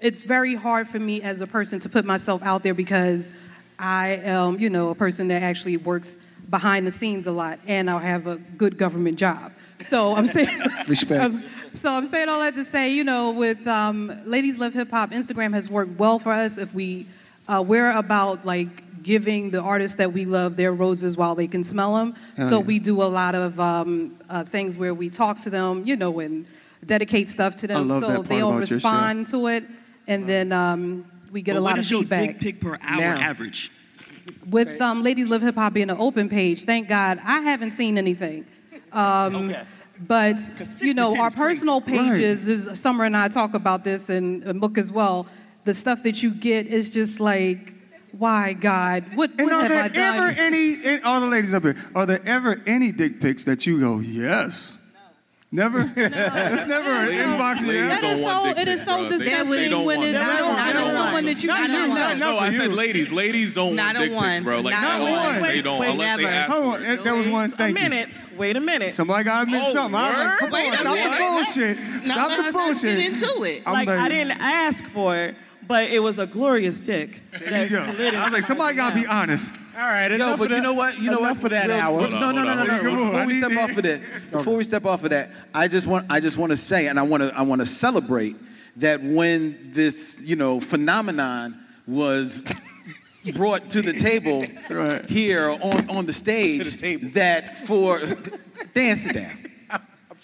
[0.00, 3.32] it's very hard for me as a person to put myself out there because
[3.78, 6.18] I am, you know, a person that actually works
[6.50, 9.52] behind the scenes a lot, and I have a good government job.
[9.80, 11.22] So I'm saying, Respect.
[11.22, 11.44] um,
[11.74, 15.10] so I'm saying all that to say, you know, with um, Ladies Love Hip Hop,
[15.10, 16.58] Instagram has worked well for us.
[16.58, 17.06] If we,
[17.46, 21.62] uh, we're about like giving the artists that we love their roses while they can
[21.62, 22.14] smell them.
[22.36, 22.64] Hell so yeah.
[22.64, 26.18] we do a lot of um, uh, things where we talk to them, you know,
[26.18, 26.46] and
[26.84, 29.64] dedicate stuff to them, so they'll respond to it,
[30.06, 33.00] and then um, we get But a lot of is your dick pic per hour
[33.00, 33.18] Now.
[33.20, 33.70] average?
[34.48, 37.98] With um, Ladies Live Hip Hop being an open page, thank God I haven't seen
[37.98, 38.46] anything.
[38.92, 39.54] Um,
[40.00, 40.36] But
[40.80, 41.36] you know, our is crazy.
[41.36, 45.26] personal pages is Summer and I talk about this and uh, Mook as well.
[45.64, 47.74] The stuff that you get is just like,
[48.12, 49.04] why God?
[49.16, 50.14] What, And what are have there I done?
[50.30, 53.66] ever any, and all the ladies up here, are there ever any dick pics that
[53.66, 54.77] you go, yes?
[55.50, 55.80] Never?
[55.96, 58.46] It's never an inbox you That is so.
[58.46, 62.14] It is so disgusting when it's no, when someone that you Not do you, know.
[62.14, 63.10] No, I said ladies.
[63.10, 64.60] Ladies don't Not want dick pics, bro.
[64.60, 65.40] Like Not they a don't.
[65.40, 65.42] one.
[65.42, 66.90] They don't Wait, unless they ask Hold on, it.
[66.90, 67.50] it- there was one.
[67.50, 67.88] Thank a you.
[67.88, 68.08] minute.
[68.36, 68.94] Wait a minute.
[68.94, 69.94] Somebody got missed Oh, something.
[69.98, 72.06] I was like, come on, stop the bullshit.
[72.06, 73.62] Stop the bullshit.
[73.66, 75.34] I'm like, I didn't ask for it,
[75.68, 77.20] but it was a glorious dick.
[77.38, 77.82] There you go.
[77.82, 79.54] I was like, somebody got to be honest.
[79.76, 80.98] All right, Yo, enough but of you that- know what?
[80.98, 81.30] You know what?
[81.32, 81.98] enough of that Real- hour.
[82.00, 82.80] real- No, no, no, no, no.
[82.80, 84.00] Come on, Before we step off of that,
[84.32, 86.98] before we step off of that, I just want, I just want to say, and
[86.98, 88.36] I want to, I want to celebrate
[88.76, 92.42] that when this, you know, phenomenon was
[93.34, 94.42] brought to the table
[95.08, 96.80] here on on the stage,
[97.12, 97.98] that for
[98.74, 99.44] dance it down.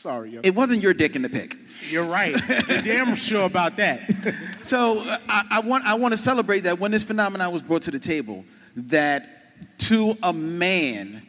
[0.05, 0.40] I'm sorry, yo.
[0.44, 1.56] It wasn't your dick in the pic.
[1.89, 2.36] You're right.
[2.68, 4.02] You're damn sure about that.
[4.64, 7.82] So uh, I, I want I want to celebrate that when this phenomenon was brought
[7.82, 11.20] to the table, that to a man,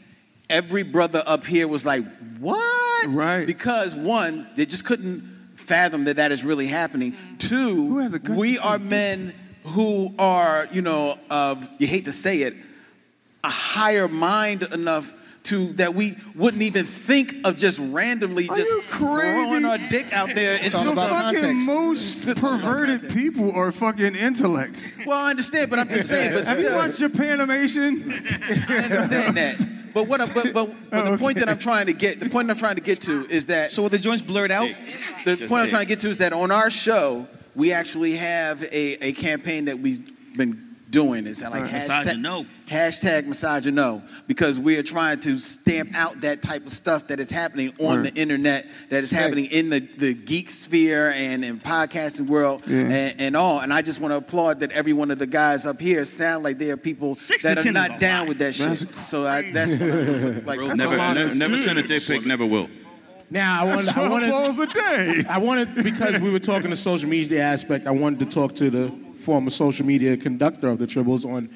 [0.49, 2.05] every brother up here was like,
[2.39, 3.45] "What?" Right.
[3.45, 7.17] Because one, they just couldn't fathom that that is really happening.
[7.39, 9.33] Two, we are men
[9.65, 12.55] who are, you know, of you hate to say it,
[13.43, 15.11] a higher mind enough
[15.45, 20.55] to that we wouldn't even think of just randomly just throwing our dick out there.
[20.55, 24.87] It's into the some- fucking most perverted people are fucking intellects.
[25.05, 26.33] Well, I understand, but I'm just saying.
[26.33, 28.69] But Have you watched Japanimation?
[28.69, 29.93] I understand that.
[29.93, 30.19] But what?
[30.19, 32.57] I, but but, but the oh, point that I'm trying to get, the point I'm
[32.57, 33.71] trying to get to is that.
[33.71, 34.69] So were the joints blurred out?
[35.23, 38.17] The Just point I'm trying to get to is that on our show we actually
[38.17, 40.05] have a, a campaign that we've
[40.35, 40.64] been
[40.95, 41.27] doing.
[41.27, 41.73] Is that like Right.
[41.73, 42.45] hashtag, Misogyno.
[42.69, 47.29] hashtag misogyno because we are trying to stamp out that type of stuff that is
[47.29, 48.13] happening on Right.
[48.13, 49.21] the internet, that is Respect.
[49.21, 52.77] happening in the, the geek sphere and in podcasting world Yeah.
[52.79, 53.59] and, and all.
[53.59, 56.43] And I just want to applaud that every one of the guys up here sound
[56.45, 58.29] like they are people to that are not down lot.
[58.29, 58.67] with that shit.
[58.67, 60.59] That's so I, that's what I was like.
[60.61, 61.13] that's never, a lot.
[61.15, 62.69] never, never send a dick pic, never will.
[63.29, 65.23] Now I wanted, I wanted, balls a day.
[65.27, 67.85] I wanted because we were talking the social media aspect.
[67.87, 68.93] I wanted to talk to the
[69.25, 71.49] former social media conductor of the Tribbles on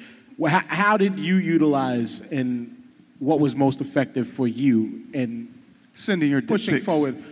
[0.44, 2.76] how, how did you utilize and
[3.20, 5.54] what was most effective for you in
[5.94, 6.84] sending your pushing pics.
[6.84, 7.22] forward.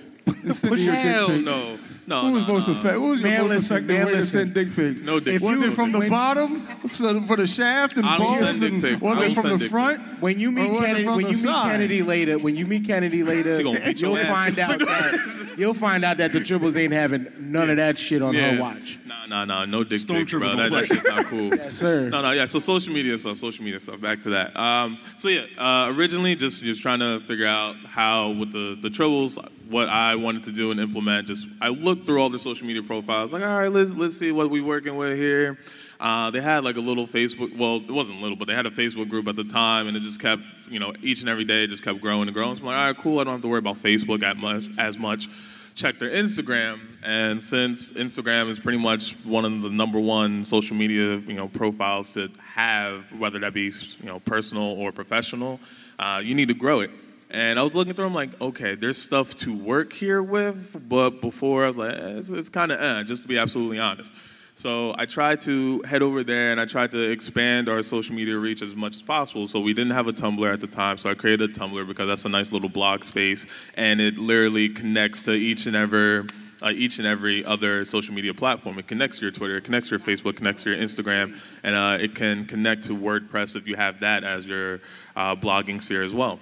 [0.52, 1.78] Sending your dick Hell no.
[2.09, 2.74] No, Who was no, most no.
[2.74, 3.02] effective?
[3.02, 4.40] What was your Man, most listen, effective man, way to listen.
[4.40, 5.02] send dick pics?
[5.02, 5.72] No dick Was pics.
[5.72, 8.72] it from the when- bottom, so for the shaft and I don't balls, send dick
[8.72, 9.02] and pics.
[9.02, 10.22] was I it don't from send the dick front?
[10.22, 11.70] When you Or meet was it Kennedy, from when the you meet side?
[11.70, 14.26] Kennedy later, when you meet Kennedy later, She gonna beat your you'll ass.
[14.35, 18.22] find out that you'll find out that the Tribbles ain't having none of that shit
[18.22, 18.98] on her watch.
[19.06, 20.48] Nah, nah, nah, no dick pics, Stormtroopers bro.
[20.48, 20.80] don't That, play.
[20.80, 21.55] that shit's not cool.
[21.59, 22.09] Yes, sir.
[22.09, 22.47] No, no, yeah.
[22.47, 24.01] So social media stuff, social media stuff.
[24.01, 24.56] Back to that.
[24.59, 28.89] Um, so yeah, uh, originally just just trying to figure out how with the the
[28.89, 29.36] Tribbles,
[29.69, 31.27] what I wanted to do and implement.
[31.27, 34.32] Just I looked through all the social media profiles, like, all right, let's let's see
[34.32, 35.59] what we're working with here.
[36.01, 37.57] Uh, they had like a little Facebook.
[37.57, 40.01] Well, it wasn't little, but they had a Facebook group at the time, and it
[40.01, 42.57] just kept, you know, each and every day just kept growing and growing.
[42.57, 43.19] So I'm like, all right, cool.
[43.19, 45.28] I don't have to worry about Facebook at much as much.
[45.74, 50.74] Check their Instagram, and since Instagram is pretty much one of the number one social
[50.74, 53.70] media, you know, profiles to have, whether that be,
[54.01, 55.61] you know, personal or professional,
[56.01, 56.90] uh, you need to grow it.
[57.30, 61.20] And I was looking through, I'm like, okay, there's stuff to work here with, but
[61.20, 64.14] before I was like, eh, it's, it's kind of eh, just to be absolutely honest.
[64.55, 68.36] So I tried to head over there and I tried to expand our social media
[68.36, 69.46] reach as much as possible.
[69.46, 72.09] So we didn't have a Tumblr at the time, so I created a Tumblr because
[72.09, 73.46] that's a nice little blog space,
[73.76, 76.26] and it literally connects to each and every
[76.60, 78.80] uh, each and every other social media platform.
[78.80, 81.76] It connects to your Twitter, it connects to your Facebook, connects to your Instagram, and
[81.76, 84.80] uh, it can connect to WordPress if you have that as your
[85.14, 86.40] uh, blogging sphere as well.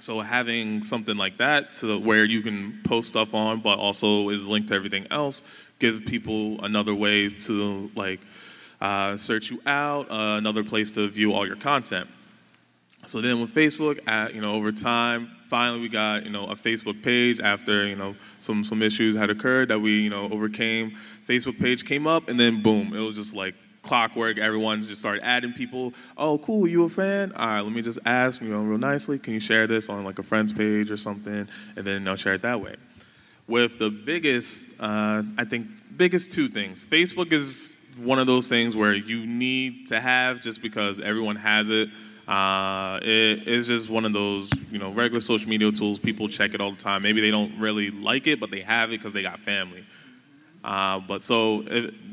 [0.00, 4.46] So having something like that to where you can post stuff on, but also is
[4.48, 5.42] linked to everything else,
[5.78, 8.20] gives people another way to like
[8.80, 12.08] uh, search you out, uh, another place to view all your content.
[13.06, 16.54] So then with Facebook, uh, you know, over time, finally we got you know a
[16.54, 20.96] Facebook page after you know some some issues had occurred that we you know overcame.
[21.26, 25.22] Facebook page came up, and then boom, it was just like clockwork, everyone's just started
[25.24, 25.92] adding people.
[26.16, 27.32] Oh, cool, you a fan?
[27.32, 30.04] All right, let me just ask, you know, real nicely, can you share this on
[30.04, 31.48] like a friend's page or something?
[31.76, 32.76] And then they'll share it that way.
[33.46, 35.66] With the biggest, uh, I think,
[35.96, 36.86] biggest two things.
[36.86, 41.68] Facebook is one of those things where you need to have just because everyone has
[41.68, 41.88] it.
[42.28, 45.98] Uh, it is just one of those, you know, regular social media tools.
[45.98, 47.02] People check it all the time.
[47.02, 49.84] Maybe they don't really like it, but they have it because they got family.
[50.62, 51.62] Uh, but so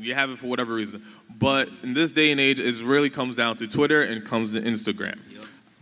[0.00, 1.02] you have it for whatever reason.
[1.38, 4.60] But in this day and age, it really comes down to Twitter and comes to
[4.60, 5.18] Instagram.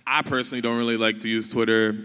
[0.07, 1.97] I personally don't really like to use Twitter.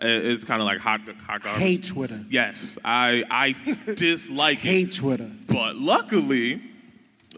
[0.00, 1.62] It's kind of like hot, hot garbage.
[1.62, 2.24] Hate Twitter.
[2.28, 3.54] Yes, I I
[3.94, 5.30] dislike Hate Twitter.
[5.48, 6.60] but luckily,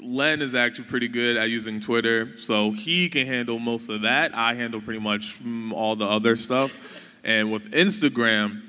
[0.03, 4.35] Len is actually pretty good at using Twitter, so he can handle most of that.
[4.35, 6.77] I handle pretty much mm, all the other stuff.
[7.25, 8.63] And with Instagram,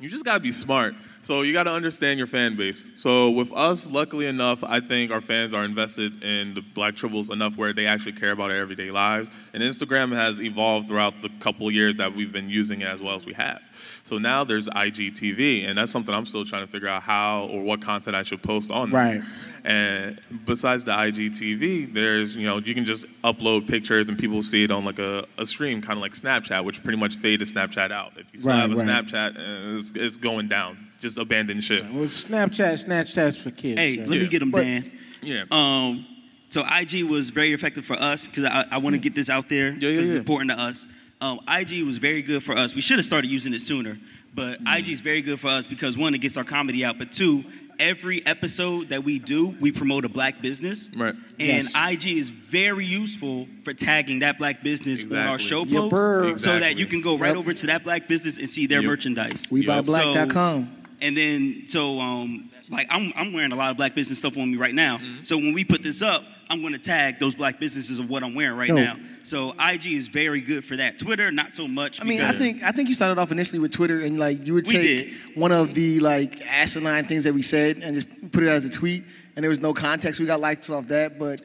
[0.00, 0.94] you just gotta be smart.
[1.24, 2.86] So you gotta understand your fan base.
[2.98, 7.30] So with us, luckily enough, I think our fans are invested in the Black Tribbles
[7.30, 9.30] enough where they actually care about our everyday lives.
[9.54, 13.16] And Instagram has evolved throughout the couple years that we've been using it as well
[13.16, 13.62] as we have.
[14.02, 17.62] So now there's IGTV, and that's something I'm still trying to figure out how or
[17.62, 19.00] what content I should post on there.
[19.20, 19.22] Right.
[19.64, 24.64] And besides the IGTV, there's, you know, you can just upload pictures and people see
[24.64, 27.90] it on like a, a stream, kind of like Snapchat, which pretty much faded Snapchat
[27.90, 28.12] out.
[28.18, 28.86] If you still Right, have a right.
[29.06, 30.83] Snapchat, uh, it's, it's going down.
[31.04, 31.82] Just abandon shit.
[31.92, 33.78] Well, Snapchat, Snapchat's for kids.
[33.78, 34.90] Hey, so- let me get them, But- Dan.
[35.20, 35.44] Yeah.
[35.50, 36.06] Um,
[36.48, 39.50] so IG was very effective for us because I, I want to get this out
[39.50, 40.16] there because yeah, it's yeah.
[40.16, 40.86] important to us.
[41.20, 42.74] Um, IG was very good for us.
[42.74, 43.98] We should have started using it sooner,
[44.34, 44.78] but Mm.
[44.78, 47.44] IG is very good for us because one, it gets our comedy out, but two,
[47.78, 50.88] every episode that we do, we promote a black business.
[50.96, 51.14] Right.
[51.38, 51.72] And Yes.
[51.74, 56.40] IG is very useful for tagging that black business on our show Yeah, posts bird.
[56.40, 57.36] so that you can go right Yep.
[57.36, 58.88] over to that black business and see their Yep.
[58.88, 59.46] merchandise.
[59.50, 60.68] WeBuyBlack.com.
[61.04, 64.50] And then so um like I'm I'm wearing a lot of black business stuff on
[64.50, 64.98] me right now.
[64.98, 65.22] Mm-hmm.
[65.22, 68.22] So when we put this up, I'm going to tag those black businesses of what
[68.22, 68.78] I'm wearing right Dope.
[68.78, 68.96] now.
[69.22, 70.98] So IG is very good for that.
[70.98, 72.00] Twitter not so much.
[72.00, 74.54] I mean, I think I think you started off initially with Twitter, and like you
[74.54, 78.48] would take one of the like asinine things that we said and just put it
[78.48, 79.04] as a tweet,
[79.36, 80.20] and there was no context.
[80.20, 81.40] We got likes off that, but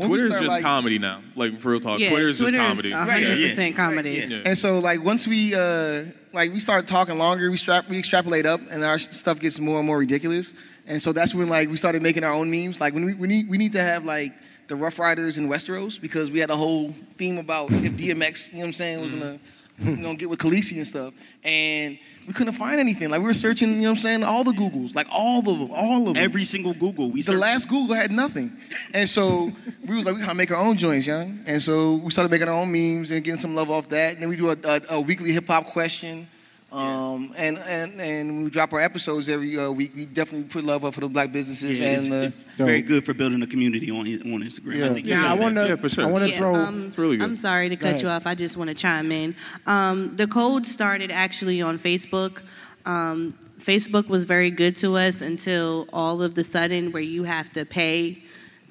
[0.00, 1.22] Twitter is just like, comedy now.
[1.36, 2.00] Like, for real talk.
[2.00, 2.90] Yeah, Twitter's just Twitter is comedy.
[2.90, 4.26] 100% comedy.
[4.28, 4.42] Yeah.
[4.44, 6.04] And so like once we uh
[6.34, 9.78] like we start talking longer, we strap we extrapolate up and our stuff gets more
[9.78, 10.52] and more ridiculous.
[10.86, 12.80] And so that's when like we started making our own memes.
[12.80, 14.32] Like when we, we need we need to have like
[14.66, 18.54] the Ruff Ryders in Westeros because we had a whole theme about if DMX, you
[18.54, 19.20] know what I'm saying, was mm.
[19.20, 19.38] gonna
[19.78, 21.14] you know get with Khaleesi and stuff.
[21.42, 23.10] And we couldn't find anything.
[23.10, 25.44] Like we were searching, you know what I'm saying, all the Googles, like all of
[25.44, 26.22] them, all of them.
[26.22, 28.56] every single Google we The last Google had nothing.
[28.92, 29.52] And so
[29.86, 31.40] we was like, we gotta make our own joints, young.
[31.46, 34.14] And so we started making our own memes and getting some love off that.
[34.14, 36.28] And then we do a, a, a weekly hip hop question.
[36.74, 40.64] Um, and, and, and when we drop our episodes every uh, week, we definitely put
[40.64, 43.46] love up for the black businesses Yeah, it's, and uh, very good for building a
[43.46, 44.76] community on on Instagram.
[44.76, 44.86] Yeah.
[44.86, 46.04] I, think yeah, I wanna, yeah, for sure.
[46.04, 46.54] I wanna yeah, throw.
[46.56, 47.24] Um, it's really good.
[47.24, 48.26] I'm sorry to cut you off.
[48.26, 49.36] I just want to chime in.
[49.66, 52.42] Um, the code started actually on Facebook.
[52.86, 57.52] Um, Facebook was very good to us until all of the sudden where you have
[57.52, 58.22] to pay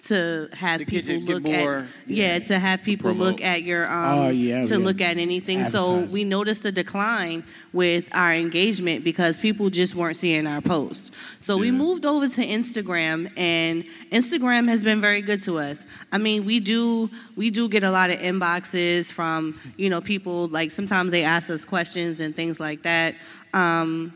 [0.03, 3.27] to have To people to get look more- at yeah to have people Promote.
[3.33, 4.85] look at your um Oh, yeah, to yeah.
[4.85, 5.63] look at anything.
[5.63, 11.11] So we noticed a decline with our engagement because people just weren't seeing our posts.
[11.39, 15.83] So we moved over to instagram and instagram has been very good to us.
[16.11, 20.47] I mean we do we do get a lot of inboxes from you know people
[20.49, 23.15] like sometimes they ask us questions and things like that.
[23.53, 24.13] Um,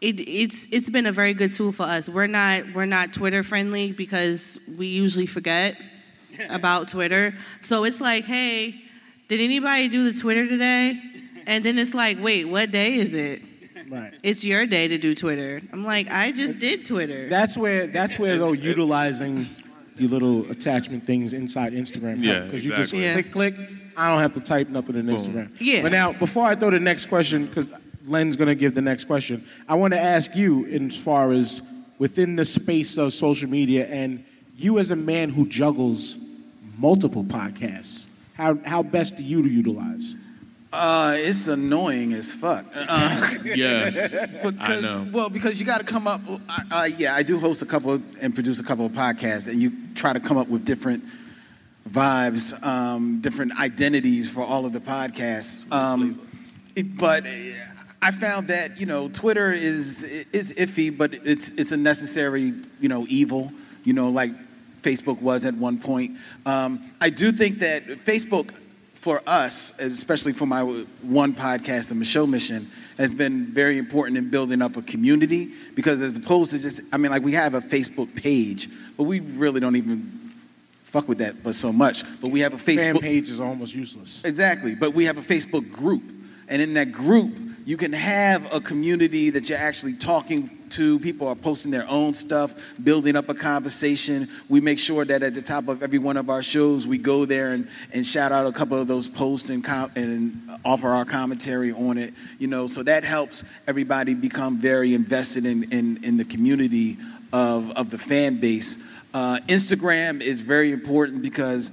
[0.00, 2.08] it, it's it's been a very good tool for us.
[2.08, 5.76] We're not we're not Twitter friendly because we usually forget
[6.50, 7.34] about Twitter.
[7.60, 8.74] So it's like, hey,
[9.28, 11.00] did anybody do the Twitter today?
[11.46, 13.40] And then it's like, wait, what day is it?
[13.88, 14.18] Right.
[14.22, 15.62] It's your day to do Twitter.
[15.72, 17.28] I'm like, I just did Twitter.
[17.28, 17.86] That's where.
[17.86, 19.48] That's where though utilizing
[19.96, 22.22] the little attachment things inside Instagram.
[22.22, 23.04] Yeah, because you just exactly.
[23.04, 23.12] Yeah.
[23.14, 23.70] click click.
[23.96, 25.16] I don't have to type nothing in Boom.
[25.16, 25.56] Instagram.
[25.58, 25.82] Yeah.
[25.82, 27.66] But now, before I throw the next question, because
[28.06, 31.60] Len's gonna give the next question, I want to ask you, in as far as
[31.98, 34.24] within the space of social media, and
[34.56, 36.16] you as a man who juggles
[36.78, 40.14] multiple podcasts, how how best do you utilize?
[40.72, 42.66] Uh, it's annoying as fuck.
[42.74, 44.26] Uh, Yeah,
[44.60, 45.08] I know.
[45.10, 46.20] Well, because you got to come up.
[46.28, 46.38] Uh,
[46.70, 49.72] uh, yeah, I do host a couple and produce a couple of podcasts, and you
[49.94, 51.02] try to come up with different
[51.88, 55.70] vibes, um, different identities for all of the podcasts.
[55.72, 56.20] Um,
[56.74, 57.30] it- but uh,
[58.00, 62.88] I found that you know Twitter is is iffy, but it's it's a necessary you
[62.88, 63.52] know evil.
[63.84, 64.32] You know, like
[64.82, 66.16] Facebook was at one point.
[66.44, 68.52] Um, I do think that Facebook
[69.06, 72.68] for us, especially for my one podcast, the Michelle Mission,
[72.98, 76.96] has been very important in building up a community because as opposed to just, I
[76.96, 80.32] mean, like we have a Facebook page, but we really don't even
[80.82, 82.02] fuck with that, but so much.
[82.20, 84.24] But we have a Facebook Fan page is almost useless.
[84.24, 84.74] Exactly.
[84.74, 86.02] But we have a Facebook group.
[86.48, 87.36] And in that group,
[87.66, 91.00] you can have a community that you're actually talking to.
[91.00, 94.30] People are posting their own stuff, building up a conversation.
[94.48, 97.24] We make sure that at the top of every one of our shows, we go
[97.24, 101.04] there and, and shout out a couple of those posts and, com- and offer our
[101.04, 102.14] commentary on it.
[102.38, 106.98] You know, so that helps everybody become very invested in, in, in the community
[107.32, 108.76] of, of the fan base.
[109.12, 111.72] Uh, Instagram is very important because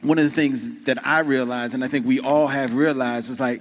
[0.00, 3.38] one of the things that I realized, and I think we all have realized, is
[3.38, 3.60] like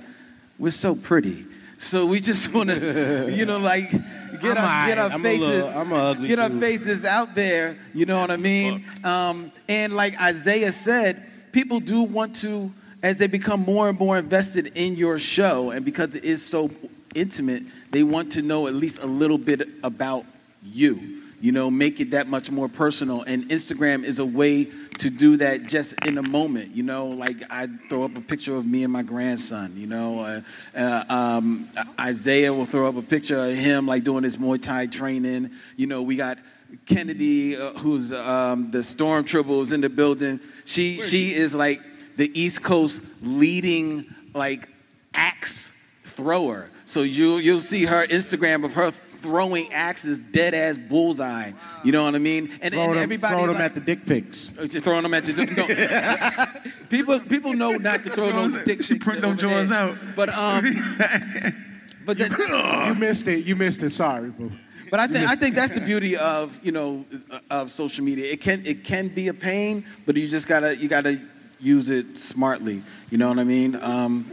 [0.63, 1.45] we're so pretty.
[1.77, 5.47] So we just want to, you know, like get I'm our get our I'm faces,
[5.65, 6.59] little- get our dude.
[6.61, 7.77] faces out there.
[7.93, 8.85] You know what I mean?
[9.03, 12.71] Um, and like Isaiah said, people do want to,
[13.03, 16.71] as they become more and more invested in your show, and because it is so
[17.13, 20.23] intimate, they want to know at least a little bit about
[20.63, 21.22] you.
[21.43, 23.23] You know, make it that much more personal.
[23.23, 26.73] And Instagram is a way to do that just in a moment.
[26.73, 29.73] You know, like I throw up a picture of me and my grandson.
[29.75, 30.41] You know, uh,
[30.73, 31.67] uh, um,
[31.99, 35.51] Isaiah will throw up a picture of him like doing his Muay Thai training.
[35.75, 36.37] You know, we got
[36.85, 40.39] Kennedy, uh, who's um, the stormtrooper, who's in the building.
[40.63, 41.81] She she is like
[42.15, 44.69] the East Coast leading like
[45.13, 45.71] axe
[46.05, 46.69] thrower.
[46.85, 48.93] So you you'll see her Instagram of her
[49.23, 51.53] throwing axes dead ass bullseye.
[51.83, 52.51] You know what I mean?
[52.61, 54.51] And, Throwing and them- everybody throwing them like- at the dick pics.
[54.59, 56.47] uh, Just throwing them at the no.
[56.89, 59.97] people people know not to throw those dick She print them jaws out.
[60.15, 60.63] But um
[62.05, 63.45] but that, you missed it.
[63.45, 63.89] You missed it.
[63.91, 64.51] Sorry, boo.
[64.91, 67.05] But I think I think that's the beauty of you know
[67.49, 68.31] of social media.
[68.31, 71.19] It can it can be a pain, but you just gotta you gotta
[71.59, 72.83] use it smartly.
[73.09, 73.75] You know what I mean?
[73.81, 74.25] Um,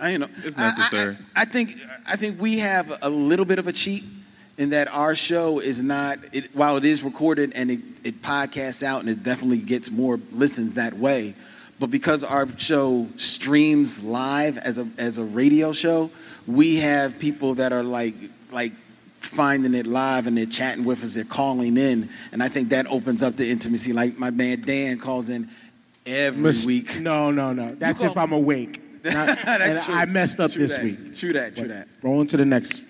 [0.00, 1.16] I you know It's I- I- necessary.
[1.36, 1.76] I, think
[2.06, 4.04] I think we have a little bit of a cheat
[4.60, 8.82] in that our show is not it, while it is recorded and it, it podcasts
[8.82, 11.34] out and it definitely gets more listens that way.
[11.78, 16.10] But because our show streams live as a as a radio show,
[16.46, 18.14] we have people that are like
[18.52, 18.72] like
[19.20, 22.86] finding it live and they're chatting with us, they're calling in, and I think that
[22.88, 23.94] opens up the intimacy.
[23.94, 25.48] Like my man Dan calls in
[26.04, 27.00] every Mis- week.
[27.00, 27.74] No, no, no.
[27.76, 28.82] That's call- if I'm awake.
[29.04, 29.94] Not- That's and true.
[29.94, 30.84] I messed up True this that.
[30.84, 31.16] week.
[31.16, 31.54] True that.
[31.54, 31.88] True But that.
[32.02, 32.82] Rolling to the next.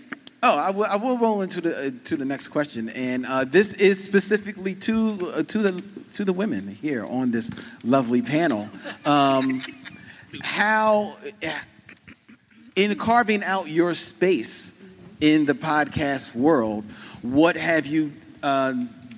[0.42, 3.44] Oh, I will, I will roll into the uh, to the next question, and uh,
[3.44, 5.84] this is specifically to uh, to the
[6.14, 7.50] to the women here on this
[7.84, 8.70] lovely panel.
[9.04, 9.62] Um,
[10.40, 11.16] how,
[12.74, 14.72] in carving out your space
[15.20, 16.84] in the podcast world,
[17.20, 18.12] what have you
[18.42, 18.72] uh,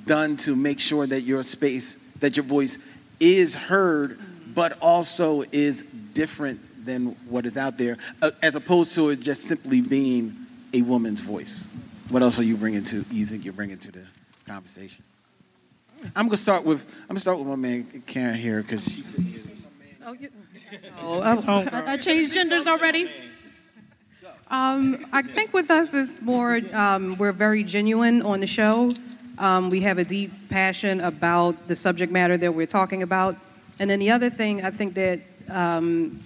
[0.07, 2.79] done to make sure that your space, that your voice
[3.21, 4.19] is heard,
[4.55, 5.85] but also is
[6.15, 10.42] different than what is out there, uh, as opposed to it just simply being
[10.73, 11.67] a woman's voice?
[12.09, 13.05] What else are you bringing to?
[13.11, 14.07] You think you're bringing to the
[14.47, 15.05] conversation?
[16.17, 18.85] I'm gonna start with I'm gonna start with my man Karen here because
[20.05, 20.31] Oh, you,
[21.01, 23.09] oh, I, I changed genders already.
[24.51, 28.93] Um, I think with us it's more um, we're very genuine on the show.
[29.39, 33.37] Um, we have a deep passion about the subject matter that we're talking about,
[33.79, 36.21] and then the other thing I think that um,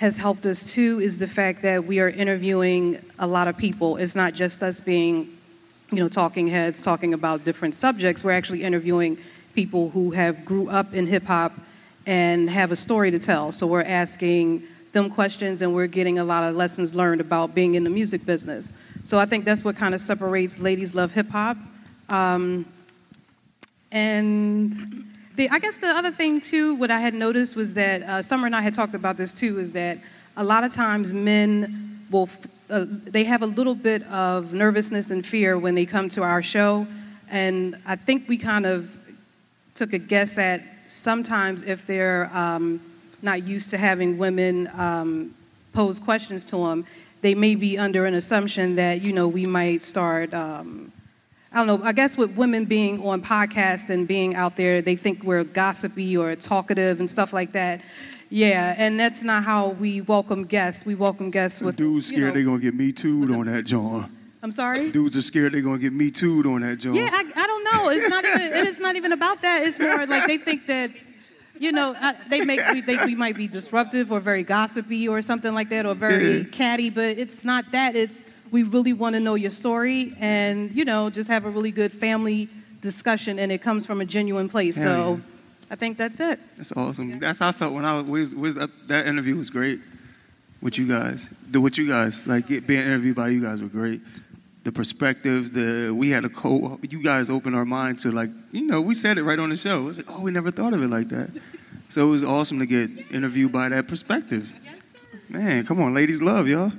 [0.00, 3.98] has helped us too is the fact that we are interviewing a lot of people.
[3.98, 5.36] It's not just us being,
[5.92, 8.24] you know, talking heads talking about different subjects.
[8.24, 9.18] We're actually interviewing
[9.54, 11.52] people who have grew up in hip hop
[12.06, 13.52] and have a story to tell.
[13.52, 14.62] So we're asking
[14.92, 18.24] them questions and we're getting a lot of lessons learned about being in the music
[18.24, 18.72] business.
[19.04, 21.58] So I think that's what kind of separates Ladies Love Hip Hop.
[22.08, 22.64] Um,
[23.92, 25.09] and
[25.40, 28.44] the, I guess the other thing too, what I had noticed was that uh, Summer
[28.44, 29.96] and I had talked about this too, is that
[30.36, 32.28] a lot of times men will,
[32.68, 36.42] uh, they have a little bit of nervousness and fear when they come to our
[36.42, 36.86] show.
[37.30, 38.94] And I think we kind of
[39.74, 42.82] took a guess at sometimes if they're um,
[43.22, 45.34] not used to having women um,
[45.72, 46.84] pose questions to them,
[47.22, 50.34] they may be under an assumption that, you know, we might start.
[50.34, 50.89] Um,
[51.52, 51.84] I don't know.
[51.86, 56.16] I guess with women being on podcasts and being out there, they think we're gossipy
[56.16, 57.80] or talkative and stuff like that.
[58.28, 60.86] Yeah, and that's not how we welcome guests.
[60.86, 61.74] We welcome guests with.
[61.76, 64.16] Dudes you scared know- they're gonna get me too'd on that John.
[64.42, 64.90] I'm sorry.
[64.92, 66.94] Dudes are scared they're gonna get me too'd on that John.
[66.94, 67.88] Yeah, I, I don't know.
[67.90, 68.40] It's not even.
[68.66, 69.64] it's not even about that.
[69.64, 70.92] It's more like they think that,
[71.58, 75.20] you know, uh, they make we think we might be disruptive or very gossipy or
[75.20, 76.44] something like that or very Yeah.
[76.52, 77.96] catty, but it's not that.
[77.96, 81.70] It's we really want to know your story and you know just have a really
[81.70, 82.48] good family
[82.80, 84.76] discussion, and it comes from a genuine place.
[84.76, 85.22] Hell so, yeah.
[85.70, 86.40] I think that's it.
[86.56, 87.18] That's awesome.
[87.18, 89.80] That's how I felt when I was, was that, uh, that interview was great
[90.60, 91.28] with you guys.
[91.50, 94.00] The with you guys, like get, being interviewed by you guys were great.
[94.64, 95.52] the perspective.
[95.52, 96.78] The we had a co.
[96.82, 99.56] You guys opened our mind to like you know we said it right on the
[99.56, 99.80] show.
[99.80, 101.30] It was like oh we never thought of it like that.
[101.88, 104.52] So it was awesome to get interviewed by that perspective.
[105.28, 106.70] Man, come on, ladies, love y'all.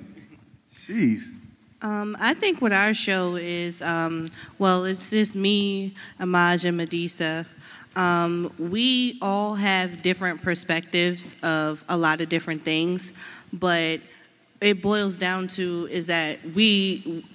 [0.88, 1.34] Jeez.
[1.84, 4.28] Um, I think what our show is, um,
[4.60, 7.48] well, it's just me, Amaj, and Medisa.
[7.96, 13.14] Um, we all have different perspectives of a lot of different things,
[13.52, 14.00] but
[14.62, 17.26] it boils down to is that we,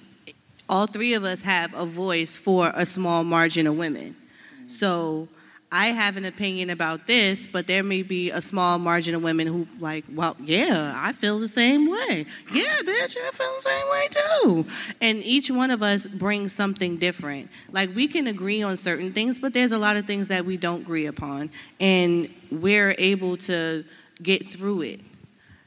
[0.69, 4.15] all three of us, have a voice for a small margin of women.
[4.67, 5.27] So
[5.69, 9.47] I have an opinion about this, but there may be a small margin of women
[9.47, 12.25] who like, well, yeah, I feel the same way.
[12.53, 14.65] Yeah, bitch, I feel the same way too.
[15.01, 17.49] And each one of us brings something different.
[17.69, 20.55] Like we can agree on certain things, but there's a lot of things that we
[20.55, 21.49] don't agree upon,
[21.81, 23.83] and we're able to
[24.23, 25.01] get through it.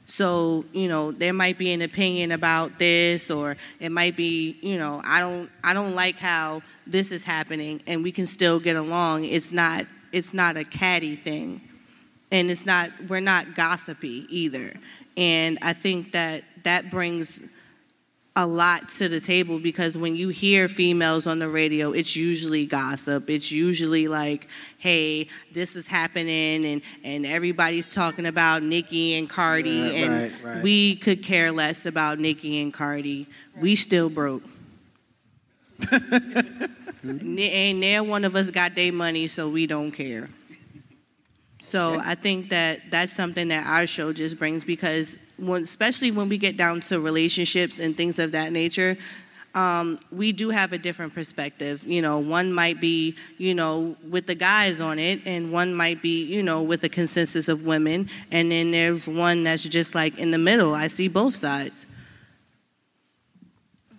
[0.05, 4.77] So, you know, there might be an opinion about this or it might be, you
[4.77, 8.75] know, I don't I don't like how this is happening and we can still get
[8.75, 9.25] along.
[9.25, 11.61] It's not it's not a catty thing.
[12.31, 14.73] And it's not we're not gossipy either.
[15.17, 17.43] And I think that that brings
[18.35, 22.65] a lot to the table because when you hear females on the radio, it's usually
[22.65, 23.29] gossip.
[23.29, 24.47] It's usually like,
[24.77, 30.43] hey, this is happening and, and everybody's talking about Nicki and Cardi Right, and right,
[30.43, 30.63] right.
[30.63, 33.27] we could care less about Nicki and Cardi.
[33.59, 34.43] We still broke.
[37.03, 40.29] N- Ain't near one of us got their money, so we don't care.
[41.61, 46.27] So I think that that's something that our show just brings because, when, especially when
[46.29, 48.97] we get down to relationships and things of that nature,
[49.53, 51.83] um, we do have a different perspective.
[51.83, 56.01] You know, one might be, you know, with the guys on it, and one might
[56.01, 60.17] be, you know, with a consensus of women, and then there's one that's just like
[60.17, 60.73] in the middle.
[60.73, 61.85] I see both sides.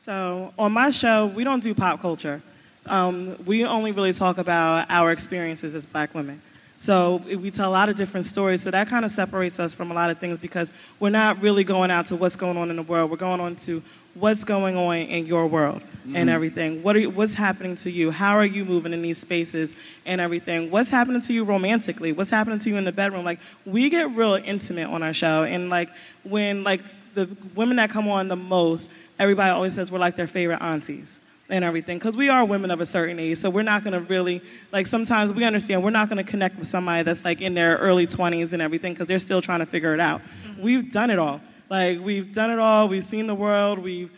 [0.03, 2.43] So on my show, we don't do pop culture.
[2.87, 6.43] Um, we only really talk about our experiences as black women.
[6.79, 8.63] So we tell a lot of different stories.
[8.63, 11.63] So that kind of separates us from a lot of things because we're not really
[11.63, 13.13] going out to what's going on in the world.
[13.13, 13.81] We're going on to
[14.15, 15.81] what's going on in your world
[16.15, 16.33] and Mhm.
[16.33, 16.83] everything.
[16.83, 18.11] What are you, what's happening to you?
[18.11, 20.73] How are you moving in these spaces and everything?
[20.73, 22.11] What's happening to you romantically?
[22.11, 23.25] What's happening to you in the bedroom?
[23.25, 25.89] Like we get real intimate on our show, and like
[26.25, 26.83] when like
[27.15, 31.21] the women that come on the most, everybody always says we're like their favorite aunties
[31.49, 34.01] and everything because we are women of a certain age so we're not going to
[34.01, 34.41] really
[34.73, 37.77] like sometimes we understand we're not going to connect with somebody that's like in their
[37.77, 40.21] early 20s and everything because they're still trying to figure it out.
[40.21, 40.63] Mm-hmm.
[40.63, 41.41] We've done it all.
[41.69, 42.89] Like we've done it all.
[42.89, 43.79] We've seen the world.
[43.79, 44.11] We've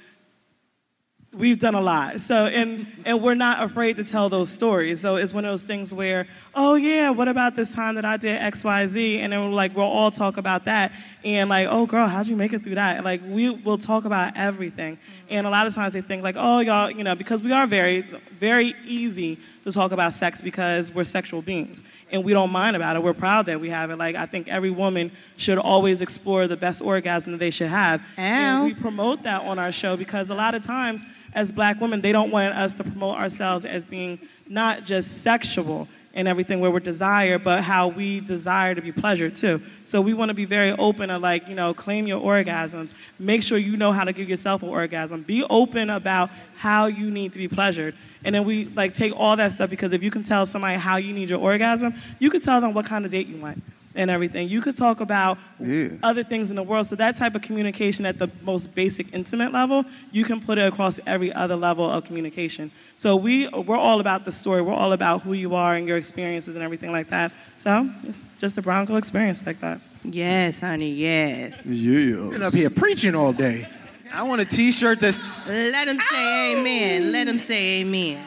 [1.36, 2.20] we've done a lot.
[2.20, 5.00] So and and we're not afraid to tell those stories.
[5.00, 8.16] So it's one of those things where oh yeah what about this time that i
[8.16, 10.92] did xyz and then we're like we'll all talk about that.
[11.24, 13.04] And like oh girl how'd you make it through that?
[13.04, 14.96] Like we will talk about everything.
[14.96, 15.24] Mm-hmm.
[15.30, 17.66] And a lot of times they think like oh y'all you know because we are
[17.66, 18.02] very
[18.38, 21.82] very easy to talk about sex because we're sexual beings.
[22.12, 23.02] And we don't mind about it.
[23.02, 23.96] We're proud that we have it.
[23.96, 28.04] Like i think every woman should always explore the best orgasm that they should have.
[28.16, 31.02] And we promote that on our show because a lot of times
[31.34, 35.88] as black women they don't want us to promote ourselves as being not just sexual
[36.14, 39.60] and everything where we're desired, but how we desire to be pleasured too.
[39.84, 42.92] So we want to be very open to like, you know, claim your orgasms.
[43.18, 45.22] Make sure you know how to give yourself an orgasm.
[45.22, 47.96] Be open about how you need to be pleasured.
[48.24, 50.96] And then we like take all that stuff because if you can tell somebody how
[50.96, 53.62] you need your orgasm, you can tell them what kind of date you want
[53.94, 54.48] and everything.
[54.48, 55.88] You could talk about Yeah.
[56.02, 56.88] other things in the world.
[56.88, 60.66] So that type of communication at the most basic intimate level, you can put it
[60.66, 62.70] across every other level of communication.
[62.96, 64.62] So we we're all about the story.
[64.62, 67.32] We're all about who you are and your experiences and everything like that.
[67.58, 69.80] So it's just a brown girl experience like that.
[70.04, 71.64] Yes, honey, yes.
[71.64, 72.28] Yeah.
[72.30, 73.68] Been up here preaching all day.
[74.12, 75.20] I want a T-shirt that's.
[75.48, 77.10] Let him say amen.
[77.10, 78.18] Let him say amen.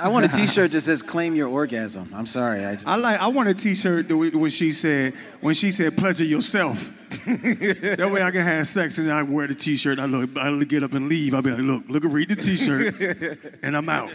[0.00, 2.64] I want a T-shirt that says "Claim Your Orgasm." I'm sorry.
[2.64, 3.20] I just, I like.
[3.20, 6.90] I want a T-shirt that we- when she said when she said pleasure yourself.
[7.26, 9.98] that way I can have sex and I wear the T-shirt.
[9.98, 10.30] I look.
[10.36, 11.34] I get up and leave.
[11.34, 14.12] I'll be like, look, look, at read the T-shirt, and I'm out.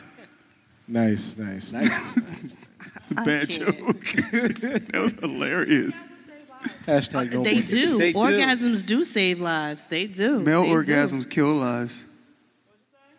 [0.88, 2.14] Nice, nice, nice.
[3.10, 4.04] The bad joke.
[4.92, 6.10] that was hilarious.
[6.88, 8.00] Hashtag no They do.
[8.14, 9.88] Orgasms do save lives.
[9.88, 10.40] They do.
[10.40, 10.74] Male They do.
[10.76, 12.06] orgasms kill lives.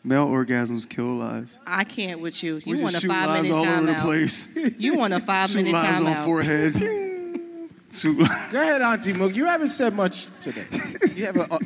[0.06, 1.58] Male orgasms kill lives.
[1.66, 2.62] I can't with you.
[2.64, 4.02] We You want a just shoot five lives minute all over the timeout.
[4.02, 4.48] place.
[4.78, 6.24] You want a five Shoot minute lives on timeout.
[6.24, 6.72] forehead.
[7.90, 9.34] Shoot li- Go ahead, Auntie Mook.
[9.34, 10.64] You haven't said much today.
[11.16, 11.58] you have a, uh,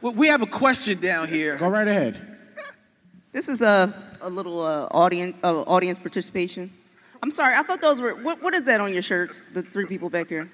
[0.00, 1.56] well, we have a question down here.
[1.56, 2.38] Go right ahead.
[3.32, 6.72] This is a, a little uh, audience uh, audience participation.
[7.20, 8.14] I'm sorry, I thought those were.
[8.14, 9.42] What, what is that on your shirts?
[9.52, 10.48] The three people back here.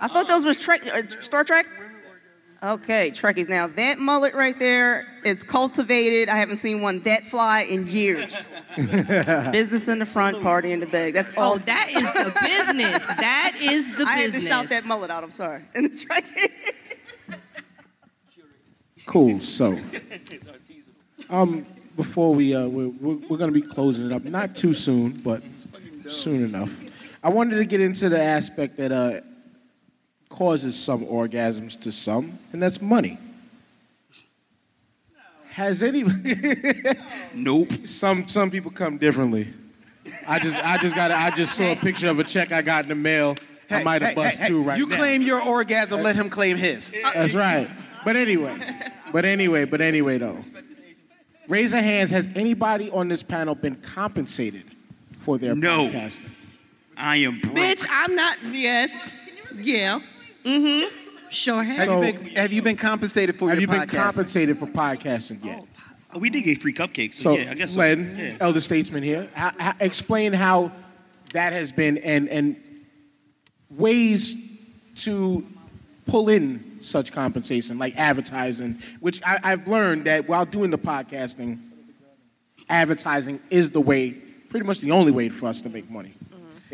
[0.00, 1.66] I thought those was Trek, uh, Star Trek.
[2.64, 3.46] Okay, Trekkies.
[3.46, 6.30] Now that mullet right there is cultivated.
[6.30, 8.34] I haven't seen one that fly in years.
[8.76, 11.12] business in the front, party in the back.
[11.12, 11.54] That's all.
[11.54, 13.06] Oh, that is the business.
[13.06, 14.32] That is the I business.
[14.32, 15.22] had to shout that mullet out.
[15.22, 15.62] I'm sorry.
[15.74, 16.24] And it's right.
[19.04, 19.40] Cool.
[19.40, 19.78] So,
[21.28, 21.66] um,
[21.96, 25.12] before we uh, we're, we're, we're going to be closing it up, not too soon,
[25.12, 25.42] but
[26.08, 26.74] soon enough.
[27.22, 29.20] I wanted to get into the aspect that uh,
[30.34, 33.18] causes some orgasms to some, and that's money.
[35.50, 36.02] Has any?
[37.34, 37.86] nope.
[37.86, 39.54] Some some people come differently.
[40.26, 42.84] I just I just got I just saw a picture of a check I got
[42.84, 43.36] in the mail.
[43.70, 44.94] I might have hey, bust hey, two hey, right You now.
[44.94, 46.90] You claim your orgasm, let him claim his.
[47.14, 47.70] That's right.
[48.04, 48.58] But anyway,
[49.12, 50.38] but anyway, but anyway, though.
[51.46, 52.10] Raise your hands.
[52.10, 54.64] Has anybody on this panel been compensated
[55.20, 55.88] for their No.
[55.88, 56.30] podcasting?
[56.96, 57.54] I am broke.
[57.54, 58.38] Bitch, I'm not.
[58.44, 59.12] Yes.
[59.54, 60.00] Yeah.
[60.44, 61.28] Mm-hmm.
[61.30, 64.02] Sure Have, So- you been, have you been compensated for Have you your been podcasting?
[64.02, 65.64] compensated for podcasting yet?
[66.12, 67.14] Oh, we did get free cupcakes.
[67.14, 67.82] So, So, yeah, I guess so.
[67.82, 68.36] Yeah.
[68.40, 70.70] elder statesman here, how, how, explain how
[71.32, 72.56] that has been and and
[73.70, 74.36] ways
[74.96, 75.44] to
[76.06, 81.58] pull in such compensation, like advertising, which I, I've learned that while doing the podcasting,
[82.68, 84.10] advertising is the way,
[84.50, 86.14] pretty much the only way for us to make money,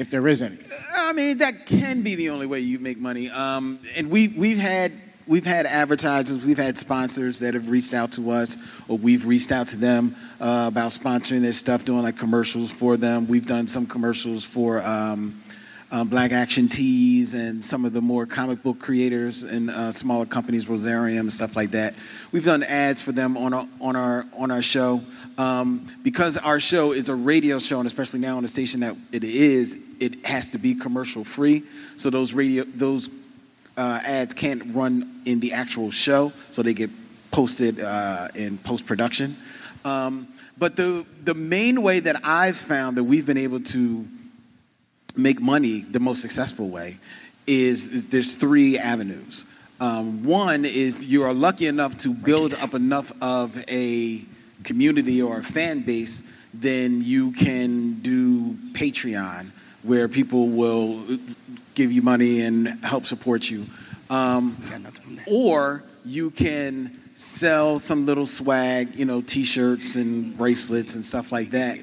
[0.01, 0.59] if there isn't?
[0.94, 3.28] I mean, that can be the only way you make money.
[3.28, 4.93] Um, and we we've had
[5.27, 8.56] we've had advertisers, we've had sponsors that have reached out to us,
[8.89, 12.97] or we've reached out to them uh, about sponsoring their stuff, doing like commercials for
[12.97, 13.28] them.
[13.28, 14.82] We've done some commercials for.
[14.82, 15.43] Um,
[15.93, 20.24] um, Black Action Tees and some of the more comic book creators and uh, smaller
[20.24, 21.94] companies, Rosarium and stuff like that.
[22.31, 25.02] We've done ads for them on our on our on our show
[25.36, 28.94] um, because our show is a radio show, and especially now on the station that
[29.10, 31.62] it is, it has to be commercial free.
[31.97, 33.09] So those radio those
[33.77, 36.90] uh, ads can't run in the actual show, so they get
[37.31, 39.36] posted uh, in post production.
[39.85, 40.28] Um,
[40.59, 44.06] but the the main way that I've found that we've been able to
[45.16, 46.98] make money the most successful way
[47.47, 49.44] is there's three avenues.
[49.81, 54.22] Um, one is you are lucky enough to build up enough of a
[54.62, 56.22] community or a fan base,
[56.52, 59.51] then you can do Patreon,
[59.82, 61.19] where people will
[61.74, 63.66] give you money and help support you.
[64.09, 64.57] Um,
[65.27, 71.51] or you can sell some little swag, you know, T-shirts and bracelets and stuff like
[71.51, 71.78] that.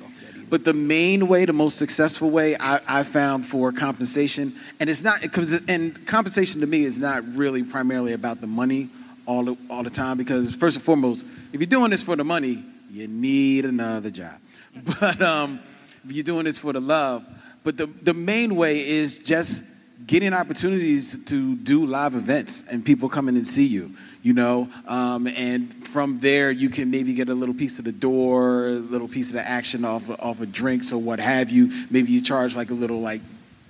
[0.50, 5.04] But the main way, the most successful way I, I found for compensation, and it's
[5.04, 8.90] not because and compensation to me is not really primarily about the money
[9.26, 12.24] all the, all the time because first and foremost, if you're doing this for the
[12.24, 14.36] money, you need another job.
[15.00, 15.60] But um,
[16.06, 17.26] if you're doing this for the love,
[17.68, 19.62] but the the main way is just
[20.06, 24.70] getting opportunities to do live events and people coming and see you you know?
[24.88, 28.72] Um, and from there you can maybe get a little piece of the door a
[28.72, 31.86] little piece of the action off of, off of drinks or what have you.
[31.90, 33.22] Maybe you charge like a little like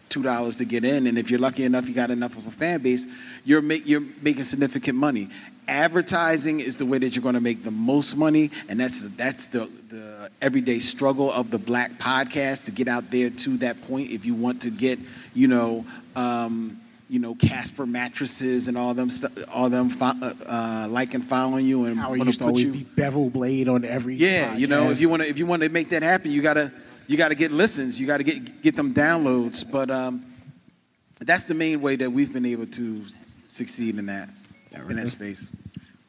[0.10, 2.52] two dollars to get in and if you're lucky enough you got enough of a
[2.52, 3.06] fan base
[3.46, 5.30] you're, make, you're making significant money.
[5.82, 9.48] Advertising is the way that you're going to make the most money and that's that's
[9.48, 14.10] the, the everyday struggle of the black podcast to get out there to that point
[14.10, 14.98] if you want to get
[15.34, 15.86] you know
[16.16, 16.80] um,
[17.10, 21.24] you know Casper mattresses and all them stu- all them fo- uh, uh, like and
[21.24, 24.68] following you and How used to always you- be bevel blade on every yeah, you
[24.68, 26.72] know, if you want to if you want to make that happen, you gotta
[27.08, 29.70] you gotta get listens, you gotta get get them downloads.
[29.70, 30.26] But um,
[31.20, 33.06] that's the main way that we've been able to
[33.50, 34.30] succeed in that
[34.90, 35.48] in that space.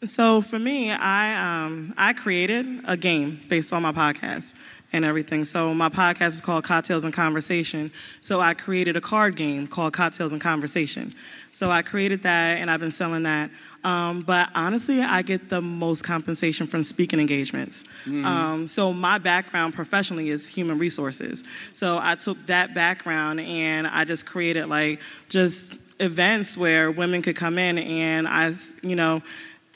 [0.04, 4.54] So for me, I um, I created a game based on my podcast
[4.92, 5.44] and everything.
[5.44, 7.92] So my podcast is called Cocktails and Conversation.
[8.20, 11.12] So I created a card game called Cocktails and Conversation.
[11.52, 13.50] So I created that and I've been selling that.
[13.84, 17.84] Um, but honestly, I get the most compensation from speaking engagements.
[18.06, 18.24] Mhm.
[18.24, 21.44] Um, so my background professionally is human resources.
[21.72, 27.36] So I took that background and I just created like just events where women could
[27.36, 29.22] come in and I, you know,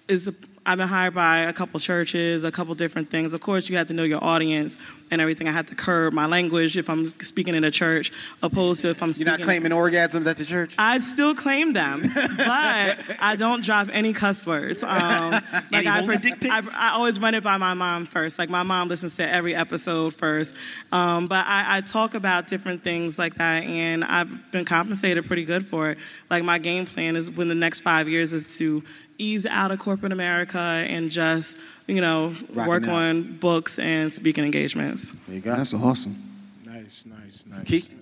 [0.09, 0.30] is
[0.64, 3.34] I've been hired by a couple churches, a couple different things.
[3.34, 4.76] Of course, you have to know your audience
[5.10, 5.48] and everything.
[5.48, 8.12] I have to curb my language if I'm speaking in a church,
[8.43, 9.30] opposed to if I'm speaking.
[9.30, 10.74] You're not claiming orgasms at the church.
[10.78, 14.84] I still claim them, but I don't drop any cuss words.
[14.84, 15.32] Um,
[15.70, 18.39] like I, I, I always run it by my mom first.
[18.39, 20.55] Like my mom listens to every episode first.
[20.93, 25.44] Um, but I, I talk about different things like that, and I've been compensated pretty
[25.44, 25.98] good for it.
[26.30, 28.84] Like my game plan is when the next five years is to
[29.18, 32.94] ease out of corporate America and just you know Rocking work out.
[32.94, 35.10] on books and speaking engagements.
[35.26, 35.56] There you go.
[35.56, 36.16] That's awesome.
[36.64, 37.64] Nice, nice, nice.
[37.64, 37.94] Keith?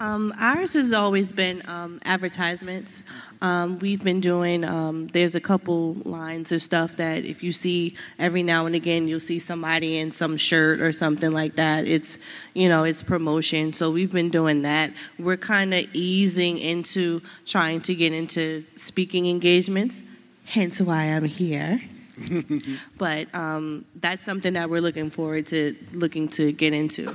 [0.00, 3.02] Um, ours has always been um, advertisements.
[3.44, 7.94] Um, we've been doing, um, there's a couple lines of stuff that if you see
[8.18, 11.86] every now and again, you'll see somebody in some shirt or something like that.
[11.86, 12.16] It's,
[12.54, 13.74] you know, it's promotion.
[13.74, 14.94] So we've been doing that.
[15.18, 20.00] We're kind of easing into trying to get into speaking engagements,
[20.46, 21.82] hence why I'm here.
[22.96, 27.14] but um, that's something that we're looking forward to looking to get into.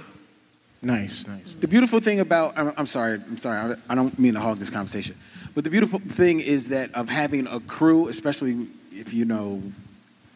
[0.82, 1.56] Nice, nice.
[1.56, 4.60] The beautiful thing about I'm, I'm sorry, I'm sorry, I, I don't mean to hog
[4.60, 5.16] this conversation,
[5.56, 9.62] but the beautiful thing is that of having a crew, especially if you know,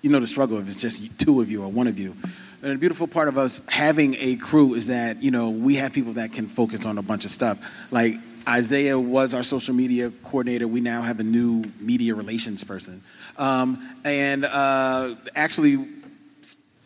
[0.01, 2.15] you know the struggle if it's just two of you or one of you.
[2.61, 5.93] And the beautiful part of us having a crew is that you know we have
[5.93, 7.59] people that can focus on a bunch of stuff.
[7.91, 8.15] Like
[8.47, 10.67] Isaiah was our social media coordinator.
[10.67, 13.03] We now have a new media relations person,
[13.37, 15.87] um, and uh, actually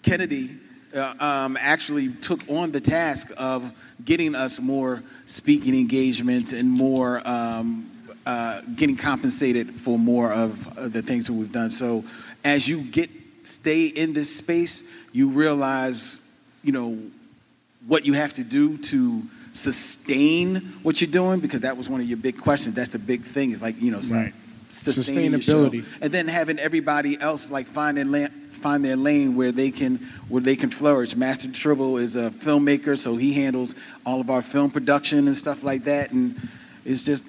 [0.01, 0.57] Kennedy
[0.95, 3.71] uh, um, actually took on the task of
[4.03, 7.89] getting us more speaking engagements and more um,
[8.27, 11.71] uh, getting compensated for more of the things that we've done.
[11.71, 12.03] So
[12.43, 13.09] as you get
[13.45, 14.83] stay in this space,
[15.13, 16.17] you realize,
[16.61, 16.97] you know,
[17.87, 19.23] what you have to do to
[19.53, 22.75] sustain what you're doing because that was one of your big questions.
[22.75, 23.51] That's the big thing.
[23.51, 24.33] Is like you know, Right.
[24.71, 25.69] sustaining your show.
[25.69, 25.85] Sustainability.
[26.01, 30.41] and then having everybody else like find their find their lane where they can where
[30.41, 31.15] they can flourish.
[31.15, 33.73] Master Tribble is a filmmaker, so he handles
[34.05, 36.35] all of our film production and stuff like that, and
[36.83, 37.23] it's just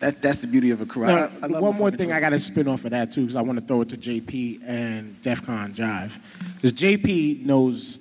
[0.00, 1.04] that that's the beauty of a crew.
[1.04, 2.10] I- I one more thing.
[2.10, 3.96] I got to spin off of that too, because I want to throw it to
[3.96, 6.12] JP and DEF CON Jive,
[6.56, 8.00] because JP knows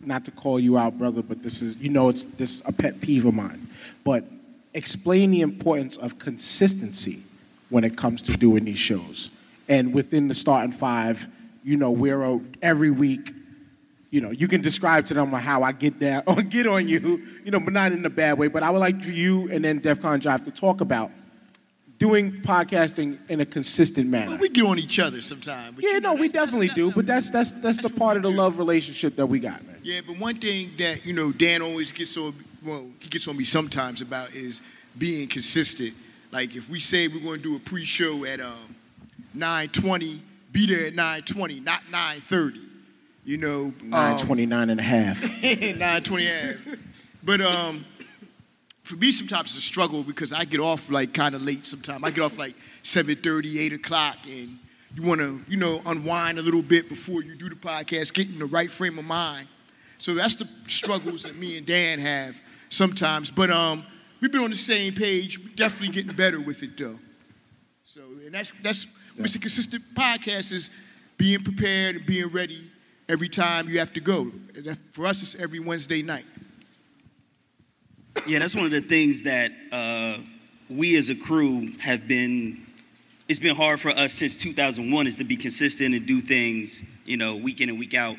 [0.00, 2.72] not to call you out, brother, but this is you know it's this is a
[2.72, 3.66] pet peeve of mine.
[4.04, 4.24] But
[4.72, 7.22] explain the importance of consistency
[7.68, 9.30] when it comes to doing these shows,
[9.68, 11.28] and within the starting five,
[11.64, 13.34] you know we're a, every week.
[14.12, 17.24] You know, you can describe to them how I get down or get on you,
[17.44, 18.48] you know, but not in a bad way.
[18.48, 21.12] But I would like you and then DEF CON Jive to talk about
[22.00, 24.36] doing podcasting in a consistent manner.
[24.36, 25.78] We get on each other sometimes.
[25.78, 29.14] yeah, no, we definitely do, but that's that's that's the part of the love relationship
[29.16, 29.76] that we got, man.
[29.84, 33.36] Yeah, but one thing that you know Dan always gets on well, he gets on
[33.36, 34.60] me sometimes about is
[34.98, 35.92] being consistent.
[36.32, 38.74] Like if we say we're going to do a pre-show at um,
[39.36, 40.20] 9:20,
[40.52, 42.66] be there at 9:20, not 9:30.
[43.26, 45.20] You know, um, 929 and a half.
[45.42, 46.78] 9:20 and a half.
[47.22, 47.84] But um,
[48.90, 51.64] for me, sometimes it's a struggle because I get off like kind of late.
[51.64, 54.58] Sometimes I get off like 7:30, 8 o'clock, and
[54.96, 58.28] you want to, you know, unwind a little bit before you do the podcast, get
[58.28, 59.46] in the right frame of mind.
[59.98, 63.30] So that's the struggles that me and Dan have sometimes.
[63.30, 63.84] But um,
[64.20, 65.38] we've been on the same page.
[65.38, 66.98] We're definitely getting better with it though.
[67.84, 68.86] So and that's that's
[69.36, 70.68] a consistent podcast is
[71.16, 72.68] being prepared and being ready
[73.08, 74.32] every time you have to go.
[74.90, 76.24] For us, it's every Wednesday night.
[78.26, 80.18] Yeah, that's one of the things that uh,
[80.68, 82.66] we as a crew have been.
[83.28, 87.16] It's been hard for us since 2001 is to be consistent and do things, you
[87.16, 88.16] know, week in and week out.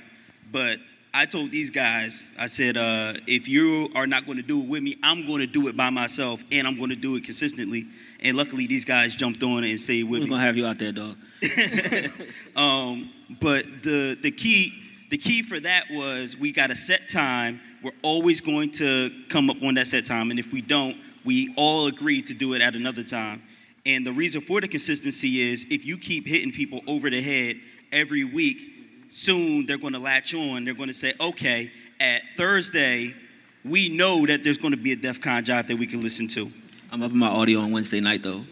[0.51, 0.79] But
[1.13, 4.69] I told these guys, I said, uh, if you are not going to do it
[4.69, 7.25] with me, I'm going to do it by myself, and I'm going to do it
[7.25, 7.87] consistently.
[8.21, 10.29] And luckily, these guys jumped on it and stayed with We're me.
[10.29, 11.17] gonna have you out there, dog.
[12.55, 14.73] Um, but the the key
[15.09, 17.59] the key for that was we got a set time.
[17.83, 21.53] We're always going to come up on that set time, and if we don't, we
[21.55, 23.41] all agree to do it at another time.
[23.85, 27.59] And the reason for the consistency is if you keep hitting people over the head
[27.91, 28.61] every week,
[29.09, 30.65] soon they're going to latch on.
[30.65, 33.15] They're going to say, okay, at Thursday,
[33.63, 36.27] we know that there's going to be a DEF CON jive that we can listen
[36.29, 36.51] to.
[36.91, 38.43] I'm up in my audio on Wednesday night though.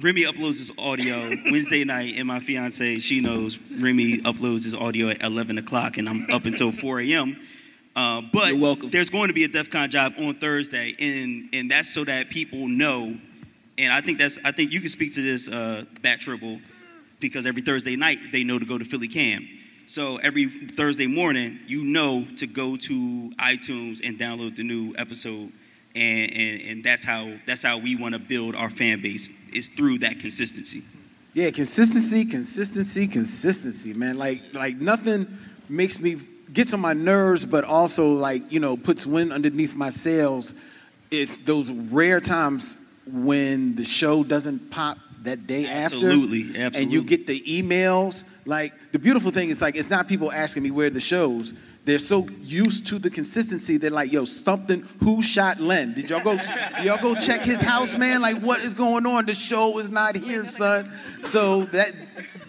[0.00, 5.10] Remy uploads his audio Wednesday night, and my fiance, she knows Remy uploads his audio
[5.10, 7.40] at 11 o'clock, and I'm up until 4 a.m.
[7.96, 11.88] Uh, but there's going to be a DEF CON Jive on Thursday, and and that's
[11.88, 13.16] so that people know.
[13.78, 16.60] And I think that's I think you can speak to this uh, Black Tribble
[17.20, 19.48] because every Thursday night they know to go to Philly Cam.
[19.86, 25.52] So every Thursday morning, you know to go to iTunes and download the new episode,
[25.94, 29.68] and and, and that's how that's how we want to build our fan base is
[29.68, 30.82] through that consistency.
[31.32, 34.18] Yeah, consistency, consistency, consistency, man.
[34.18, 35.38] Like like nothing
[35.68, 36.20] makes me
[36.52, 40.52] gets on my nerves, but also like you know puts wind underneath my sails.
[41.10, 42.76] It's those rare times
[43.06, 46.82] when the show doesn't pop that day Absolutely, after, absolutely.
[46.82, 48.24] and you get the emails.
[48.46, 51.52] Like the beautiful thing is like it's not people asking me where the shows.
[51.84, 53.76] They're so used to the consistency.
[53.76, 54.88] They're like, yo, something.
[55.00, 55.92] Who shot Len?
[55.92, 56.38] Did y'all go?
[56.82, 58.22] y'all go check his house, man?
[58.22, 59.26] Like, what is going on?
[59.26, 60.90] The show is not here, son.
[61.24, 61.94] So that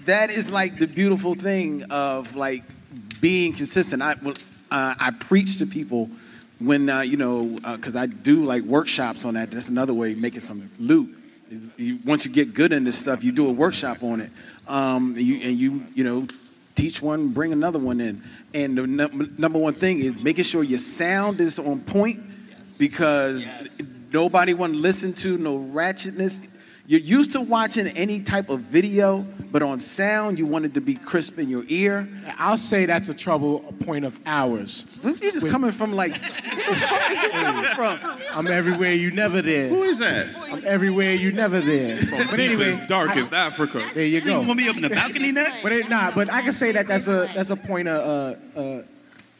[0.05, 2.63] that is like the beautiful thing of like
[3.21, 4.01] being consistent.
[4.01, 4.35] I well,
[4.71, 6.09] uh, I preach to people
[6.59, 9.51] when uh, you know, because I do like workshops on that.
[9.51, 11.15] That's another way of making some loot.
[11.77, 14.31] You, once you get good in this stuff, you do a workshop on it,
[14.67, 16.27] um, and you and you you know
[16.75, 18.21] teach one, bring another one in.
[18.53, 22.23] And the num- number one thing is making sure your sound is on point
[22.77, 23.47] because
[24.11, 26.45] nobody want to listen to no ratchetness.
[26.87, 30.81] You're used to watching any type of video, but on sound, you want it to
[30.81, 32.07] be crisp in your ear.
[32.37, 34.85] I'll say that's a trouble point of ours.
[35.03, 36.15] You're just coming from like,
[37.75, 37.99] from?
[38.31, 39.67] I'm everywhere you never there.
[39.67, 40.27] Who is that?
[40.51, 42.01] I'm everywhere you never there.
[42.05, 43.89] But anyway, Deepest, darkest Africa.
[43.95, 44.41] There you go.
[44.41, 45.63] You want me up in the balcony next?
[45.63, 48.59] But it, nah, but I can say that that's a that's a point of uh,
[48.59, 48.83] uh,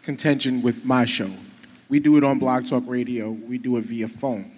[0.01, 1.29] contention with my show.
[1.89, 3.29] We do it on Blog Talk Radio.
[3.29, 4.51] We do it via phone.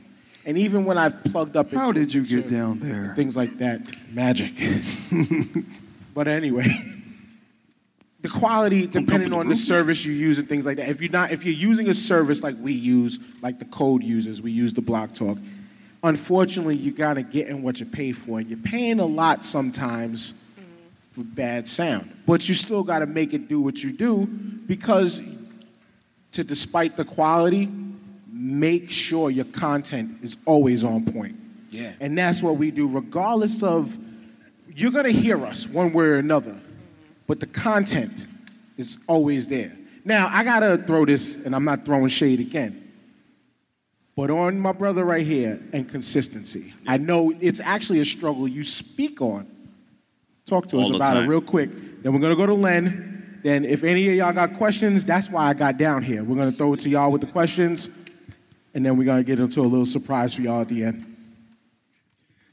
[0.48, 3.14] And even when I've plugged up, How into did you get certain down there?
[3.18, 3.82] Things like that,
[4.14, 4.54] magic.
[6.14, 6.68] but anyway,
[8.22, 10.88] the quality depending on the service you use and things like that.
[10.88, 14.42] If you're not, if you're using a service like we use, like the code users,
[14.42, 15.38] we use the Blog Talk.
[16.02, 20.32] Unfortunately, you gotta get in what you pay for, and you're paying a lot sometimes
[20.32, 20.64] mm-hmm.
[21.12, 22.10] for bad sound.
[22.26, 25.22] But you still gotta make it do what you do because,
[26.32, 27.70] to despite the quality,
[28.38, 31.36] make sure your content is always on point.
[31.72, 31.94] Yeah.
[32.00, 33.98] And that's what we do, regardless of,
[34.76, 36.56] you're gonna hear us one way or another,
[37.26, 38.28] but the content
[38.78, 39.76] is always there.
[40.06, 42.92] Now, I gotta throw this, and I'm not throwing shade again,
[44.16, 46.74] but on my brother right here and consistency.
[46.86, 49.48] I know it's actually a struggle you speak on.
[50.46, 52.04] Talk to us All the about it real quick.
[52.04, 53.40] Then we're gonna go to Len.
[53.44, 56.24] Then, if any of y'all got questions, that's why I got down here.
[56.24, 57.90] We're gonna throw it to y'all with the questions,
[58.78, 61.16] and then we're gonna get into a little surprise for y'all at the end.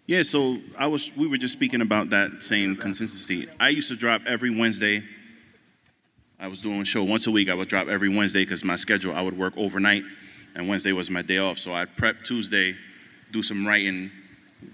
[0.07, 3.47] Yeah, so I was we were just speaking about that same consistency.
[3.61, 5.05] I used to drop every Wednesday.
[6.41, 7.51] I was doing a show once a week.
[7.51, 10.03] I would drop every Wednesday because my schedule I would work overnight,
[10.55, 11.59] and Wednesday was my day off.
[11.59, 12.75] So I'd prep Tuesday,
[13.31, 14.11] do some writing.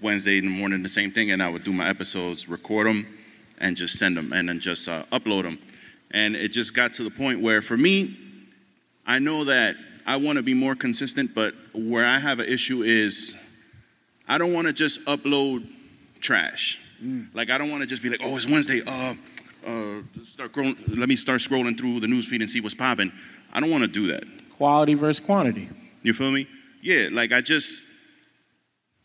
[0.01, 3.05] Wednesday in the morning, the same thing, and I would do my episodes, record them,
[3.57, 5.59] and just send them, and then just uh, upload them.
[6.11, 8.15] And it just got to the point where, for me,
[9.05, 9.75] I know that
[10.05, 13.35] I want to be more consistent, but where I have an issue is
[14.27, 15.67] I don't want to just upload
[16.19, 16.79] trash.
[17.33, 18.81] Like I don't want to just be like, oh, it's Wednesday.
[18.85, 19.15] Uh,
[19.65, 23.11] uh, start scrolling, let me start scrolling through the news feed and see what's popping.
[23.53, 24.23] I don't want to do that.
[24.57, 25.69] Quality versus quantity.
[26.03, 26.47] You feel me?
[26.81, 27.09] Yeah.
[27.11, 27.83] Like I just,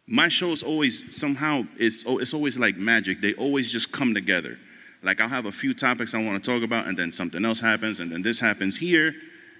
[0.06, 3.20] my shows always somehow it's oh, it's always like magic.
[3.20, 4.59] They always just come together.
[5.02, 7.60] Like I'll have a few topics I want to talk about, and then something else
[7.60, 9.14] happens, and then this happens here,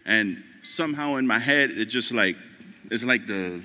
[0.05, 2.37] and somehow in my head it just like
[2.91, 3.63] it's like the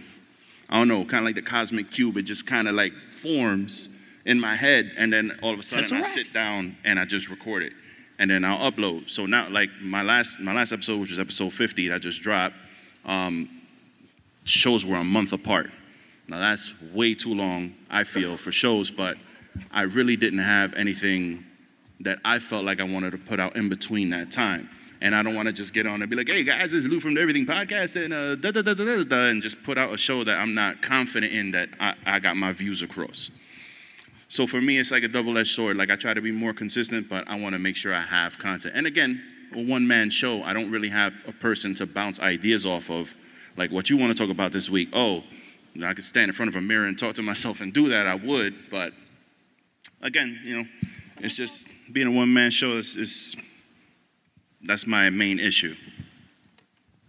[0.72, 2.15] I don't know, kind of like the cosmic cube.
[2.15, 3.90] It just kind of like forms
[4.26, 7.30] in my head, and then all of a sudden I sit down and I just
[7.30, 7.73] record it,
[8.18, 9.10] and then I'll upload.
[9.10, 12.22] So now, like my last my last episode, which was episode 50, that I just
[12.22, 12.56] dropped,
[13.03, 13.49] um,
[14.45, 15.72] shows were a month apart.
[16.30, 19.18] Now that's way too long, I feel, for shows, but
[19.72, 21.45] I really didn't have anything
[21.99, 24.69] that I felt like I wanted to put out in between that time.
[25.03, 26.88] And I don't want to just get on and be like, hey guys, this is
[26.88, 29.64] Lou from the Everything Podcast and uh, da, da, da, da, da, da, and just
[29.64, 32.84] put out a show that I'm not confident in that I, I got my views
[32.84, 33.32] across.
[34.28, 35.76] So for me, it's like a double-edged sword.
[35.76, 38.38] Like I try to be more consistent, but I want to make sure I have
[38.38, 38.76] content.
[38.78, 39.23] And again,
[39.53, 43.15] a one-man show, I don't really have a person to bounce ideas off of.
[43.57, 44.90] Like what you want to talk about this week.
[44.94, 45.23] Oh,
[45.84, 48.06] I could stand in front of a mirror and talk to myself and do that.
[48.06, 48.94] I would, but
[50.02, 50.68] again, you know,
[51.18, 52.73] it's just being a one-man show.
[52.73, 53.36] Is, is
[54.63, 55.75] that's my main issue.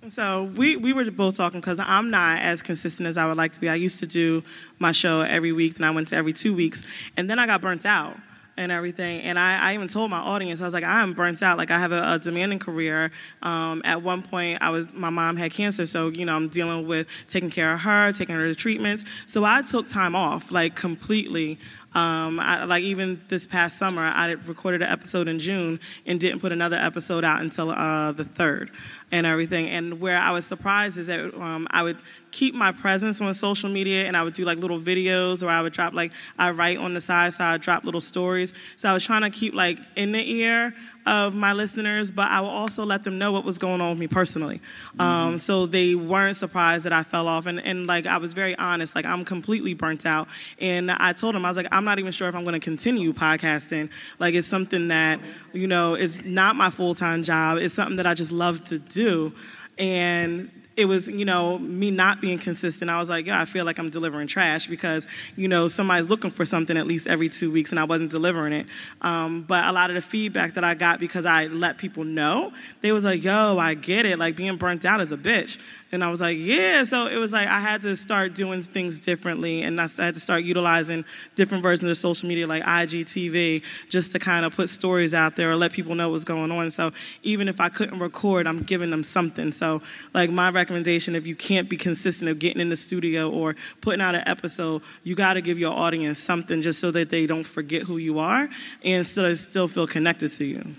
[0.08, 3.52] So we, we were both talking because I'm not as consistent as I would like
[3.52, 3.68] to be.
[3.68, 4.42] I used to do
[4.80, 6.82] my show every week, then I went to every two weeks,
[7.16, 8.16] and then I got burnt out
[8.56, 9.22] and everything.
[9.22, 11.58] And I, I even told my audience, I was like, I'm burnt out.
[11.58, 13.10] Like I have a, a demanding career.
[13.42, 16.86] Um, at one point, I was my mom had cancer, so you know I'm dealing
[16.86, 19.04] with taking care of her, taking her to treatments.
[19.26, 21.58] So I took time off, like completely.
[21.94, 26.40] Um, I, like even this past summer, I recorded an episode in June and didn't
[26.40, 28.70] put another episode out until uh, the third,
[29.10, 29.68] and everything.
[29.68, 31.98] And where I was surprised is that um, I would
[32.32, 35.62] keep my presence on social media, and I would do like little videos, or I
[35.62, 38.54] would drop like I write on the side, so I drop little stories.
[38.76, 40.74] So I was trying to keep like in the ear
[41.06, 43.98] of my listeners, but I would also let them know what was going on with
[43.98, 44.60] me personally,
[44.98, 47.46] um, so they weren't surprised that I fell off.
[47.46, 50.26] And and like I was very honest, like I'm completely burnt out,
[50.58, 52.60] and I told them I was like I'm not even sure if I'm going to
[52.60, 53.90] continue podcasting.
[54.18, 55.20] Like it's something that
[55.52, 57.58] you know is not my full time job.
[57.58, 59.34] It's something that I just love to do,
[59.78, 62.90] and it was, you know, me not being consistent.
[62.90, 66.30] I was like, yeah, I feel like I'm delivering trash because, you know, somebody's looking
[66.30, 68.66] for something at least every two weeks and I wasn't delivering it.
[69.02, 72.52] Um, but a lot of the feedback that I got because I let people know,
[72.80, 74.18] they was like, yo, I get it.
[74.18, 75.58] Like being burnt out is a bitch.
[75.92, 76.84] And I was like, yeah.
[76.84, 80.20] So it was like I had to start doing things differently, and I had to
[80.20, 81.04] start utilizing
[81.34, 85.50] different versions of social media like IGTV just to kind of put stories out there
[85.50, 86.70] or let people know what's going on.
[86.70, 86.92] So
[87.22, 89.52] even if I couldn't record, I'm giving them something.
[89.52, 89.82] So
[90.14, 94.00] like my recommendation, if you can't be consistent of getting in the studio or putting
[94.00, 97.44] out an episode, you got to give your audience something just so that they don't
[97.44, 98.48] forget who you are
[98.82, 100.74] and still still feel connected to you.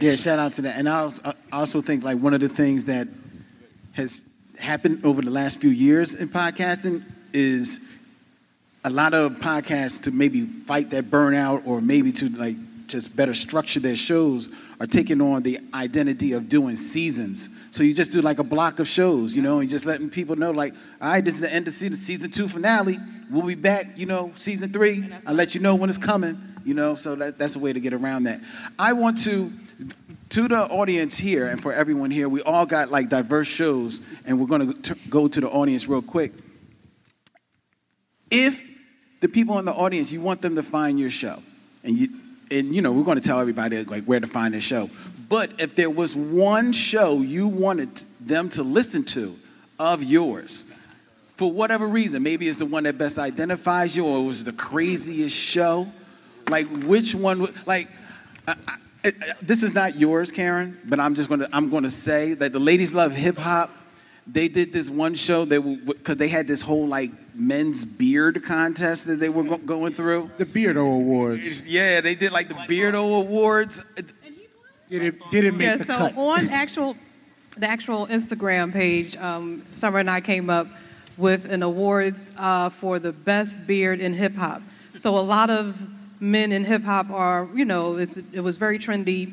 [0.00, 0.78] Yeah, shout out to that.
[0.78, 3.08] And I I also think like one of the things that
[3.94, 4.22] has
[4.58, 7.02] happened over the last few years in podcasting
[7.32, 7.80] is
[8.84, 12.56] a lot of podcasts to maybe fight that burnout or maybe to like
[12.86, 14.48] just better structure their shows
[14.78, 17.48] are taking on the identity of doing seasons.
[17.70, 20.36] So you just do like a block of shows, you know, and just letting people
[20.36, 23.00] know like, all right, this is the end of season, season two finale.
[23.30, 25.08] We'll be back, you know, season three.
[25.26, 27.80] I'll let you know when it's coming, you know, so that, that's a way to
[27.80, 28.40] get around that.
[28.78, 29.50] I want to
[30.34, 34.40] to the audience here and for everyone here, we all got like diverse shows, and
[34.40, 36.32] we're going to go to the audience real quick.
[38.32, 38.60] If
[39.20, 41.40] the people in the audience, you want them to find your show,
[41.84, 42.08] and you
[42.50, 44.90] and you know we're going to tell everybody like where to find their show.
[45.28, 49.36] But if there was one show you wanted them to listen to
[49.78, 50.64] of yours,
[51.36, 54.52] for whatever reason, maybe it's the one that best identifies you, or it was the
[54.52, 55.88] craziest show.
[56.48, 57.40] Like which one?
[57.42, 57.86] would- Like.
[58.48, 58.56] I,
[59.04, 62.58] it- this is not yours, Karen, but I'm just gonna I'm gonna say that the
[62.58, 63.70] ladies love hip hop.
[64.26, 69.06] They did this one show they because they had this whole like men's beard contest
[69.06, 70.30] that they were go- going through.
[70.38, 71.62] The Beardo Awards.
[71.64, 73.82] Yeah, they did like the Beardo Awards.
[74.88, 76.16] Did it did it make yeah, the so cut?
[76.16, 76.96] on actual
[77.56, 80.66] the actual Instagram page, um, Summer and I came up
[81.16, 84.62] with an awards uh, for the best beard in hip hop.
[84.96, 85.76] So a lot of
[86.24, 89.32] men in hip hop are, you know, it was very trendy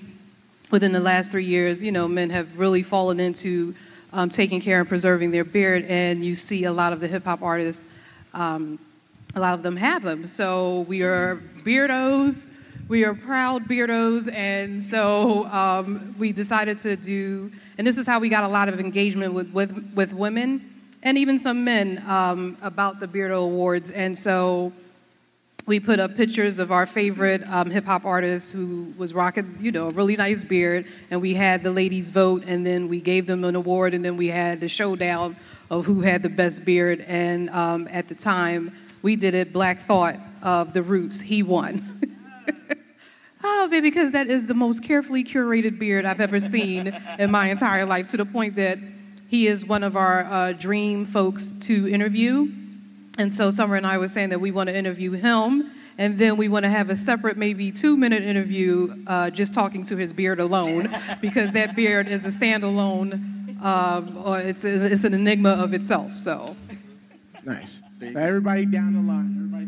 [0.71, 1.81] within the last three years.
[1.81, 3.73] You know, men have really fallen into
[4.11, 7.23] um, taking care and preserving their beard, and you see a lot of the hip
[7.23, 7.85] hop artists.
[8.33, 8.77] Um,
[9.35, 10.25] a lot of them have them.
[10.25, 12.47] So we are beardos.
[12.89, 17.53] We are proud beardos, and so um, we decided to do.
[17.77, 20.67] And this is how we got a lot of engagement with with, with women
[21.03, 23.91] and even some men um, about the Beardo Awards.
[23.91, 24.73] And so
[25.71, 29.71] we put up pictures of our favorite um, hip hop artist who was rocking, you
[29.71, 33.25] know, a really nice beard, and we had the ladies vote, and then we gave
[33.25, 35.37] them an award, and then we had the showdown
[35.69, 36.99] of who had the best beard.
[37.07, 39.53] And um, at the time, we did it.
[39.53, 41.99] Black Thought of the Roots, he won.
[43.43, 47.49] Oh, baby, because that is the most carefully curated beard I've ever seen in my
[47.49, 48.77] entire life, to the point that
[49.29, 52.51] he is one of our uh, dream folks to interview.
[53.17, 56.37] And so Summer and I were saying that we want to interview him, and then
[56.37, 60.13] we want to have a separate, maybe two minute interview uh, just talking to his
[60.13, 60.89] beard alone,
[61.21, 66.17] because that beard is a standalone, um, or it's, a, it's an enigma of itself.
[66.17, 66.55] So.
[67.43, 67.81] Nice.
[67.99, 69.35] Now, everybody down the line.
[69.35, 69.67] Everybody.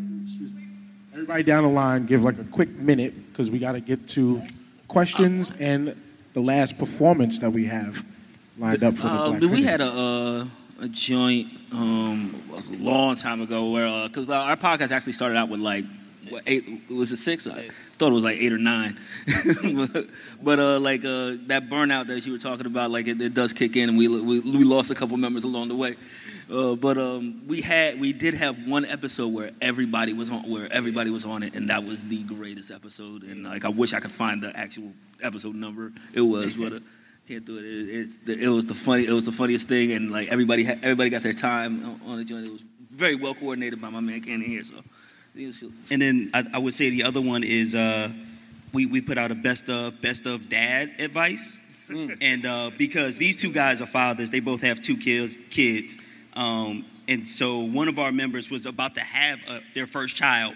[1.14, 4.42] Everybody down the line, give like a quick minute because we got to get to
[4.88, 5.96] questions and
[6.34, 8.04] the last performance that we have
[8.58, 10.46] lined up for the Uh, Black we had a uh,
[10.80, 15.60] a joint um, a long time ago where because our podcast actually started out with
[15.60, 15.86] like
[16.30, 17.48] what, eight was it six?
[17.48, 18.98] I thought it was like eight or nine,
[19.76, 20.08] but,
[20.42, 23.54] but uh, like uh, that burnout that you were talking about, like it, it does
[23.54, 25.96] kick in, and we, we we lost a couple members along the way.
[26.52, 30.72] Uh, but um, we had we did have one episode where everybody was on where
[30.72, 33.24] everybody was on it, and that was the greatest episode.
[33.24, 34.92] And like I wish I could find the actual
[35.22, 35.92] episode number.
[36.14, 36.80] It was, but uh,
[37.28, 37.66] can't do it.
[37.66, 39.06] it it's the, it was the funny.
[39.06, 42.26] It was the funniest thing, and like everybody had, everybody got their time on- the
[42.26, 42.46] joint.
[42.46, 44.64] It was very well coordinated by my man Kenny here.
[44.64, 44.76] So.
[45.92, 48.12] And then I, I would say the other one is uh,
[48.72, 51.58] we, we put out a best of best of dad advice,
[51.90, 55.36] and uh, because these two guys are fathers, they both have two kids.
[55.50, 55.98] Kids,
[56.34, 60.56] um, and so one of our members was about to have uh, their first child,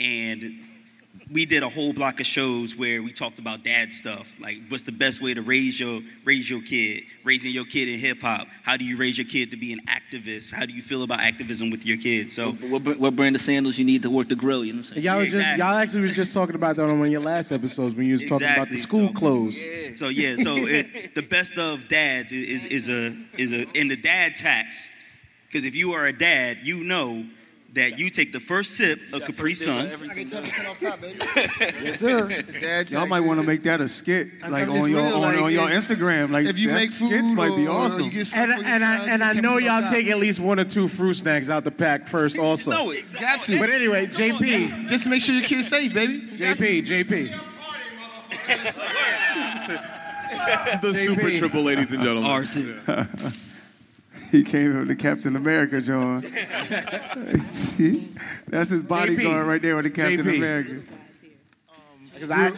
[0.00, 0.60] and
[1.30, 4.84] we did a whole block of shows where we talked about dad stuff, like what's
[4.84, 8.46] the best way to raise your raise your kid, raising your kid in hip hop.
[8.62, 10.52] How do you raise your kid to be an activist?
[10.52, 12.32] How do you feel about activism with your kids?
[12.32, 14.64] So what, what, what brand of sandals you need to work the grill?
[14.64, 15.04] You know what I'm saying?
[15.04, 17.52] Y'all, was just, y'all actually was just talking about that on one of your last
[17.52, 18.78] episodes when you was talking about the Exactly.
[18.78, 19.58] school clothes.
[19.96, 23.88] So yeah, so it, the best of dads is, is, is a is a in
[23.88, 24.90] the dad tax,
[25.46, 27.26] because if you are a dad, you know
[27.76, 29.92] that you take the first sip of Capri Sun.
[31.82, 32.28] Yes, sir.
[32.88, 35.68] Y'all might want to make that a skit, like on your on, like, on your
[35.68, 36.30] Instagram.
[36.30, 38.04] Like if you that make skits food might be or- or awesome.
[38.06, 40.88] you get And, and I and I know y'all take at least one or two
[40.88, 42.70] fruit snacks out the pack first, also.
[42.70, 43.04] know it.
[43.12, 43.58] Got to.
[43.58, 44.88] But anyway, JP.
[44.88, 46.22] Just to make sure your kid's safe, baby.
[46.36, 47.40] JP, JP.
[50.80, 53.32] The Super Tribble, ladies and gentlemen.
[54.36, 56.20] he came from the Captain America, John.
[58.48, 60.36] That's his bodyguard right there with the Captain JP.
[60.36, 60.82] America.
[62.12, 62.52] Because I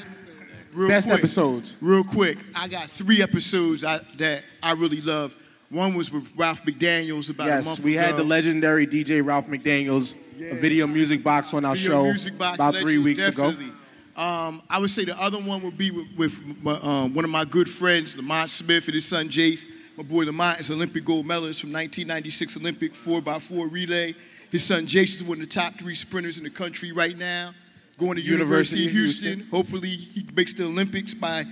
[0.72, 1.74] Real Best quick, episodes.
[1.80, 5.34] Real quick, I got three episodes I, that I really love.
[5.70, 9.46] One was with Ralph McDaniels about a yes, month we had the legendary DJ Ralph
[9.46, 13.66] McDaniels, a video music box on our Video show Music Box about three weeks definitely.
[13.66, 13.74] ago.
[14.22, 17.30] Um, I would say the other one would be with, with my, um, one of
[17.30, 19.64] my good friends, Lamont Smith and his son Jace.
[19.99, 24.15] My boy Lamont is Olympic gold medalist from 1996 Olympic 4x4 relay.
[24.49, 27.51] His son Jace is one of the top three sprinters in the country right now.
[27.99, 29.25] Going to University, University of Houston.
[29.25, 29.51] Houston.
[29.51, 31.43] Hopefully he makes the Olympics by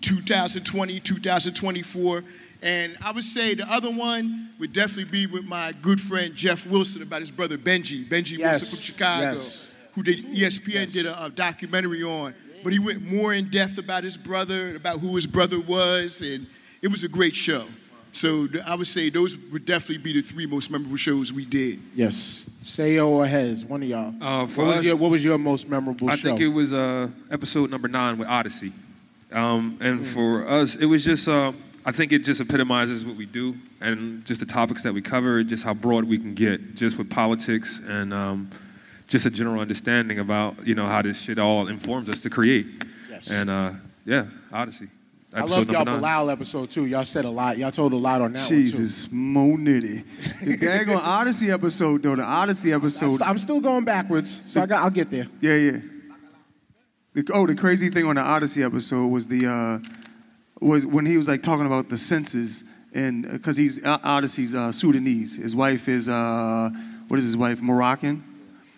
[0.00, 2.24] 2020, 2024.
[2.62, 6.66] And I would say the other one would definitely be with my good friend Jeff
[6.66, 8.08] Wilson about his brother Benji.
[8.08, 9.70] Benji Yes, Wilson from Chicago yes.
[9.92, 12.34] who did ESPN did a, a documentary on.
[12.62, 16.46] But he went more in depth about his brother, about who his brother was, and
[16.84, 17.64] it was a great show.
[18.12, 21.80] So I would say those would definitely be the three most memorable shows we did.
[21.96, 24.14] Yes, Sayo or Hez, one of y'all.
[24.20, 26.28] Uh, for what, was us- your, what was your most memorable I show?
[26.28, 28.72] think it was uh, episode number nine with Oddisee.
[29.32, 31.52] Um, and for us, it was just, uh,
[31.84, 35.42] I think it just epitomizes what we do and just the topics that we cover,
[35.42, 38.48] just how broad we can get, just with politics and um,
[39.08, 42.66] just a general understanding about, you know, how this shit all informs us to create.
[43.10, 43.28] Yes.
[43.28, 43.72] And uh,
[44.06, 44.88] yeah, Oddisee.
[45.34, 46.00] I love y'all nine.
[46.00, 46.86] Bilal episode too.
[46.86, 47.58] Y'all said a lot.
[47.58, 48.48] Y'all told a lot on that one.
[48.48, 50.04] Jesus, Mo Nitty.
[50.40, 53.20] The daggone Oddisee episode, though, the Oddisee episode.
[53.20, 55.26] I'm still going backwards, so I got, I'll get there.
[55.40, 55.78] Yeah, yeah.
[57.14, 59.78] The, oh, the crazy thing on the Oddisee episode was the uh,
[60.60, 64.70] was when he was like talking about the senses and because he's uh, Oddisee's uh,
[64.72, 65.36] Sudanese.
[65.36, 66.70] His wife is uh,
[67.08, 68.22] what is his wife Moroccan.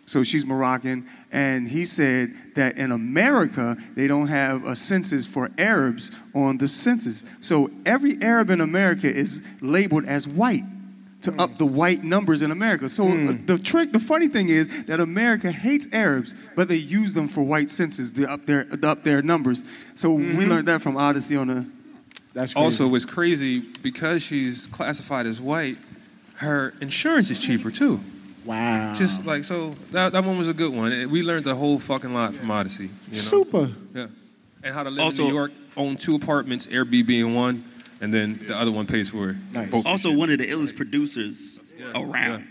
[0.07, 5.51] So she's Moroccan, and he said that in America they don't have a census for
[5.59, 7.24] Arabs on the census.
[7.41, 10.62] So every Arab in America is labeled as white
[11.23, 12.89] to up the white numbers in America.
[12.89, 17.15] So uh, the trick, the funny thing is that America hates Arabs, but they use
[17.15, 19.65] them for white census to up their to up their numbers.
[19.97, 21.66] So we learned that from Oddisee on the.
[22.33, 25.78] That's Also, what's crazy because she's classified as white,
[26.37, 27.99] her insurance is cheaper too.
[28.47, 28.94] Wow.
[28.94, 31.10] Just like so, that, that one was a good one.
[31.10, 32.81] We learned a whole fucking lot from Oddisee.
[32.81, 33.12] You know?
[33.18, 33.70] Super.
[33.94, 34.06] Yeah.
[34.62, 37.64] And how to live Also- in New York, own two apartments, Airbnb in one,
[38.01, 39.70] and then the other one pays for it.
[39.70, 41.36] Both Also, one of the illest producers
[41.94, 42.44] around.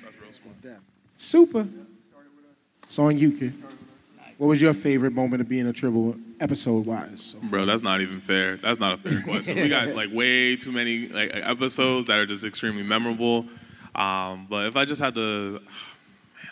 [1.17, 1.67] Super.
[2.83, 3.53] It's on you, kid.
[4.37, 7.35] What was your favorite moment of being a Tribble episode wise?
[7.43, 8.57] Bro, that's not even fair.
[8.57, 9.55] That's not a fair question.
[9.55, 13.45] We got like way too many like episodes that are just extremely memorable.
[13.95, 15.21] Um, but if I just had to,
[15.59, 15.61] man,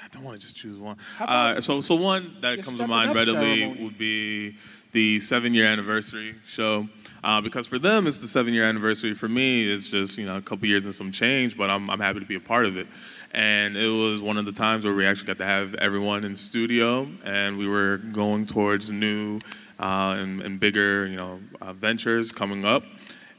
[0.04, 0.98] I don't want to just choose one.
[1.20, 3.84] Uh, so, so one that comes to mind readily ceremony?
[3.84, 4.56] would be
[4.92, 6.88] the seven-year anniversary show.
[7.24, 9.14] Uh, because for them, it's the seven-year anniversary.
[9.14, 12.00] For me, it's just you know a couple years and some change, but I'm I'm
[12.00, 12.88] happy to be a part of it.
[13.32, 16.36] And it was one of the times where we actually got to have everyone in
[16.36, 19.40] studio, and we were going towards new
[19.80, 22.84] uh, and, and bigger, you know, uh, ventures coming up.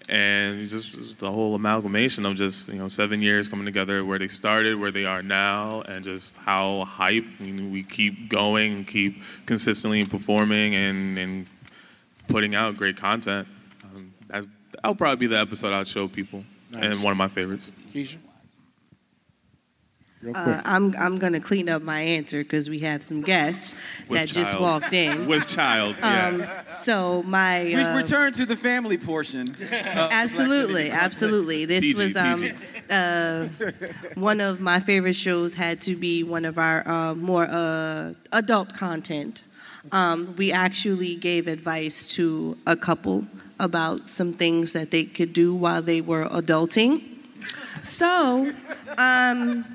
[0.09, 4.29] And just the whole amalgamation of just you know seven years coming together, where they
[4.29, 8.87] started, where they are now, and just how hype you know, we keep going and
[8.87, 9.17] keep
[9.47, 11.47] consistently performing and, and
[12.29, 13.49] putting out great content.
[13.83, 16.45] Um, that, that'll probably be the episode I'll show people,
[16.77, 17.71] and one of my favorites.
[17.95, 18.19] Keisha?
[20.25, 20.57] Real quick.
[20.57, 23.75] Uh, I'm I'm gonna clean up my answer because we have some guests
[24.09, 25.27] With that just walked in.
[25.33, 26.71] With child, Um, yeah.
[26.71, 29.51] so my We've uh, returned to the family portion.
[29.51, 31.67] of absolutely, absolutely.
[31.67, 32.45] This PG, was um,
[32.89, 33.49] uh,
[34.15, 35.55] one of my favorite shows.
[35.55, 39.43] Had to be one of our uh, more uh, adult content.
[39.93, 43.27] Um, we actually gave advice to a couple
[43.61, 47.03] about some things that they could do while they were adulting.
[47.83, 48.53] So,
[48.97, 49.67] um,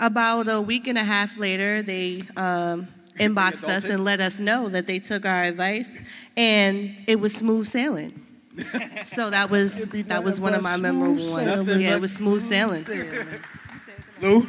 [0.00, 4.68] about a week and a half later, they um, inboxed us and let us know
[4.68, 5.98] that they took our advice,
[6.36, 8.22] and it was smooth sailing.
[9.04, 11.34] So that was that was one of my memorable ones.
[11.34, 11.80] sailing.
[11.80, 12.86] Yeah, it was smooth sailing.
[14.20, 14.46] Lou?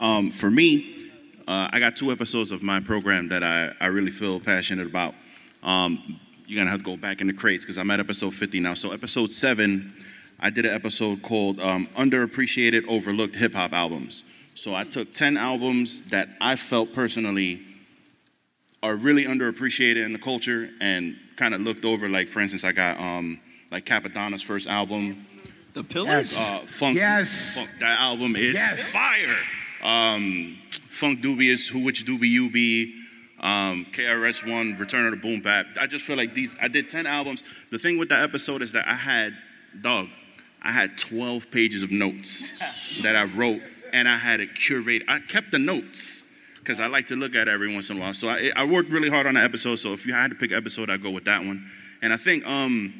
[0.00, 1.10] Um, for me,
[1.46, 5.14] uh, I got two episodes of my program that I, I really feel passionate about.
[5.62, 8.60] Um, you're gonna have to go back in the crates because I'm at episode 50
[8.60, 8.74] now.
[8.74, 9.94] So episode seven,
[10.40, 14.24] I did an episode called um, Underappreciated, Overlooked Hip Hop Albums.
[14.54, 17.62] So I took 10 albums that I felt personally
[18.82, 22.08] are really underappreciated in the culture and kind of looked over.
[22.08, 23.38] Like, for instance, I got um,
[23.70, 25.26] like Cappadonna's first album.
[25.74, 26.34] The Pillage?
[26.36, 26.96] Uh, Funk.
[26.96, 27.54] Yes.
[27.54, 27.70] Funk.
[27.80, 28.80] That album is Yes.
[28.90, 29.36] fire.
[29.82, 30.58] Um,
[30.90, 32.94] Funkdoobiest, Who Which Doobie You Be,
[33.40, 35.66] um, KRS-One, Return of the Boom Bap.
[35.80, 37.42] I just feel like these, I did 10 albums.
[37.70, 39.34] The thing with that episode is that I had,
[39.80, 40.08] dog,
[40.62, 42.50] I had 12 pages of notes
[43.02, 43.60] that I wrote
[43.92, 45.04] and I had it curated.
[45.08, 46.24] I kept the notes
[46.58, 48.14] because I like to look at it every once in a while.
[48.14, 49.76] So I, I worked really hard on the episode.
[49.76, 51.68] So if you had to pick an episode, I'd go with that one.
[52.02, 52.94] And I think, um,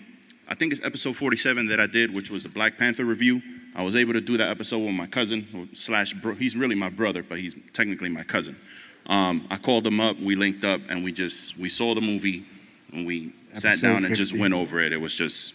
[0.48, 3.42] I think it's episode 47 that I did, which was a Black Panther review.
[3.74, 6.88] I was able to do that episode with my cousin, slash, bro, he's really my
[6.88, 8.56] brother, but he's technically my cousin.
[9.06, 12.44] Um, I called him up, we linked up, and we just, we saw the movie,
[12.92, 14.92] and we sat down and just went over it.
[14.92, 15.54] It was just,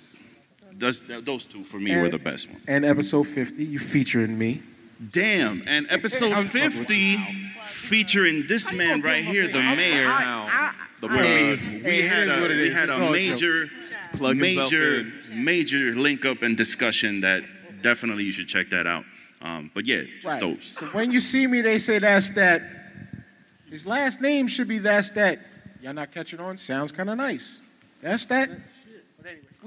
[0.77, 2.61] those, those two for me were the best ones.
[2.67, 4.61] And episode 50, you featuring me.
[5.11, 7.17] Damn, and episode I'm fucking with 50
[7.65, 10.07] featuring this man right here, the mayor.
[11.01, 11.55] The we, mayor.
[11.57, 13.69] we Hey, had a, we had a major,
[14.13, 17.43] Plug major, major link up and discussion that
[17.81, 19.03] definitely you should check that out.
[19.41, 20.39] Um, but yeah, just Right.
[20.39, 20.63] those.
[20.63, 22.63] So when you see me, they say that's that.
[23.69, 25.39] His last name should be that's that.
[25.81, 26.57] Y'all not catching on?
[26.57, 27.59] Sounds kind of nice.
[28.01, 28.49] That's that.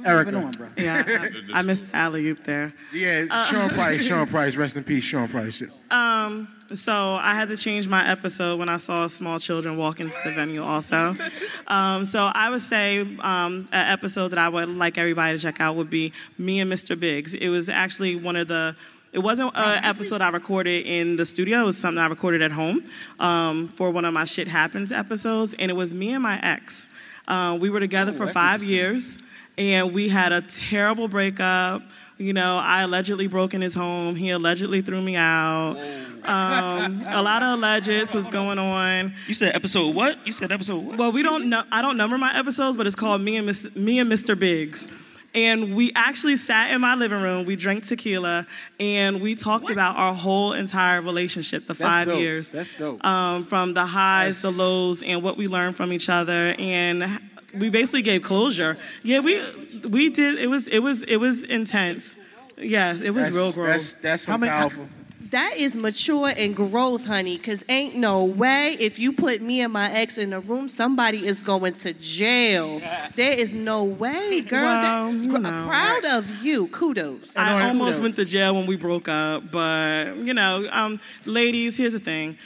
[0.04, 0.50] Erica.
[0.76, 2.72] Yeah, I, I missed alley oop there.
[2.92, 4.04] Yeah, Uh, Sean Price.
[4.06, 4.56] Sean Price.
[4.56, 5.62] Rest in peace, Sean Price.
[5.90, 10.14] Um, so I had to change my episode when I saw small children walk into
[10.24, 11.16] the venue also.
[11.66, 15.60] Um, so I would say um, an episode that I would like everybody to check
[15.60, 16.98] out would be Me and Mr.
[16.98, 17.34] Biggs.
[17.34, 18.74] It was actually one of the
[19.12, 21.60] it wasn't an episode I recorded in the studio.
[21.60, 22.82] It was something I recorded at home
[23.18, 26.88] um, for one of my Shit Happens episodes, and it was me and my ex.
[27.26, 29.18] Uh, we were together for five years,
[29.59, 31.82] and we had a terrible breakup.
[32.16, 34.16] You know, I allegedly broke in his home.
[34.16, 35.76] He allegedly threw me out.
[36.24, 39.14] Um, a lot of alleges was going on.
[39.28, 40.26] You said episode what?
[40.26, 40.98] You said episode what?
[40.98, 41.62] Well, we don't know.
[41.70, 44.39] I don't number my episodes, but it's called Me and Miss, Me and Mr.
[44.39, 44.89] Biggs.
[45.35, 47.44] And we actually sat in my living room.
[47.44, 48.47] We drank tequila,
[48.80, 52.18] and we talked about our whole entire relationship, the That's five dope.
[52.18, 53.05] years, That's dope.
[53.06, 57.05] um, from the highs, the lows, and what we learned from each other, and
[57.54, 58.76] we basically gave closure.
[59.02, 59.40] Yeah, we
[59.88, 60.38] we did.
[60.38, 62.16] It was it was it was intense.
[62.56, 63.68] Yes, it was That's- real growth.
[63.68, 64.88] That's that's some powerful.
[65.30, 69.70] That is mature and growth, honey, because ain't no way if you put me and
[69.70, 72.80] my ex in a room, somebody is going to jail.
[73.14, 74.62] There is no way, girl.
[74.64, 75.66] Well, that, you know.
[75.68, 76.68] proud of you.
[76.68, 77.36] Kudos.
[77.36, 78.00] I almost Kudos.
[78.00, 82.38] went to jail when we broke up, but you know, um, ladies, here's the thing.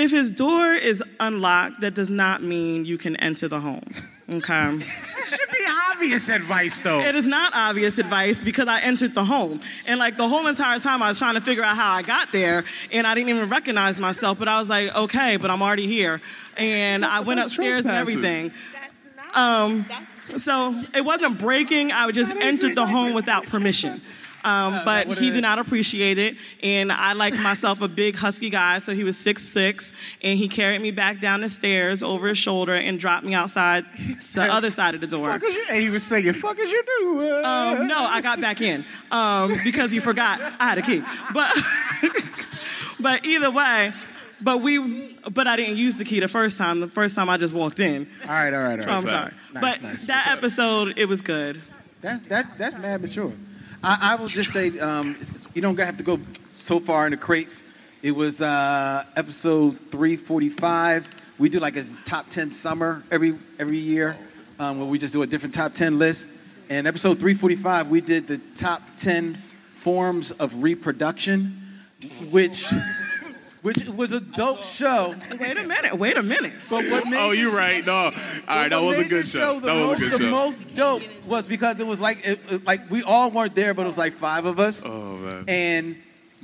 [0.00, 3.84] If his door is unlocked, that does not mean you can enter the home.
[4.32, 4.76] Okay.
[4.76, 4.84] It
[5.28, 7.00] should be obvious advice, though.
[7.00, 9.60] It is not obvious advice because I entered the home.
[9.86, 12.32] And like the whole entire time I was trying to figure out how I got
[12.32, 15.86] there and I didn't even recognize myself, but I was like, okay, but I'm already
[15.86, 16.22] here.
[16.56, 18.24] And I went upstairs and trespassing.
[18.24, 18.52] everything.
[19.34, 19.86] Um,
[20.38, 24.00] so it wasn't breaking, I just entered the home without permission.
[24.44, 28.78] Um, but he did not appreciate it, and I like myself a big husky guy,
[28.78, 29.92] so he was six six,
[30.22, 33.84] and he carried me back down the stairs over his shoulder and dropped me outside
[34.34, 35.28] the other side of the door.
[35.30, 38.40] Fuck as you, and he was saying, "Fuck as you do." Um, no, I got
[38.40, 41.02] back in um, because he forgot I had a key.
[41.34, 41.54] But
[43.00, 43.92] but either way,
[44.40, 46.80] but we but I didn't use the key the first time.
[46.80, 48.08] The first time I just walked in.
[48.24, 48.88] All right, all right, all right.
[48.88, 50.06] I'm sorry, Nice, but nice.
[50.06, 51.60] that episode it was good.
[52.00, 53.32] That's that that's mad mature.
[53.82, 55.16] I, I will just say, um,
[55.54, 56.20] you don't have to go
[56.54, 57.62] so far in the crates.
[58.02, 61.08] It was uh, episode 345.
[61.38, 64.18] We do like a top 10 summer every every year,
[64.58, 66.26] um, where we just do a different top 10 list.
[66.68, 69.36] And episode 345, we did the top 10
[69.76, 71.80] forms of reproduction,
[72.30, 72.66] which
[73.62, 75.14] which was a dope show.
[75.38, 75.94] Wait a minute.
[75.98, 76.52] Wait a minute.
[76.70, 77.84] But what made Oh, you're right.
[77.84, 78.12] No, all
[78.48, 79.60] right, that was a good show.
[79.60, 80.30] the That was a most- good the show.
[80.30, 83.82] most dope was because it was like it, it- like we all weren't there, but
[83.82, 84.82] it was like five of us.
[84.84, 85.44] Oh man.
[85.48, 85.96] And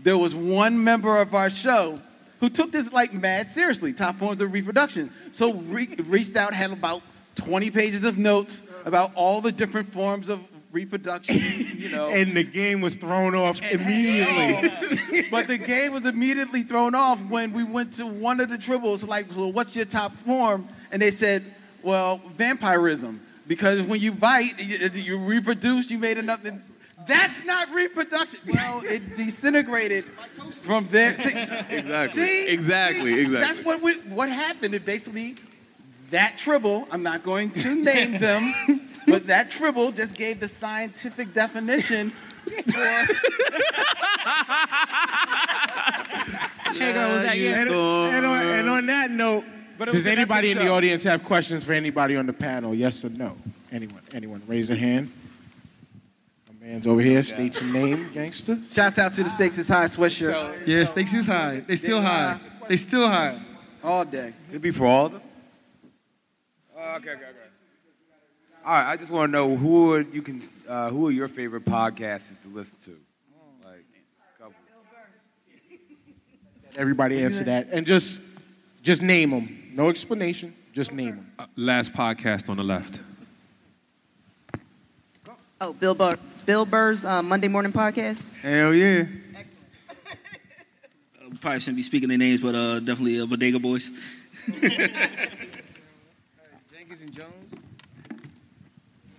[0.03, 2.01] there was one member of our show
[2.41, 5.11] who took this like mad seriously, top forms of reproduction.
[5.33, 7.03] So re- reached out, had about
[7.37, 10.41] 20 pages of notes about all the different forms of
[10.77, 11.39] reproduction,
[11.79, 12.09] you know.
[12.09, 15.25] And the game was thrown off immediately.
[15.31, 19.07] but the game was immediately thrown off when we went to one of the tribbles,
[19.07, 20.69] like, well, what's your top form?
[20.93, 21.43] And they said,
[21.83, 23.21] well, vampirism.
[23.49, 26.41] Because when you bite, you, you reproduce, you made enough.
[27.07, 28.41] That's not reproduction.
[28.47, 30.05] Well, it disintegrated
[30.63, 31.17] from there.
[31.17, 32.23] See, Exactly.
[32.27, 32.49] see?
[32.49, 33.15] Exactly.
[33.15, 33.21] See?
[33.23, 33.27] Exactly.
[33.27, 34.75] That's what we, what happened.
[34.75, 35.37] It basically,
[36.11, 41.33] that tribble, I'm not going to name them, but that tribble just gave the scientific
[41.35, 42.13] definition.
[42.49, 42.63] Hey,
[46.93, 47.49] girl, was that you?
[47.49, 49.45] And, and on, and on that note,
[49.79, 50.75] But it was does an anybody in the show.
[50.75, 52.75] audience have questions for anybody on the panel?
[52.75, 53.37] Yes or no?
[53.73, 54.01] Anyone?
[54.13, 54.43] Anyone?
[54.47, 55.11] Raise a hand.
[56.49, 57.23] My man's over here.
[57.23, 58.59] State your name, gangster.
[58.73, 60.67] Shouts out to the Stakes is High sweatshirt.
[60.67, 61.61] Yeah, stakes is high.
[61.67, 62.39] They still high.
[62.69, 63.41] They still high.
[63.83, 64.33] All day.
[64.51, 65.23] It'd be for all of them?
[66.77, 67.33] Oh, okay, okay, okay.
[68.67, 71.29] All right, I just want to know who are you can uh, who are your
[71.29, 72.97] favorite podcasts to listen to?
[73.65, 73.85] Like,
[74.35, 74.55] a couple.
[76.75, 78.19] Everybody answer that, and just
[78.83, 79.71] just name them.
[79.73, 80.53] No explanation.
[80.73, 81.33] Just name them.
[81.39, 82.99] Uh, last podcast on the left.
[85.61, 86.15] Oh, Bill Burr,
[86.45, 88.19] Bill Burr's uh, Monday morning podcast.
[88.43, 89.05] Hell yeah.
[90.09, 93.93] Uh, probably shouldn't be speaking their names, but uh, definitely uh, Bodega Boys.
[96.73, 97.47] Jenkins and Jones.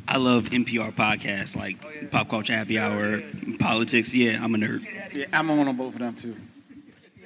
[0.08, 3.22] I love NPR podcasts like Pop Culture Happy Hour,
[3.60, 4.14] politics.
[4.14, 4.86] Yeah, I'm a nerd.
[5.14, 6.36] Yeah, I'm on both of them too.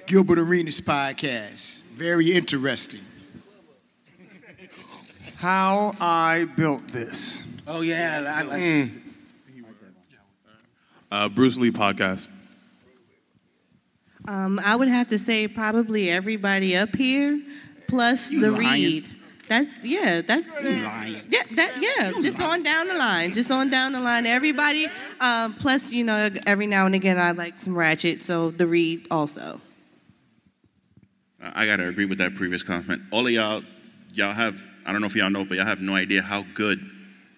[0.07, 1.83] Gilbert Arenas podcast.
[1.93, 3.01] Very interesting.
[5.37, 7.43] How I built this.
[7.67, 8.61] Oh yeah, I like.
[8.61, 9.01] Mm.
[11.11, 12.27] Uh, Bruce Lee podcast.
[14.27, 17.41] Um, I would have to say probably everybody up here,
[17.87, 18.63] plus You the lying.
[18.83, 19.05] read.
[19.51, 20.21] That's yeah.
[20.21, 21.23] That's lying.
[21.29, 21.43] yeah.
[21.57, 22.13] That yeah.
[22.21, 23.33] just on down the line.
[23.33, 24.25] Just on down the line.
[24.25, 24.87] Everybody.
[25.19, 28.23] Um, plus, you know, every now and again I like some ratchet.
[28.23, 29.59] So the read also.
[31.41, 33.01] I gotta agree with that previous comment.
[33.11, 33.61] All of y'all,
[34.13, 36.79] y'all have, I don't know if y'all know, but y'all have no idea how good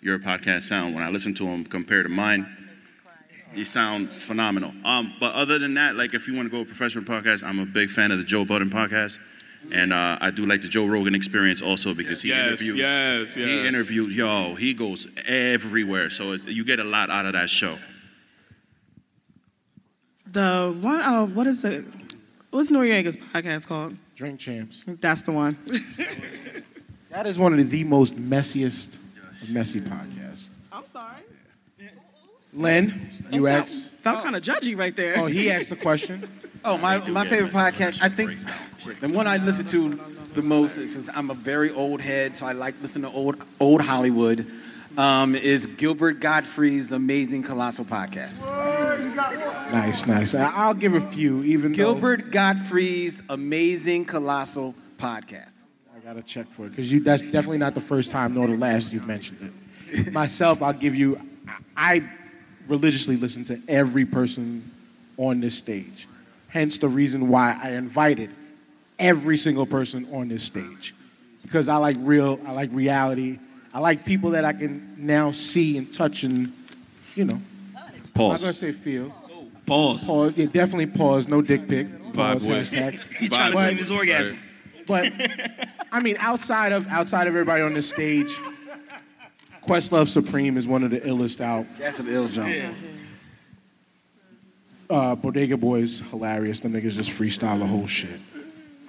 [0.03, 0.93] your podcast sound.
[0.93, 2.45] When I listen to them compared to mine,
[3.55, 4.71] they sound phenomenal.
[4.85, 7.57] Um, but other than that, like if you want to go with professional podcast, I'm
[7.57, 9.17] a big fan of the Joe Budden podcast.
[9.71, 12.77] And uh, I do like the Joe Rogan experience also because he Yes, interviews.
[12.79, 13.67] yes, He yes.
[13.67, 16.09] interviews, yo, he goes everywhere.
[16.09, 17.77] So it's, you get a lot out of that show.
[20.31, 21.85] The one, oh, what is the,
[22.49, 23.95] what's Noreaga's podcast called?
[24.15, 24.83] Drink Champs.
[24.87, 25.57] That's the one.
[27.09, 30.49] That is one of the most messiest of messy podcasts.
[30.71, 31.21] I'm sorry.
[32.53, 33.89] Len, you That asked.
[34.01, 35.17] Felt kind of judgy right there.
[35.19, 36.27] Oh, he asked the question.
[36.65, 38.39] Oh, my, my favorite podcast, I think
[39.01, 39.99] the one I listen to
[40.33, 43.35] the most is 'cause I'm a very old head, so I like listening to old
[43.59, 44.45] old Hollywood.
[44.97, 48.39] Um, is Gilbert Gottfried's Amazing Colossal Podcast.
[49.73, 50.33] Nice, nice.
[50.35, 55.51] I- I'll give a few, even though Gilbert Gottfried's Amazing Colossal Podcast.
[55.93, 57.01] I gotta check for it because you.
[57.01, 59.51] That's definitely not the first time nor the last you've mentioned
[59.91, 60.13] it.
[60.13, 61.19] Myself, I'll give you.
[61.75, 62.03] I I
[62.67, 64.69] religiously listen to every person
[65.17, 66.07] on this stage.
[66.49, 68.29] Hence the reason why I invited
[68.99, 70.93] every single person on this stage
[71.41, 72.39] because I like real.
[72.45, 73.39] I like reality.
[73.73, 76.53] I like people that I can now see and touch and
[77.15, 77.41] you know.
[78.13, 78.25] Pause.
[78.25, 79.09] I'm not gonna say feel.
[79.65, 80.03] Pause.
[80.03, 80.33] Pause.
[80.37, 81.27] Yeah, definitely pause.
[81.27, 81.87] No dick pic.
[82.13, 82.45] Pause.
[82.45, 82.63] boy.
[82.63, 82.99] Hashtag.
[83.17, 84.37] He trying to But- claim his orgasm.
[84.85, 85.11] but
[85.91, 88.31] I mean, outside of outside of everybody on this stage,
[89.67, 91.65] Questlove Supreme is one of the illest out.
[91.79, 92.53] That's an ill jump.
[94.89, 96.59] Uh, Bodega Boys hilarious.
[96.59, 98.19] Them niggas just freestyle the whole shit.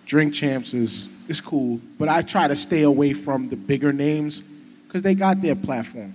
[0.06, 4.42] Drink Champs is is cool, but I try to stay away from the bigger names
[4.86, 6.12] because they got their platform.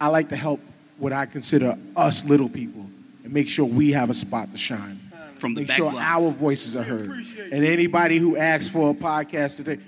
[0.00, 0.60] I like to help
[0.98, 2.84] what I consider us little people
[3.22, 5.00] and make sure we have a spot to shine.
[5.38, 6.06] From the make back sure blocks.
[6.06, 7.10] our voices are heard.
[7.50, 9.78] And anybody who asks for a podcast today,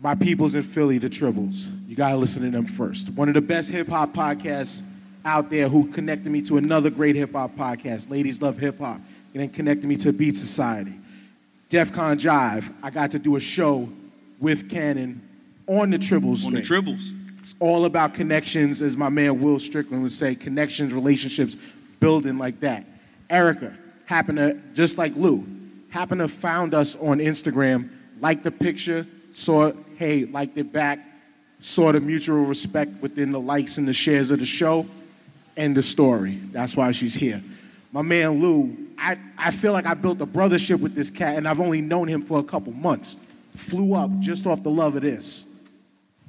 [0.00, 1.68] my people's in Philly, the Tribbles.
[1.86, 3.10] You gotta listen to them first.
[3.10, 4.82] One of the best hip hop podcasts
[5.24, 8.96] out there who connected me to another great hip hop podcast, Ladies Love Hip Hop,
[9.34, 10.94] and then connected me to Beat Society.
[11.68, 13.88] Def Con Jive, I got to do a show
[14.40, 15.22] with Cannon
[15.66, 16.46] on the Tribbles.
[16.46, 16.62] On the.
[16.62, 17.16] Tribbles.
[17.40, 21.56] It's all about connections, as my man Will Strickland would say, connections, relationships,
[21.98, 22.84] building like that.
[23.28, 23.74] Erica
[24.06, 25.46] happened to, just like Lou,
[25.90, 27.90] happened to found us on Instagram,
[28.20, 30.98] liked the picture, saw, hey, liked it back,
[31.60, 34.86] saw the mutual respect within the likes and the shares of the show,
[35.56, 36.40] and the story.
[36.52, 37.42] That's why she's here.
[37.92, 41.48] My man Lou, I, I feel like I built a brothership with this cat, and
[41.48, 43.16] I've only known him for a couple months.
[43.56, 45.46] Flew up just off the love of this.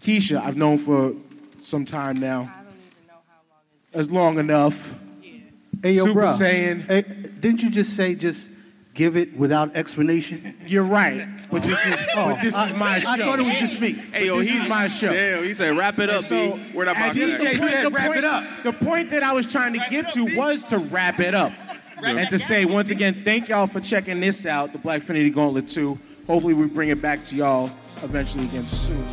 [0.01, 1.13] Keisha, I've known for
[1.61, 2.51] some time now.
[3.93, 4.95] As long enough.
[5.83, 6.27] Hey, yo, Super bro.
[6.29, 6.85] Saiyan.
[6.87, 7.01] Hey,
[7.39, 8.49] didn't you just say just
[8.93, 10.55] give it without explanation?
[10.65, 13.09] You're right, but this is oh, but this is my show.
[13.09, 13.91] I thought it was just me.
[13.93, 15.11] Hey, yo, he's my show.
[15.13, 16.63] Damn, he said, wrap it up, So, B.
[16.73, 17.39] That and box this- at?
[17.39, 20.77] the point- the point- The point that I was trying to get to was to
[20.77, 21.53] wrap it up.
[22.03, 25.97] And to say, once again, thank y'all for checking this out, the Blackfinity Gauntlet 2.
[26.27, 27.69] Hopefully, we bring it back to y'all
[28.03, 29.05] eventually again soon.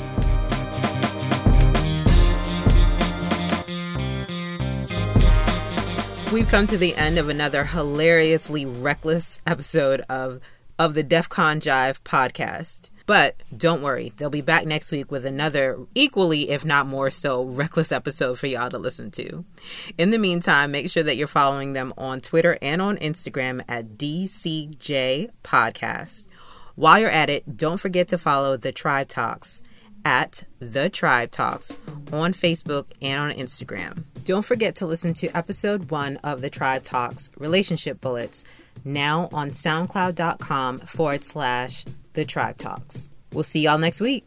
[6.31, 10.41] We've come to the end of another hilariously reckless episode of
[10.79, 12.91] of the DEF CON Jive podcast.
[13.07, 17.45] But don't worry, they'll be back next week with another equally, if not more so,
[17.45, 19.47] reckless episode for y'all to listen to.
[19.97, 23.97] In the meantime, make sure that you're following them on Twitter and on Instagram at
[23.97, 26.27] DCJ Podcast.
[26.75, 29.63] While you're at it, don't forget to follow the Tribe Talks
[30.09, 31.77] at The Tribe Talks
[32.15, 34.05] on Facebook and on Instagram.
[34.25, 38.43] Don't forget to listen to episode one of The Tribe Talks Relationship Bullets
[38.87, 43.11] now on soundcloud.com forward slash The Tribe Talks.
[43.35, 44.25] We'll see y'all next week.